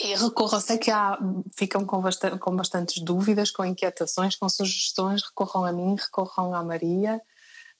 e 0.00 0.14
recorram. 0.16 0.58
Sei 0.58 0.78
que 0.78 0.90
há, 0.90 1.16
ficam 1.56 1.86
com, 1.86 2.00
bastante, 2.00 2.40
com 2.40 2.56
bastantes 2.56 3.00
dúvidas, 3.04 3.52
com 3.52 3.64
inquietações, 3.64 4.34
com 4.34 4.48
sugestões. 4.48 5.22
Recorram 5.22 5.64
a 5.64 5.70
mim, 5.70 5.94
recorram 5.94 6.52
à 6.52 6.64
Maria. 6.64 7.22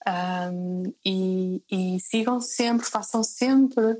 Um, 0.06 0.94
e, 1.04 1.62
e 1.70 2.00
sigam 2.00 2.40
sempre, 2.40 2.86
façam 2.86 3.22
sempre 3.22 3.98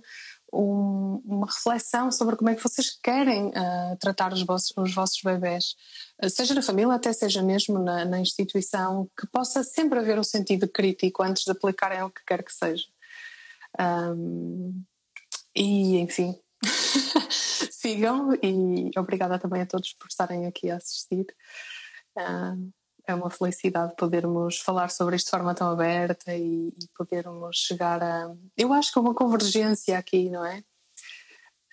um, 0.52 1.22
uma 1.24 1.46
reflexão 1.46 2.10
sobre 2.10 2.36
como 2.36 2.50
é 2.50 2.54
que 2.54 2.62
vocês 2.62 2.98
querem 3.02 3.48
uh, 3.48 3.96
tratar 4.00 4.32
os 4.32 4.42
vossos, 4.42 4.72
os 4.76 4.94
vossos 4.94 5.20
bebés, 5.22 5.76
seja 6.28 6.54
na 6.54 6.62
família, 6.62 6.94
até 6.94 7.12
seja 7.12 7.42
mesmo 7.42 7.78
na, 7.78 8.04
na, 8.04 8.20
instituição, 8.20 9.08
que 9.18 9.26
possa 9.26 9.62
sempre 9.62 9.98
haver 9.98 10.18
um 10.18 10.24
sentido 10.24 10.68
crítico 10.68 11.22
antes 11.22 11.44
de 11.44 11.50
aplicarem 11.50 12.02
o 12.02 12.10
que 12.10 12.24
quer 12.26 12.42
que 12.42 12.52
seja. 12.52 12.86
Um, 13.78 14.82
e, 15.54 15.98
enfim, 15.98 16.38
sigam 17.70 18.34
e 18.42 18.90
obrigada 18.98 19.38
também 19.38 19.62
a 19.62 19.66
todos 19.66 19.92
por 19.94 20.08
estarem 20.08 20.46
aqui 20.46 20.70
a 20.70 20.76
assistir. 20.76 21.26
É 23.10 23.14
uma 23.14 23.30
felicidade 23.30 23.94
podermos 23.96 24.58
falar 24.58 24.90
sobre 24.90 25.16
isto 25.16 25.26
de 25.26 25.30
forma 25.30 25.54
tão 25.54 25.70
aberta 25.70 26.34
e, 26.34 26.68
e 26.68 26.88
podermos 26.96 27.56
chegar 27.56 28.02
a. 28.02 28.34
Eu 28.56 28.72
acho 28.72 28.92
que 28.92 28.98
há 28.98 29.02
uma 29.02 29.14
convergência 29.14 29.98
aqui, 29.98 30.30
não 30.30 30.44
é? 30.44 30.62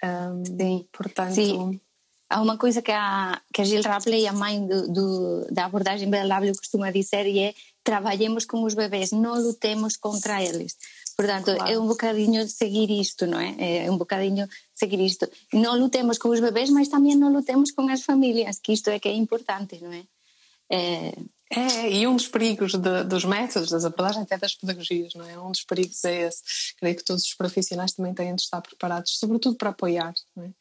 Um, 0.04 0.46
Sim. 0.46 0.88
Portanto. 0.92 1.34
Sim. 1.34 1.82
Há 2.30 2.42
uma 2.42 2.58
coisa 2.58 2.82
que 2.82 2.92
a, 2.92 3.42
que 3.54 3.62
a 3.62 3.64
Jill 3.64 3.82
Rapley, 3.84 4.28
a 4.28 4.34
mãe 4.34 4.68
do, 4.68 4.92
do, 4.92 5.48
da 5.50 5.64
abordagem 5.64 6.10
BLW, 6.10 6.58
costuma 6.58 6.92
dizer 6.92 7.26
e 7.26 7.40
é 7.40 7.54
trabalhemos 7.86 8.44
com 8.44 8.64
os 8.64 8.74
bebês, 8.74 9.14
não 9.14 9.42
lutemos 9.42 9.96
contra 9.96 10.44
eles. 10.44 10.76
Portanto, 11.16 11.56
claro. 11.56 11.72
é 11.72 11.80
um 11.80 11.88
bocadinho 11.88 12.46
seguir 12.48 12.92
isto, 12.92 13.26
não 13.26 13.40
é? 13.40 13.86
É 13.86 13.90
um 13.90 13.98
bocadinho 13.98 14.46
seguir 14.76 15.00
isto. 15.00 15.26
Não 15.54 15.80
lutemos 15.80 16.18
com 16.18 16.28
os 16.28 16.42
bebês, 16.42 16.70
mas 16.70 16.90
também 16.90 17.16
não 17.16 17.32
lutemos 17.32 17.72
com 17.72 17.88
as 17.90 18.02
famílias, 18.02 18.60
que 18.60 18.74
isto 18.74 18.90
é 18.90 19.00
que 19.00 19.08
é 19.08 19.14
importante, 19.14 19.80
não 19.82 19.94
é? 19.94 20.04
É, 20.70 21.14
é, 21.50 21.90
e 21.92 22.06
um 22.08 22.16
dos 22.16 22.28
perigos 22.28 22.74
de, 22.74 23.04
dos 23.06 23.24
métodos, 23.24 23.70
das 23.70 23.86
abordagens, 23.86 24.24
até 24.24 24.38
das 24.38 24.54
pedagogias, 24.56 25.14
não 25.14 25.28
é? 25.28 25.40
Um 25.40 25.52
dos 25.52 25.64
perigos 25.64 26.04
é 26.04 26.28
esse. 26.28 26.44
Creio 26.78 26.96
que 26.96 27.04
todos 27.04 27.24
os 27.24 27.34
profissionais 27.34 27.94
também 27.94 28.14
têm 28.14 28.36
de 28.36 28.42
estar 28.42 28.62
preparados, 28.62 29.18
sobretudo 29.18 29.56
para 29.56 29.70
apoiar, 29.70 30.14
não 30.36 30.44
é? 30.44 30.52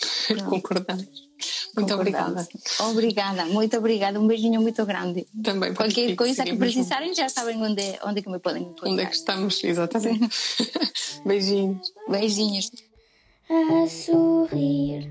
Concordamos. 0.48 1.30
Muito 1.76 1.94
obrigada. 1.94 2.48
Obrigada, 2.80 3.44
muito 3.46 3.76
obrigada. 3.76 4.20
Um 4.20 4.26
beijinho 4.26 4.60
muito 4.60 4.84
grande. 4.84 5.26
Também 5.42 5.72
Qualquer 5.72 6.16
coisa 6.16 6.44
que 6.44 6.56
precisarem 6.56 7.14
já 7.14 7.28
sabem 7.28 7.62
onde, 7.62 7.82
onde 8.04 8.22
que 8.22 8.28
me 8.28 8.38
podem 8.38 8.62
encontrar. 8.64 8.90
Onde 8.90 9.02
é 9.02 9.06
que 9.06 9.14
estamos, 9.14 9.62
exatamente. 9.62 10.28
Beijinhos. 11.24 11.92
Beijinhos. 12.08 12.70
A 13.48 13.88
sorrir. 13.88 15.10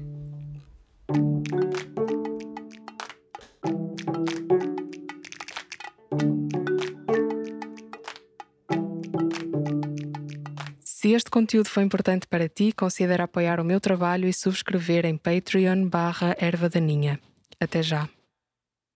Se 11.10 11.16
este 11.16 11.32
conteúdo 11.32 11.70
foi 11.70 11.82
importante 11.82 12.28
para 12.28 12.48
ti, 12.48 12.72
considera 12.72 13.24
apoiar 13.24 13.60
o 13.60 13.64
meu 13.64 13.80
trabalho 13.80 14.28
e 14.28 14.32
subscrever 14.32 15.08
em 15.08 15.18
Patreon 15.18 15.88
barra 15.90 16.36
Erva 16.40 16.70
Daninha. 16.70 17.20
Até 17.60 17.82
já! 17.82 18.08